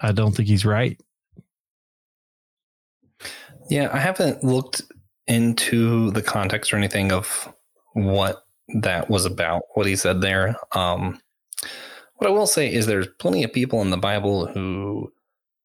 i 0.00 0.12
don't 0.12 0.32
think 0.36 0.48
he's 0.48 0.64
right 0.64 0.98
yeah, 3.70 3.88
I 3.92 3.98
haven't 3.98 4.44
looked 4.44 4.82
into 5.26 6.10
the 6.10 6.20
context 6.22 6.72
or 6.72 6.76
anything 6.76 7.12
of 7.12 7.50
what 7.94 8.44
that 8.82 9.08
was 9.08 9.24
about, 9.24 9.62
what 9.74 9.86
he 9.86 9.96
said 9.96 10.20
there. 10.20 10.56
Um, 10.72 11.18
what 12.16 12.28
I 12.28 12.30
will 12.30 12.46
say 12.46 12.70
is 12.72 12.84
there's 12.86 13.08
plenty 13.18 13.42
of 13.42 13.52
people 13.52 13.80
in 13.80 13.88
the 13.90 13.96
Bible 13.96 14.46
who 14.46 15.10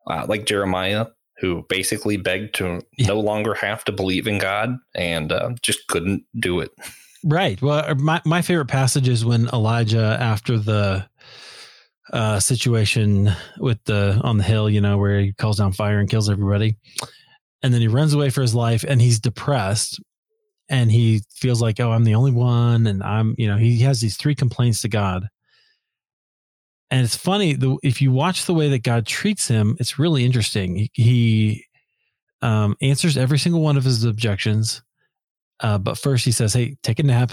uh, 0.07 0.25
like 0.29 0.45
Jeremiah, 0.45 1.07
who 1.39 1.65
basically 1.69 2.17
begged 2.17 2.55
to 2.55 2.81
Yeah. 2.97 3.07
no 3.07 3.19
longer 3.19 3.53
have 3.53 3.83
to 3.85 3.91
believe 3.91 4.27
in 4.27 4.37
God 4.37 4.77
and 4.95 5.31
uh, 5.31 5.51
just 5.61 5.87
couldn't 5.87 6.23
do 6.39 6.61
it. 6.61 6.71
Right. 7.23 7.61
Well, 7.61 7.95
my, 7.95 8.21
my 8.25 8.41
favorite 8.41 8.67
passage 8.69 9.09
is 9.09 9.25
when 9.25 9.49
Elijah, 9.51 10.17
after 10.19 10.57
the 10.57 11.07
uh, 12.13 12.39
situation 12.39 13.31
with 13.57 13.83
the 13.83 14.19
on 14.23 14.37
the 14.37 14.43
hill, 14.43 14.69
you 14.69 14.81
know, 14.81 14.97
where 14.97 15.19
he 15.19 15.33
calls 15.33 15.57
down 15.57 15.73
fire 15.73 15.99
and 15.99 16.09
kills 16.09 16.29
everybody, 16.29 16.77
and 17.61 17.73
then 17.73 17.81
he 17.81 17.87
runs 17.87 18.13
away 18.13 18.29
for 18.29 18.41
his 18.41 18.55
life, 18.55 18.85
and 18.87 19.01
he's 19.01 19.19
depressed, 19.19 19.99
and 20.69 20.91
he 20.91 21.21
feels 21.35 21.61
like, 21.61 21.79
oh, 21.79 21.91
I'm 21.91 22.05
the 22.05 22.15
only 22.15 22.31
one, 22.31 22.87
and 22.87 23.03
I'm, 23.03 23.35
you 23.37 23.47
know, 23.47 23.57
he 23.57 23.79
has 23.79 23.99
these 23.99 24.17
three 24.17 24.33
complaints 24.33 24.81
to 24.81 24.87
God, 24.87 25.27
and 26.89 27.03
it's 27.03 27.15
funny 27.15 27.53
the 27.53 27.77
if 27.83 28.01
you 28.01 28.11
watch 28.11 28.45
the 28.45 28.53
way 28.53 28.69
that 28.69 28.83
God 28.83 29.05
treats 29.05 29.47
him, 29.47 29.75
it's 29.79 29.99
really 29.99 30.25
interesting. 30.25 30.75
He, 30.75 30.91
he 30.93 31.65
um, 32.41 32.75
answers 32.81 33.17
every 33.17 33.37
single 33.37 33.61
one 33.61 33.77
of 33.77 33.83
his 33.83 34.03
objections. 34.03 34.81
Uh, 35.59 35.77
but 35.77 35.97
first 35.97 36.25
he 36.25 36.31
says, 36.31 36.53
Hey, 36.53 36.77
take 36.83 36.99
a 36.99 37.03
nap, 37.03 37.31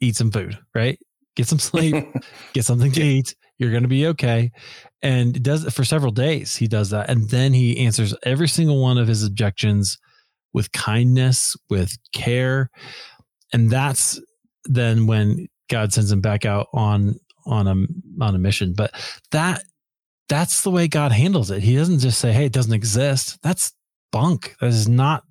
eat 0.00 0.16
some 0.16 0.30
food, 0.30 0.58
right? 0.74 0.98
Get 1.36 1.48
some 1.48 1.58
sleep, 1.58 1.94
get 2.52 2.64
something 2.64 2.92
to 2.92 3.02
eat. 3.02 3.34
You're 3.58 3.70
going 3.70 3.82
to 3.82 3.88
be 3.88 4.06
okay. 4.08 4.50
And 5.02 5.36
it 5.36 5.42
does 5.42 5.72
for 5.72 5.84
several 5.84 6.12
days. 6.12 6.56
He 6.56 6.66
does 6.66 6.90
that. 6.90 7.08
And 7.08 7.28
then 7.30 7.52
he 7.52 7.84
answers 7.84 8.14
every 8.22 8.48
single 8.48 8.82
one 8.82 8.98
of 8.98 9.08
his 9.08 9.24
objections 9.24 9.98
with 10.52 10.72
kindness, 10.72 11.56
with 11.70 11.96
care. 12.12 12.70
And 13.52 13.70
that's 13.70 14.20
then 14.64 15.06
when 15.06 15.46
God 15.70 15.92
sends 15.92 16.12
him 16.12 16.20
back 16.20 16.44
out 16.44 16.68
on, 16.74 17.16
on 17.46 17.66
a, 17.66 18.24
on 18.24 18.34
a 18.34 18.38
mission. 18.38 18.74
But 18.74 18.92
that, 19.30 19.62
that's 20.28 20.62
the 20.62 20.70
way 20.70 20.88
God 20.88 21.12
handles 21.12 21.50
it. 21.50 21.62
He 21.62 21.76
doesn't 21.76 22.00
just 22.00 22.18
say, 22.18 22.32
Hey, 22.32 22.46
it 22.46 22.52
doesn't 22.52 22.72
exist. 22.72 23.38
That's 23.42 23.72
bunk. 24.12 24.56
That 24.60 24.68
is 24.68 24.88
not 24.88 25.24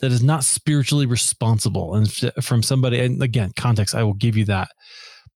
that 0.00 0.12
is 0.12 0.22
not 0.22 0.44
spiritually 0.44 1.06
responsible. 1.06 1.94
And 1.94 2.10
from 2.42 2.62
somebody 2.62 3.00
and 3.00 3.22
again 3.22 3.52
context 3.56 3.94
i 3.94 4.02
will 4.02 4.14
give 4.14 4.36
you 4.36 4.44
that. 4.46 4.68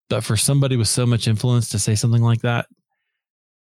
But 0.09 0.25
for 0.25 0.37
somebody 0.37 0.77
with 0.77 0.89
so 0.89 1.07
much 1.07 1.29
influence 1.29 1.69
to 1.71 1.79
say 1.79 1.95
something 1.95 2.23
like 2.23 2.41
that 2.43 2.67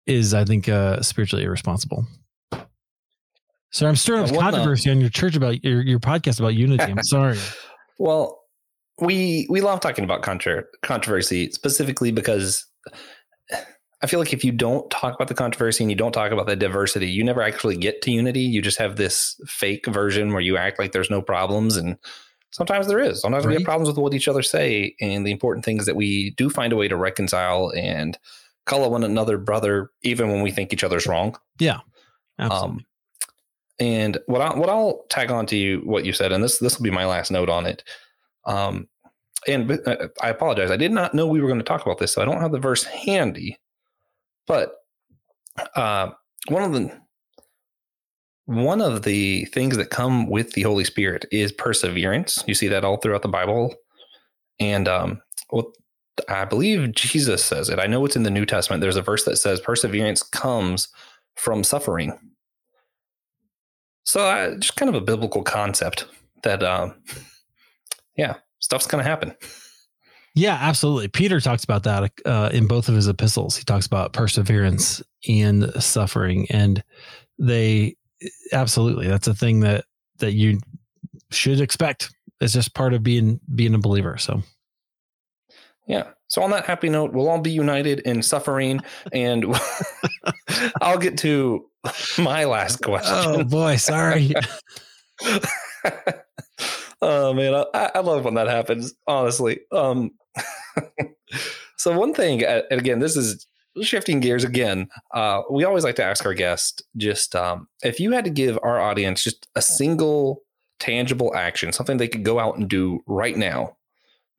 is 0.06 0.34
i 0.34 0.44
think 0.46 0.68
uh 0.70 1.02
spiritually 1.02 1.46
irresponsible. 1.46 2.06
So 3.72 3.88
i'm 3.88 3.96
stirring 3.96 4.24
up 4.26 4.32
Well, 4.32 4.42
no. 4.42 4.52
controversy 4.52 4.92
on 4.92 5.00
your 5.02 5.10
church 5.10 5.36
about 5.36 5.64
your, 5.64 5.82
your 5.82 6.00
podcast 6.00 6.40
about 6.40 6.54
unity. 6.56 6.84
I'm 6.84 7.04
sorry. 7.04 7.38
Well, 8.00 8.40
we 9.00 9.48
we 9.50 9.62
love 9.62 9.80
talking 9.80 10.04
about 10.04 10.22
contra- 10.22 10.66
controversy 10.84 11.50
specifically 11.52 12.12
because 12.12 12.64
I 14.04 14.08
feel 14.08 14.20
like 14.20 14.34
if 14.34 14.44
you 14.44 14.52
don't 14.52 14.90
talk 14.92 15.16
about 15.16 15.30
the 15.30 15.34
controversy 15.34 15.82
and 15.82 15.90
you 15.90 15.96
don't 15.96 16.12
talk 16.12 16.32
about 16.32 16.46
the 16.46 16.58
diversity, 16.58 17.10
you 17.10 17.24
never 17.24 17.42
actually 17.42 17.78
get 17.78 18.02
to 18.02 18.12
unity. 18.12 18.42
You 18.42 18.62
just 18.62 18.78
have 18.78 18.98
this 18.98 19.40
fake 19.48 19.86
version 19.88 20.34
where 20.34 20.42
you 20.42 20.58
act 20.58 20.78
like 20.78 20.92
there's 20.92 21.10
no 21.10 21.22
problems, 21.22 21.78
and 21.78 21.98
sometimes 22.52 22.88
there 22.88 23.00
is. 23.00 23.22
Sometimes 23.22 23.48
we 23.48 23.54
have 23.54 23.64
problems 23.64 23.88
with 23.88 23.98
what 23.98 24.14
each 24.14 24.28
other 24.28 24.44
say, 24.44 24.94
and 25.00 25.26
the 25.26 25.32
important 25.32 25.64
thing 25.64 25.80
is 25.80 25.86
that 25.86 25.96
we 25.96 26.32
do 26.32 26.50
find 26.50 26.74
a 26.74 26.76
way 26.76 26.90
to 26.90 26.98
reconcile 26.98 27.72
and 27.78 28.18
call 28.66 28.90
one 28.92 29.06
another 29.06 29.38
brother, 29.38 29.90
even 30.02 30.30
when 30.30 30.42
we 30.42 30.52
think 30.52 30.74
each 30.74 30.84
other's 30.84 31.08
wrong. 31.08 31.38
Yeah. 31.60 31.80
Absolutely. 32.40 32.80
Um, 32.80 32.86
and 33.80 34.18
what 34.26 34.42
I 34.42 34.54
what 34.54 34.70
I'll 34.70 35.06
tag 35.10 35.32
on 35.32 35.46
to 35.48 35.56
you 35.56 35.80
what 35.86 36.06
you 36.06 36.12
said, 36.12 36.34
and 36.34 36.44
this 36.44 36.60
this 36.60 36.78
will 36.78 36.84
be 36.84 36.92
my 36.92 37.06
last 37.06 37.32
note 37.32 37.50
on 37.50 37.66
it. 37.66 37.86
Um, 38.46 38.90
and 39.48 39.72
uh, 39.86 40.08
I 40.22 40.30
apologize, 40.30 40.72
I 40.72 40.78
did 40.78 40.92
not 40.92 41.14
know 41.14 41.26
we 41.26 41.42
were 41.42 41.48
going 41.48 41.60
to 41.60 41.66
talk 41.66 41.82
about 41.82 42.00
this, 42.00 42.14
so 42.14 42.22
I 42.22 42.26
don't 42.26 42.42
have 42.42 42.52
the 42.52 42.60
verse 42.60 42.84
handy. 42.84 43.58
But 44.48 44.76
uh, 45.76 46.12
one 46.48 46.64
of 46.64 46.74
the 46.74 46.92
one 48.46 48.82
of 48.82 49.04
the 49.04 49.46
things 49.46 49.78
that 49.78 49.90
come 49.90 50.30
with 50.30 50.52
the 50.52 50.64
Holy 50.64 50.84
Spirit 50.84 51.26
is 51.32 51.52
perseverance. 51.52 52.44
You 52.46 52.54
see 52.54 52.68
that 52.68 52.84
all 52.84 52.98
throughout 52.98 53.22
the 53.22 53.30
Bible, 53.30 53.74
and 54.60 54.88
um, 54.88 55.22
what 55.50 55.68
I 56.30 56.46
believe 56.46 56.94
Jesus 56.94 57.44
says 57.44 57.70
it. 57.70 57.80
I 57.80 57.88
know 57.88 58.06
it's 58.06 58.16
in 58.16 58.24
the 58.24 58.30
New 58.30 58.46
Testament. 58.46 58.82
There's 58.82 58.96
a 58.96 59.02
verse 59.02 59.24
that 59.26 59.38
says 59.38 59.60
perseverance 59.60 60.22
comes 60.22 60.90
from 61.36 61.64
suffering. 61.64 62.18
So 64.04 64.28
uh, 64.28 64.56
just 64.56 64.76
kind 64.76 64.90
of 64.90 64.96
a 64.96 65.06
biblical 65.06 65.44
concept 65.44 66.06
that, 66.44 66.62
um, 66.64 66.96
yeah, 68.18 68.36
stuff's 68.60 68.88
going 68.88 69.04
to 69.04 69.10
happen. 69.10 69.36
Yeah, 70.36 70.58
absolutely. 70.60 71.10
Peter 71.10 71.40
talks 71.40 71.64
about 71.64 71.84
that 71.84 72.12
uh, 72.26 72.50
in 72.52 72.66
both 72.66 72.90
of 72.90 72.96
his 72.96 73.08
epistles. 73.08 73.56
He 73.56 73.64
talks 73.64 73.86
about 73.86 74.14
perseverance 74.14 75.04
and 75.28 75.72
suffering, 75.82 76.48
and 76.50 76.84
they 77.38 77.96
absolutely 78.52 79.08
that's 79.08 79.28
a 79.28 79.34
thing 79.34 79.60
that 79.62 79.86
that 80.20 80.34
you 80.34 80.60
should 81.32 81.62
expect. 81.62 82.14
It's 82.42 82.54
just 82.54 82.74
part 82.74 82.94
of 82.94 83.04
being 83.04 83.40
being 83.54 83.76
a 83.76 83.80
believer. 83.80 84.18
So 84.18 84.42
Yeah. 85.88 86.10
So 86.28 86.42
on 86.42 86.50
that 86.50 86.66
happy 86.66 86.90
note, 86.90 87.14
we'll 87.14 87.30
all 87.30 87.40
be 87.40 87.52
united 87.52 88.00
in 88.00 88.24
suffering, 88.24 88.82
and 89.12 89.46
I'll 90.82 90.98
get 90.98 91.16
to 91.20 91.70
my 92.18 92.46
last 92.46 92.78
question. 92.78 93.14
oh 93.14 93.44
boy, 93.44 93.76
sorry. 93.76 94.34
oh 97.04 97.34
man, 97.34 97.66
I, 97.76 97.92
I 97.96 98.00
love 98.00 98.26
when 98.26 98.34
that 98.34 98.48
happens. 98.48 98.96
Honestly, 99.06 99.60
um, 99.72 100.12
so 101.78 101.98
one 101.98 102.14
thing, 102.14 102.44
and 102.44 102.64
again, 102.72 103.00
this 103.00 103.16
is 103.16 103.48
shifting 103.82 104.20
gears 104.20 104.44
again. 104.44 104.88
Uh, 105.14 105.42
we 105.50 105.64
always 105.64 105.84
like 105.84 105.96
to 105.96 106.04
ask 106.04 106.26
our 106.26 106.34
guest 106.34 106.84
just 106.98 107.36
um, 107.36 107.68
if 107.84 108.00
you 108.00 108.12
had 108.12 108.26
to 108.26 108.30
give 108.30 108.60
our 108.64 108.80
audience 108.80 109.24
just 109.24 109.48
a 109.56 109.62
single 109.62 110.44
tangible 110.80 111.34
action, 111.36 111.72
something 111.72 111.98
they 111.98 112.08
could 112.08 112.24
go 112.24 112.40
out 112.40 112.58
and 112.58 112.70
do 112.70 113.02
right 113.08 113.38
now 113.38 113.76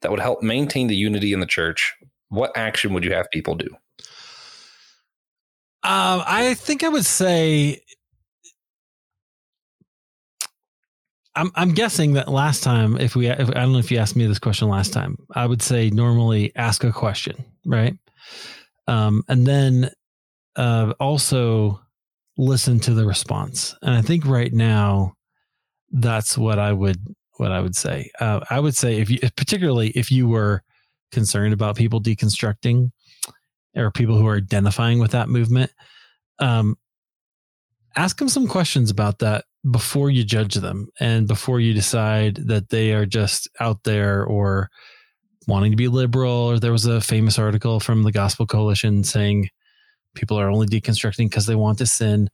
that 0.03 0.11
would 0.11 0.21
help 0.21 0.43
maintain 0.43 0.87
the 0.87 0.97
unity 0.97 1.33
in 1.33 1.41
the 1.41 1.47
church. 1.47 1.95
What 2.29 2.57
action 2.57 2.93
would 2.93 3.05
you 3.05 3.13
have 3.13 3.31
people 3.31 3.55
do? 3.55 3.69
Um, 5.83 6.23
I 6.27 6.55
think 6.55 6.83
I 6.83 6.89
would 6.89 7.05
say 7.05 7.83
I'm 11.37 11.51
I'm 11.55 11.73
guessing 11.73 12.15
that 12.15 12.29
last 12.29 12.63
time, 12.63 12.97
if 12.99 13.17
we, 13.17 13.27
if, 13.27 13.49
I 13.49 13.55
don't 13.55 13.73
know 13.73 13.79
if 13.79 13.91
you 13.91 13.99
asked 13.99 14.17
me 14.17 14.27
this 14.27 14.39
question 14.39 14.69
last 14.69 14.93
time, 14.93 15.17
I 15.35 15.47
would 15.47 15.63
say 15.63 15.91
normally 15.91 16.53
ask 16.55 16.85
a 16.85 16.93
question, 16.93 17.45
right? 17.65 17.97
Um, 18.87 19.25
and 19.29 19.47
then 19.47 19.91
uh, 20.57 20.93
also 21.01 21.81
listen 22.37 22.81
to 22.81 22.95
the 22.95 23.07
response. 23.07 23.75
And 23.83 23.95
I 23.95 24.03
think 24.03 24.27
right 24.27 24.53
now, 24.53 25.15
that's 25.91 26.37
what 26.39 26.59
I 26.59 26.73
would 26.73 26.99
what 27.37 27.51
I 27.51 27.61
would 27.61 27.77
say. 27.77 28.11
Uh, 28.21 28.41
I 28.51 28.61
would 28.61 28.77
say 28.77 29.01
if 29.01 29.11
you, 29.11 29.19
particularly 29.37 29.89
if 29.91 30.11
you 30.11 30.29
were 30.29 30.63
concerned 31.11 31.53
about 31.53 31.77
people 31.77 32.01
deconstructing 32.01 32.91
or 33.77 33.91
people 33.91 34.17
who 34.17 34.27
are 34.27 34.37
identifying 34.37 35.01
with 35.01 35.13
that 35.13 35.29
movement, 35.29 35.73
um, 36.39 36.77
ask 37.97 38.19
them 38.19 38.29
some 38.29 38.47
questions 38.47 38.91
about 38.91 39.19
that 39.19 39.45
before 39.71 40.11
you 40.11 40.25
judge 40.25 40.55
them 40.55 40.89
and 41.01 41.27
before 41.27 41.61
you 41.61 41.73
decide 41.73 42.37
that 42.37 42.69
they 42.69 42.93
are 42.93 43.07
just 43.07 43.49
out 43.61 43.83
there 43.85 44.25
or 44.25 44.69
wanting 45.47 45.73
to 45.73 45.77
be 45.77 45.89
liberal. 45.89 46.33
Or 46.33 46.59
there 46.59 46.73
was 46.73 46.87
a 46.87 47.01
famous 47.01 47.39
article 47.39 47.81
from 47.81 48.03
the 48.03 48.13
Gospel 48.13 48.47
Coalition 48.47 49.05
saying 49.05 49.49
people 50.15 50.39
are 50.39 50.51
only 50.51 50.67
deconstructing 50.67 51.31
because 51.31 51.47
they 51.47 51.55
want 51.55 51.79
to 51.79 51.87
sin. 51.87 52.29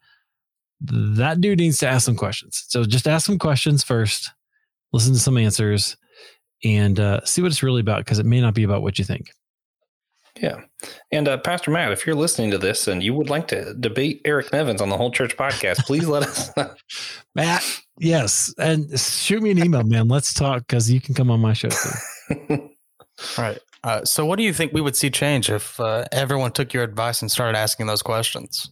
That 0.81 1.41
dude 1.41 1.59
needs 1.59 1.79
to 1.79 1.89
ask 1.89 2.05
some 2.05 2.17
questions. 2.17 2.65
So 2.69 2.85
just 2.85 3.07
ask 3.07 3.27
some 3.27 3.39
questions 3.39 3.85
first, 3.85 4.31
listen 4.93 5.13
to 5.13 5.19
some 5.19 5.37
answers, 5.37 5.97
and 6.65 6.99
uh, 6.99 7.25
see 7.25 7.43
what 7.43 7.51
it's 7.51 7.63
really 7.63 7.81
about 7.81 8.05
because 8.05 8.19
it 8.19 8.27
may 8.27 8.41
not 8.41 8.55
be 8.55 8.65
about 8.65 8.83
what 8.83 8.99
you 8.99 9.05
think. 9.05 9.31
Yeah. 10.41 10.63
And 11.13 11.29
uh, 11.29 11.39
Pastor 11.39 11.71
Matt, 11.71 11.93
if 11.93 12.07
you're 12.07 12.17
listening 12.17 12.51
to 12.53 12.59
this 12.59 12.89
and 12.89 13.03
you 13.03 13.13
would 13.13 13.29
like 13.29 13.49
to 13.49 13.75
debate 13.75 14.23
Eric 14.25 14.53
Nevins 14.53 14.81
on 14.81 14.89
the 14.89 14.97
Whole 14.97 15.11
Church 15.11 15.37
podcast, 15.37 15.85
please 15.85 16.09
let 16.09 16.23
us 16.23 16.57
know. 16.57 16.73
Matt, 17.35 17.63
yes. 17.99 18.55
And 18.59 18.99
shoot 18.99 19.43
me 19.43 19.51
an 19.51 19.59
email, 19.59 19.83
man. 19.83 20.09
Let's 20.09 20.33
talk 20.33 20.67
because 20.67 20.91
you 20.91 21.01
can 21.01 21.15
come 21.15 21.31
on 21.31 21.41
my 21.41 21.53
show 21.53 21.69
too. 21.69 22.71
Right. 23.37 23.59
Uh, 23.83 24.05
so, 24.05 24.27
what 24.27 24.37
do 24.37 24.43
you 24.43 24.53
think 24.53 24.73
we 24.73 24.81
would 24.81 24.97
see 24.97 25.11
change 25.11 25.51
if 25.51 25.79
uh, 25.81 26.05
everyone 26.13 26.53
took 26.53 26.73
your 26.73 26.83
advice 26.83 27.23
and 27.23 27.31
started 27.31 27.57
asking 27.57 27.87
those 27.87 28.03
questions? 28.03 28.71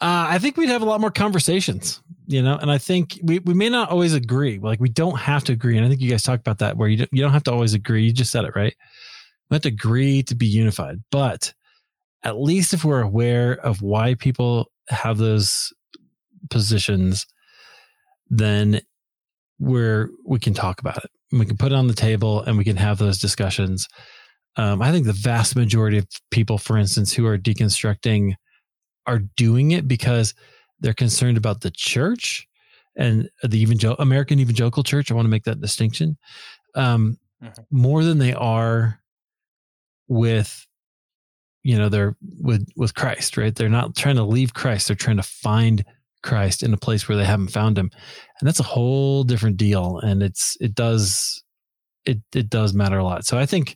Uh, 0.00 0.26
I 0.28 0.38
think 0.38 0.56
we'd 0.56 0.68
have 0.68 0.82
a 0.82 0.84
lot 0.84 1.00
more 1.00 1.10
conversations, 1.10 2.00
you 2.26 2.40
know, 2.40 2.56
and 2.56 2.70
I 2.70 2.78
think 2.78 3.18
we, 3.22 3.40
we 3.40 3.52
may 3.52 3.68
not 3.68 3.90
always 3.90 4.14
agree. 4.14 4.58
Like 4.60 4.78
we 4.78 4.88
don't 4.88 5.18
have 5.18 5.42
to 5.44 5.52
agree. 5.52 5.76
And 5.76 5.84
I 5.84 5.88
think 5.88 6.00
you 6.00 6.10
guys 6.10 6.22
talked 6.22 6.40
about 6.40 6.58
that 6.58 6.76
where 6.76 6.88
you 6.88 6.98
don't, 6.98 7.10
you 7.12 7.20
don't 7.20 7.32
have 7.32 7.42
to 7.44 7.52
always 7.52 7.74
agree. 7.74 8.04
You 8.04 8.12
just 8.12 8.30
said 8.30 8.44
it 8.44 8.54
right. 8.54 8.76
We 9.50 9.54
have 9.54 9.62
to 9.62 9.68
agree 9.68 10.22
to 10.24 10.34
be 10.34 10.46
unified, 10.46 10.98
but 11.10 11.52
at 12.22 12.40
least 12.40 12.74
if 12.74 12.84
we're 12.84 13.02
aware 13.02 13.52
of 13.52 13.80
why 13.82 14.14
people 14.14 14.70
have 14.88 15.18
those 15.18 15.72
positions, 16.50 17.26
then 18.28 18.80
we're, 19.58 20.10
we 20.26 20.38
can 20.38 20.54
talk 20.54 20.80
about 20.80 20.98
it. 21.04 21.10
We 21.32 21.46
can 21.46 21.56
put 21.56 21.72
it 21.72 21.76
on 21.76 21.86
the 21.88 21.94
table 21.94 22.42
and 22.42 22.56
we 22.58 22.64
can 22.64 22.76
have 22.76 22.98
those 22.98 23.18
discussions. 23.18 23.86
Um, 24.56 24.82
I 24.82 24.92
think 24.92 25.06
the 25.06 25.12
vast 25.12 25.56
majority 25.56 25.98
of 25.98 26.06
people, 26.30 26.58
for 26.58 26.76
instance, 26.76 27.12
who 27.12 27.26
are 27.26 27.38
deconstructing 27.38 28.34
are 29.06 29.20
doing 29.36 29.70
it 29.70 29.86
because 29.88 30.34
they're 30.80 30.92
concerned 30.94 31.36
about 31.36 31.60
the 31.60 31.70
church 31.70 32.46
and 32.96 33.28
the 33.42 33.62
evangel- 33.62 33.96
American 33.98 34.40
evangelical 34.40 34.82
church. 34.82 35.10
I 35.10 35.14
want 35.14 35.26
to 35.26 35.30
make 35.30 35.44
that 35.44 35.60
distinction 35.60 36.16
um, 36.74 37.18
Mhm. 37.42 37.64
more 37.70 38.02
than 38.02 38.18
they 38.18 38.34
are 38.34 39.00
with 40.08 40.66
you 41.62 41.76
know 41.76 41.88
they're 41.88 42.16
with 42.40 42.66
with 42.76 42.94
Christ, 42.94 43.36
right? 43.36 43.54
They're 43.54 43.68
not 43.68 43.96
trying 43.96 44.16
to 44.16 44.24
leave 44.24 44.54
Christ; 44.54 44.88
they're 44.88 44.96
trying 44.96 45.16
to 45.18 45.22
find 45.22 45.84
Christ 46.22 46.62
in 46.62 46.72
a 46.72 46.78
place 46.78 47.08
where 47.08 47.18
they 47.18 47.24
haven't 47.24 47.48
found 47.48 47.78
him, 47.78 47.90
and 48.40 48.48
that's 48.48 48.60
a 48.60 48.64
whole 48.64 49.24
different 49.24 49.56
deal. 49.56 49.98
And 49.98 50.22
it's 50.22 50.56
it 50.60 50.74
does 50.74 51.42
it 52.04 52.18
it 52.34 52.48
does 52.48 52.74
matter 52.74 52.98
a 52.98 53.04
lot. 53.04 53.26
So 53.26 53.38
I 53.38 53.46
think 53.46 53.72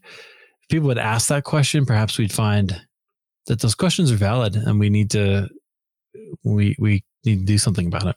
if 0.62 0.68
people 0.70 0.88
would 0.88 0.98
ask 0.98 1.28
that 1.28 1.44
question, 1.44 1.86
perhaps 1.86 2.18
we'd 2.18 2.32
find 2.32 2.80
that 3.46 3.60
those 3.60 3.74
questions 3.74 4.10
are 4.10 4.16
valid, 4.16 4.56
and 4.56 4.80
we 4.80 4.90
need 4.90 5.10
to 5.10 5.48
we 6.44 6.74
we 6.78 7.04
need 7.24 7.40
to 7.40 7.44
do 7.44 7.58
something 7.58 7.86
about 7.86 8.06
it. 8.06 8.16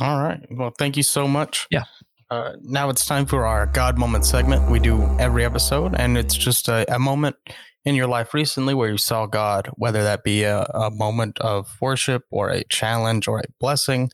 All 0.00 0.22
right. 0.22 0.40
Well, 0.50 0.72
thank 0.78 0.96
you 0.96 1.02
so 1.02 1.28
much. 1.28 1.66
Yeah. 1.70 1.84
Uh, 2.32 2.56
now 2.62 2.88
it's 2.88 3.04
time 3.04 3.26
for 3.26 3.44
our 3.44 3.66
God 3.66 3.98
moment 3.98 4.24
segment. 4.24 4.70
We 4.70 4.80
do 4.80 5.02
every 5.18 5.44
episode, 5.44 5.94
and 5.94 6.16
it's 6.16 6.34
just 6.34 6.66
a, 6.66 6.90
a 6.94 6.98
moment 6.98 7.36
in 7.84 7.94
your 7.94 8.06
life 8.06 8.32
recently 8.32 8.72
where 8.72 8.88
you 8.88 8.96
saw 8.96 9.26
God, 9.26 9.68
whether 9.74 10.02
that 10.02 10.24
be 10.24 10.44
a, 10.44 10.62
a 10.62 10.90
moment 10.90 11.38
of 11.40 11.76
worship 11.78 12.24
or 12.30 12.48
a 12.48 12.64
challenge 12.64 13.28
or 13.28 13.40
a 13.40 13.44
blessing. 13.60 14.10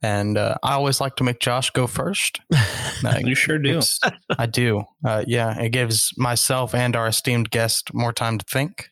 And 0.00 0.38
uh, 0.38 0.54
I 0.62 0.72
always 0.72 0.98
like 0.98 1.16
to 1.16 1.24
make 1.24 1.40
Josh 1.40 1.68
go 1.70 1.86
first. 1.86 2.40
Uh, 3.04 3.18
You 3.18 3.34
sure 3.34 3.58
do. 3.58 3.80
I 4.38 4.46
do. 4.46 4.84
Uh, 5.04 5.24
yeah, 5.26 5.58
it 5.60 5.70
gives 5.70 6.16
myself 6.16 6.72
and 6.72 6.94
our 6.94 7.08
esteemed 7.08 7.50
guest 7.50 7.92
more 7.92 8.12
time 8.12 8.38
to 8.38 8.44
think. 8.48 8.90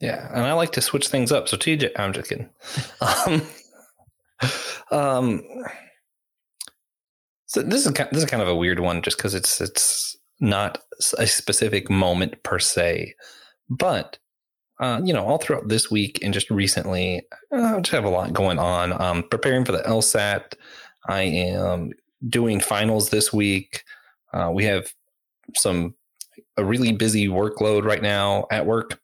Yeah, 0.00 0.26
and 0.32 0.46
I 0.46 0.54
like 0.54 0.72
to 0.72 0.80
switch 0.80 1.08
things 1.08 1.30
up. 1.30 1.46
So 1.46 1.58
TJ, 1.58 1.90
I'm 1.96 2.12
just 2.14 2.30
kidding. 2.30 2.48
Um, 3.30 3.42
um, 4.90 5.42
so 7.50 7.62
this 7.62 7.84
is 7.84 7.92
this 7.92 8.22
is 8.22 8.26
kind 8.26 8.42
of 8.42 8.48
a 8.48 8.54
weird 8.54 8.78
one, 8.78 9.02
just 9.02 9.16
because 9.16 9.34
it's 9.34 9.60
it's 9.60 10.16
not 10.38 10.78
a 11.18 11.26
specific 11.26 11.90
moment 11.90 12.40
per 12.44 12.60
se, 12.60 13.12
but 13.68 14.18
uh, 14.78 15.00
you 15.02 15.12
know, 15.12 15.26
all 15.26 15.38
throughout 15.38 15.66
this 15.66 15.90
week 15.90 16.20
and 16.22 16.32
just 16.32 16.48
recently, 16.48 17.26
uh, 17.52 17.76
I 17.76 17.80
just 17.80 17.90
have 17.90 18.04
a 18.04 18.08
lot 18.08 18.32
going 18.32 18.60
on. 18.60 18.98
Um, 19.02 19.24
preparing 19.24 19.64
for 19.64 19.72
the 19.72 19.82
LSAT, 19.82 20.54
I 21.08 21.22
am 21.22 21.90
doing 22.28 22.60
finals 22.60 23.10
this 23.10 23.32
week. 23.32 23.82
Uh, 24.32 24.52
we 24.54 24.64
have 24.66 24.94
some 25.56 25.96
a 26.56 26.64
really 26.64 26.92
busy 26.92 27.26
workload 27.26 27.82
right 27.84 28.02
now 28.02 28.46
at 28.52 28.64
work. 28.64 29.00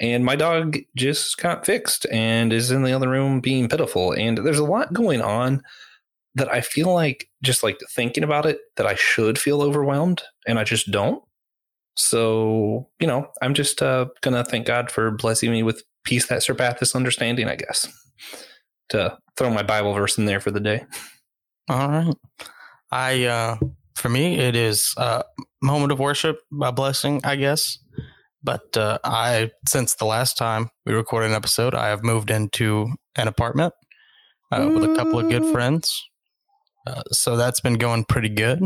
And 0.00 0.24
my 0.24 0.34
dog 0.34 0.78
just 0.96 1.38
got 1.38 1.64
fixed 1.64 2.06
and 2.10 2.52
is 2.52 2.72
in 2.72 2.82
the 2.82 2.92
other 2.92 3.08
room 3.08 3.40
being 3.40 3.68
pitiful. 3.68 4.10
And 4.10 4.38
there's 4.38 4.58
a 4.58 4.64
lot 4.64 4.92
going 4.92 5.22
on 5.22 5.62
that 6.34 6.52
i 6.52 6.60
feel 6.60 6.92
like 6.92 7.28
just 7.42 7.62
like 7.62 7.78
thinking 7.90 8.24
about 8.24 8.46
it 8.46 8.58
that 8.76 8.86
i 8.86 8.94
should 8.94 9.38
feel 9.38 9.62
overwhelmed 9.62 10.22
and 10.46 10.58
i 10.58 10.64
just 10.64 10.90
don't 10.90 11.22
so 11.96 12.88
you 13.00 13.06
know 13.06 13.26
i'm 13.42 13.54
just 13.54 13.82
uh, 13.82 14.06
gonna 14.20 14.44
thank 14.44 14.66
god 14.66 14.90
for 14.90 15.10
blessing 15.10 15.50
me 15.50 15.62
with 15.62 15.82
peace 16.04 16.26
that 16.26 16.42
surpasses 16.42 16.94
understanding 16.94 17.48
i 17.48 17.56
guess 17.56 17.88
to 18.88 19.16
throw 19.36 19.50
my 19.50 19.62
bible 19.62 19.94
verse 19.94 20.18
in 20.18 20.24
there 20.24 20.40
for 20.40 20.50
the 20.50 20.60
day 20.60 20.84
All 21.68 21.88
right. 21.88 22.14
I 22.90 23.24
uh 23.24 23.56
for 23.94 24.08
me 24.08 24.38
it 24.38 24.54
is 24.54 24.94
a 24.98 25.24
moment 25.62 25.92
of 25.92 25.98
worship, 25.98 26.40
a 26.62 26.72
blessing, 26.72 27.20
I 27.24 27.36
guess. 27.36 27.78
But 28.42 28.76
uh 28.76 28.98
I 29.02 29.50
since 29.66 29.94
the 29.94 30.04
last 30.04 30.36
time 30.36 30.68
we 30.84 30.92
recorded 30.92 31.30
an 31.30 31.36
episode, 31.36 31.74
I 31.74 31.88
have 31.88 32.02
moved 32.02 32.30
into 32.30 32.88
an 33.16 33.28
apartment 33.28 33.72
uh, 34.52 34.70
with 34.72 34.84
a 34.84 34.94
couple 34.94 35.18
of 35.18 35.30
good 35.30 35.46
friends. 35.52 36.02
Uh, 36.86 37.02
so 37.12 37.36
that's 37.36 37.60
been 37.60 37.74
going 37.78 38.04
pretty 38.04 38.28
good. 38.28 38.62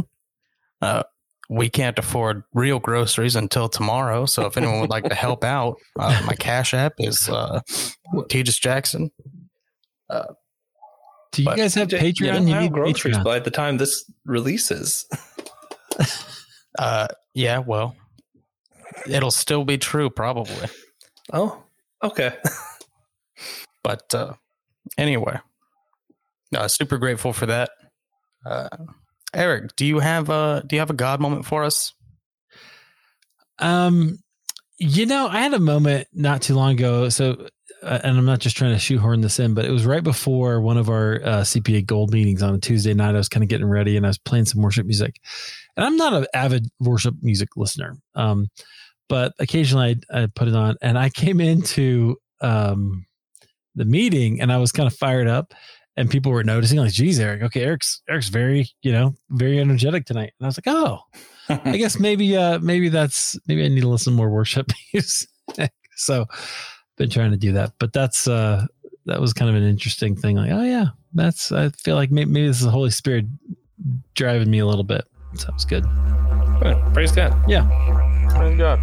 Uh 0.80 1.02
we 1.50 1.70
can't 1.70 1.98
afford 1.98 2.42
real 2.52 2.78
groceries 2.78 3.34
until 3.34 3.70
tomorrow. 3.70 4.26
So 4.26 4.44
if 4.44 4.58
anyone 4.58 4.80
would 4.80 4.90
like 4.90 5.04
to 5.04 5.14
help 5.14 5.44
out, 5.58 5.76
uh, 5.98 6.20
my 6.26 6.34
Cash 6.34 6.74
App 6.74 6.92
is 6.98 7.26
uh, 7.30 7.60
Tejas 8.28 8.60
Jackson. 8.60 9.10
Do 10.10 11.42
you 11.42 11.56
guys 11.56 11.74
have 11.74 11.88
Patreon? 11.88 12.32
don't 12.34 12.46
You 12.48 12.54
have 12.54 12.62
need 12.64 12.72
groceries 12.72 13.16
Patreon. 13.16 13.24
by 13.24 13.38
the 13.38 13.50
time 13.50 13.78
this 13.78 14.04
releases 14.26 15.06
Uh, 16.78 17.08
yeah, 17.34 17.58
well, 17.58 17.96
it'll 19.08 19.30
still 19.30 19.64
be 19.64 19.78
true 19.78 20.10
probably. 20.10 20.68
oh 21.32 21.62
okay 22.04 22.34
But 23.82 24.14
uh, 24.14 24.34
anyway, 24.96 25.38
uh, 26.54 26.68
super 26.68 26.98
grateful 26.98 27.32
for 27.32 27.46
that. 27.46 27.70
Uh, 28.44 28.68
Eric, 29.34 29.76
do 29.76 29.84
you 29.84 29.98
have 29.98 30.30
a 30.30 30.62
do 30.66 30.76
you 30.76 30.80
have 30.80 30.90
a 30.90 30.94
God 30.94 31.20
moment 31.20 31.44
for 31.44 31.64
us? 31.64 31.92
Um, 33.58 34.18
you 34.78 35.06
know, 35.06 35.28
I 35.28 35.40
had 35.40 35.54
a 35.54 35.58
moment 35.58 36.08
not 36.12 36.42
too 36.42 36.54
long 36.54 36.72
ago. 36.72 37.08
So, 37.08 37.48
uh, 37.82 37.98
and 38.02 38.16
I'm 38.16 38.24
not 38.24 38.38
just 38.38 38.56
trying 38.56 38.72
to 38.72 38.78
shoehorn 38.78 39.20
this 39.20 39.38
in, 39.38 39.54
but 39.54 39.64
it 39.64 39.70
was 39.70 39.84
right 39.84 40.02
before 40.02 40.60
one 40.60 40.76
of 40.76 40.88
our 40.88 41.20
uh, 41.24 41.40
CPA 41.42 41.84
Gold 41.84 42.12
meetings 42.12 42.42
on 42.42 42.54
a 42.54 42.58
Tuesday 42.58 42.94
night. 42.94 43.14
I 43.14 43.18
was 43.18 43.28
kind 43.28 43.42
of 43.42 43.48
getting 43.48 43.68
ready, 43.68 43.96
and 43.96 44.06
I 44.06 44.10
was 44.10 44.18
playing 44.18 44.46
some 44.46 44.62
worship 44.62 44.86
music. 44.86 45.16
And 45.76 45.84
I'm 45.84 45.96
not 45.96 46.14
an 46.14 46.26
avid 46.32 46.68
worship 46.80 47.16
music 47.22 47.50
listener, 47.56 47.96
um, 48.14 48.48
but 49.08 49.32
occasionally 49.38 50.00
I, 50.10 50.22
I 50.22 50.26
put 50.26 50.48
it 50.48 50.54
on, 50.54 50.76
and 50.80 50.98
I 50.98 51.10
came 51.10 51.40
into 51.40 52.16
um, 52.40 53.06
the 53.74 53.84
meeting, 53.84 54.40
and 54.40 54.52
I 54.52 54.58
was 54.58 54.72
kind 54.72 54.86
of 54.86 54.94
fired 54.96 55.28
up. 55.28 55.54
And 55.98 56.08
people 56.08 56.30
were 56.30 56.44
noticing, 56.44 56.78
like, 56.78 56.92
"Geez, 56.92 57.18
Eric. 57.18 57.42
Okay, 57.42 57.60
Eric's 57.60 58.02
Eric's 58.08 58.28
very, 58.28 58.70
you 58.82 58.92
know, 58.92 59.16
very 59.30 59.58
energetic 59.58 60.06
tonight." 60.06 60.32
And 60.38 60.46
I 60.46 60.46
was 60.46 60.56
like, 60.56 60.72
"Oh, 60.72 61.00
I 61.48 61.76
guess 61.76 61.98
maybe 62.00 62.36
uh 62.36 62.60
maybe 62.60 62.88
that's 62.88 63.36
maybe 63.48 63.64
I 63.64 63.68
need 63.68 63.80
to 63.80 63.88
listen 63.88 64.14
more 64.14 64.30
worship 64.30 64.70
music. 64.94 65.28
so 65.96 66.26
been 66.96 67.10
trying 67.10 67.32
to 67.32 67.36
do 67.36 67.52
that. 67.52 67.72
But 67.80 67.92
that's 67.92 68.28
uh 68.28 68.66
that 69.06 69.20
was 69.20 69.32
kind 69.32 69.48
of 69.48 69.56
an 69.56 69.64
interesting 69.64 70.14
thing. 70.14 70.36
Like, 70.36 70.52
oh 70.52 70.62
yeah, 70.62 70.86
that's 71.14 71.50
I 71.50 71.70
feel 71.70 71.96
like 71.96 72.12
maybe, 72.12 72.30
maybe 72.30 72.46
this 72.46 72.58
is 72.58 72.64
the 72.64 72.70
Holy 72.70 72.90
Spirit 72.90 73.26
driving 74.14 74.50
me 74.50 74.60
a 74.60 74.66
little 74.66 74.84
bit. 74.84 75.04
So 75.34 75.48
it 75.48 75.54
was 75.54 75.64
good. 75.64 75.84
praise 76.94 77.10
god 77.10 77.34
Yeah. 77.48 77.66
Praise 78.30 78.56
God. 78.56 78.78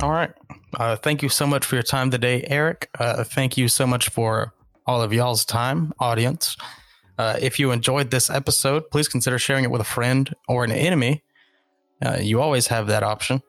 All 0.00 0.10
right. 0.10 0.32
Uh, 0.74 0.96
thank 0.96 1.22
you 1.22 1.28
so 1.28 1.46
much 1.46 1.64
for 1.64 1.76
your 1.76 1.82
time 1.82 2.10
today, 2.10 2.44
Eric. 2.48 2.88
Uh, 2.98 3.24
thank 3.24 3.56
you 3.56 3.68
so 3.68 3.86
much 3.86 4.08
for 4.08 4.52
all 4.86 5.02
of 5.02 5.12
y'all's 5.12 5.44
time, 5.44 5.92
audience. 5.98 6.56
Uh, 7.18 7.36
if 7.40 7.58
you 7.58 7.70
enjoyed 7.70 8.10
this 8.10 8.28
episode, 8.28 8.90
please 8.90 9.08
consider 9.08 9.38
sharing 9.38 9.64
it 9.64 9.70
with 9.70 9.80
a 9.80 9.84
friend 9.84 10.34
or 10.48 10.64
an 10.64 10.72
enemy. 10.72 11.22
Uh, 12.04 12.18
you 12.20 12.40
always 12.40 12.66
have 12.68 12.88
that 12.88 13.02
option. 13.02 13.40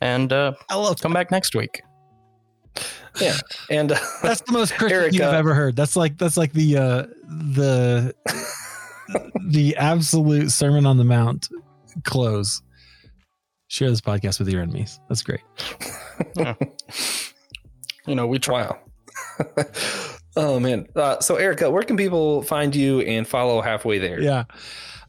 And 0.00 0.32
uh, 0.32 0.52
I 0.70 0.76
love 0.76 1.00
come 1.00 1.12
back 1.12 1.30
next 1.30 1.54
week. 1.54 1.82
Yeah, 3.20 3.36
and 3.70 3.92
uh, 3.92 3.98
that's 4.22 4.40
the 4.42 4.52
most 4.52 4.74
Christian 4.74 4.98
Eric, 5.00 5.12
thing 5.12 5.22
I've 5.22 5.34
uh, 5.34 5.38
ever 5.38 5.54
heard. 5.54 5.76
That's 5.76 5.96
like 5.96 6.16
that's 6.18 6.36
like 6.36 6.52
the 6.52 6.76
uh 6.76 7.06
the 7.26 8.14
the 9.48 9.76
absolute 9.76 10.50
Sermon 10.50 10.86
on 10.86 10.98
the 10.98 11.04
Mount 11.04 11.48
close. 12.04 12.62
Share 13.66 13.90
this 13.90 14.00
podcast 14.00 14.38
with 14.38 14.48
your 14.48 14.62
enemies. 14.62 15.00
That's 15.08 15.22
great. 15.22 15.40
You 18.08 18.14
know, 18.14 18.26
we 18.26 18.38
try. 18.38 18.74
Oh 20.36 20.60
man. 20.60 20.86
Uh, 20.94 21.20
so 21.20 21.36
Erica, 21.36 21.70
where 21.70 21.82
can 21.82 21.96
people 21.96 22.42
find 22.42 22.74
you 22.74 23.00
and 23.00 23.26
follow 23.26 23.60
halfway 23.60 23.98
there? 23.98 24.20
Yeah. 24.20 24.44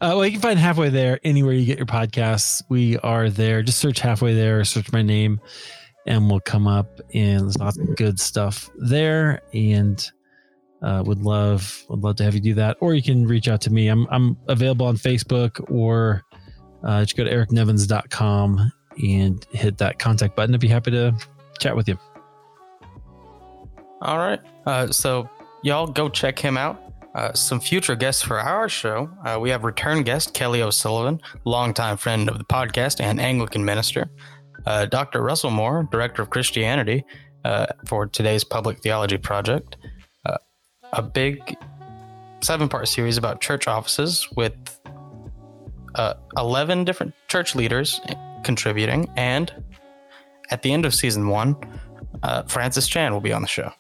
Uh, 0.02 0.16
well, 0.16 0.26
you 0.26 0.32
can 0.32 0.42
find 0.42 0.58
halfway 0.58 0.90
there 0.90 1.20
anywhere 1.24 1.54
you 1.54 1.66
get 1.66 1.78
your 1.78 1.86
podcasts. 1.86 2.64
We 2.70 2.98
are 3.00 3.30
there. 3.30 3.62
Just 3.62 3.80
search 3.80 4.00
halfway 4.00 4.34
there, 4.34 4.64
search 4.64 4.92
my 4.94 5.02
name, 5.02 5.42
and 6.08 6.30
we'll 6.30 6.40
come 6.40 6.68
up. 6.68 7.02
And 7.14 7.42
there's 7.42 7.58
lots 7.58 7.78
of 7.78 7.96
good 7.98 8.18
stuff 8.20 8.70
there. 8.78 9.42
And 9.54 10.10
uh, 10.82 11.04
would 11.06 11.22
love 11.22 11.84
would 11.90 12.00
love 12.00 12.16
to 12.18 12.24
have 12.24 12.34
you 12.34 12.42
do 12.42 12.54
that. 12.56 12.78
Or 12.80 12.94
you 12.94 13.04
can 13.04 13.28
reach 13.28 13.50
out 13.50 13.62
to 13.62 13.72
me. 13.72 13.90
I'm 13.90 14.08
I'm 14.10 14.38
available 14.48 14.86
on 14.86 14.96
Facebook 14.96 15.70
or 15.70 16.24
uh, 16.84 17.02
just 17.02 17.18
go 17.18 17.26
to 17.26 17.32
ericnevins.com 17.32 18.72
and 19.04 19.46
hit 19.52 19.78
that 19.80 20.00
contact 20.00 20.36
button. 20.36 20.56
I'd 20.56 20.62
be 20.62 20.68
happy 20.70 20.92
to 20.92 21.14
chat 21.60 21.76
with 21.76 21.90
you. 21.90 21.98
All 24.02 24.18
right. 24.18 24.40
Uh, 24.66 24.92
so 24.92 25.30
y'all 25.64 25.88
go 25.88 26.10
check 26.10 26.40
him 26.40 26.58
out. 26.58 26.82
Uh, 27.16 27.34
some 27.34 27.60
future 27.60 27.96
guests 27.96 28.22
for 28.22 28.40
our 28.40 28.70
show. 28.70 29.10
Uh, 29.26 29.38
we 29.42 29.50
have 29.50 29.64
return 29.64 30.04
guest 30.04 30.34
Kelly 30.34 30.62
O'Sullivan, 30.62 31.20
longtime 31.44 31.98
friend 31.98 32.30
of 32.30 32.38
the 32.38 32.44
podcast 32.44 33.02
and 33.02 33.20
Anglican 33.20 33.66
minister. 33.66 34.10
Uh, 34.66 34.86
Dr. 34.86 35.22
Russell 35.22 35.50
Moore, 35.50 35.88
director 35.92 36.22
of 36.22 36.30
Christianity 36.30 37.04
uh, 37.44 37.66
for 37.88 38.06
today's 38.06 38.44
public 38.44 38.80
theology 38.82 39.18
project. 39.18 39.78
Uh, 40.26 40.38
a 40.94 41.02
big 41.02 41.58
seven-part 42.42 42.88
series 42.88 43.18
about 43.18 43.42
church 43.42 43.68
offices 43.68 44.28
with 44.36 44.54
uh, 45.96 46.14
11 46.38 46.86
different 46.86 47.14
church 47.28 47.56
leaders 47.56 48.00
contributing, 48.44 49.10
and 49.18 49.52
at 50.52 50.62
the 50.62 50.72
end 50.72 50.86
of 50.86 50.94
season 50.94 51.28
one, 51.28 51.56
Francis 52.48 52.88
Chan 52.88 53.12
will 53.12 53.20
be 53.20 53.34
on 53.34 53.42
the 53.42 53.48
show. 53.48 53.72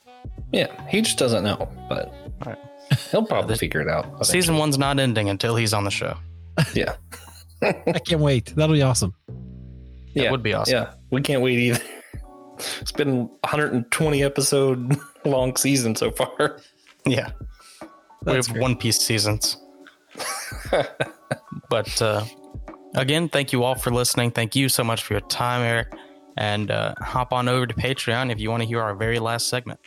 Yeah, 0.52 0.68
he 0.90 1.02
just 1.02 1.18
doesn't 1.18 1.44
know, 1.44 1.70
but 1.90 2.14
Right. 2.46 2.58
he'll 3.12 3.26
probably 3.26 3.50
this- 3.54 3.60
figure 3.60 3.82
it 3.82 3.88
out. 3.88 4.06
eventually. 4.06 4.26
Season 4.26 4.58
one's 4.58 4.78
not 4.78 5.00
ending 5.00 5.30
until 5.30 5.56
he's 5.56 5.74
on 5.74 5.84
the 5.84 5.92
show. 5.92 6.18
Yeah, 6.74 6.96
I 7.62 8.00
can't 8.06 8.22
wait. 8.22 8.54
That'll 8.56 8.74
be 8.76 8.82
awesome. 8.82 9.14
That 9.28 10.24
yeah, 10.24 10.32
would 10.32 10.42
be 10.44 10.54
awesome. 10.54 10.74
yeah. 10.74 10.94
We 11.12 11.22
can't 11.22 11.42
wait 11.42 11.60
either. 11.60 11.84
It's 12.82 12.92
been 12.92 13.20
120 13.46 14.22
episode 14.22 14.98
long 15.26 15.56
season 15.56 15.96
so 15.96 16.12
far. 16.12 16.60
Yeah. 17.06 17.30
we 18.26 18.34
have 18.34 18.50
great. 18.50 18.62
One 18.62 18.76
Piece 18.76 18.98
seasons. 19.00 19.56
but 21.70 22.02
uh, 22.02 22.26
again, 22.96 23.30
thank 23.30 23.54
you 23.54 23.64
all 23.64 23.76
for 23.76 23.92
listening. 23.92 24.32
Thank 24.32 24.58
you 24.58 24.68
so 24.68 24.84
much 24.84 25.04
for 25.04 25.14
your 25.14 25.22
time, 25.22 25.62
Eric. 25.62 25.94
And 26.36 26.70
uh, 26.70 26.96
hop 27.00 27.32
on 27.32 27.48
over 27.48 27.66
to 27.66 27.74
Patreon 27.74 28.30
if 28.30 28.42
you 28.42 28.50
want 28.50 28.62
to 28.64 28.68
hear 28.68 28.82
our 28.82 28.94
very 28.96 29.20
last 29.20 29.48
segment. 29.48 29.80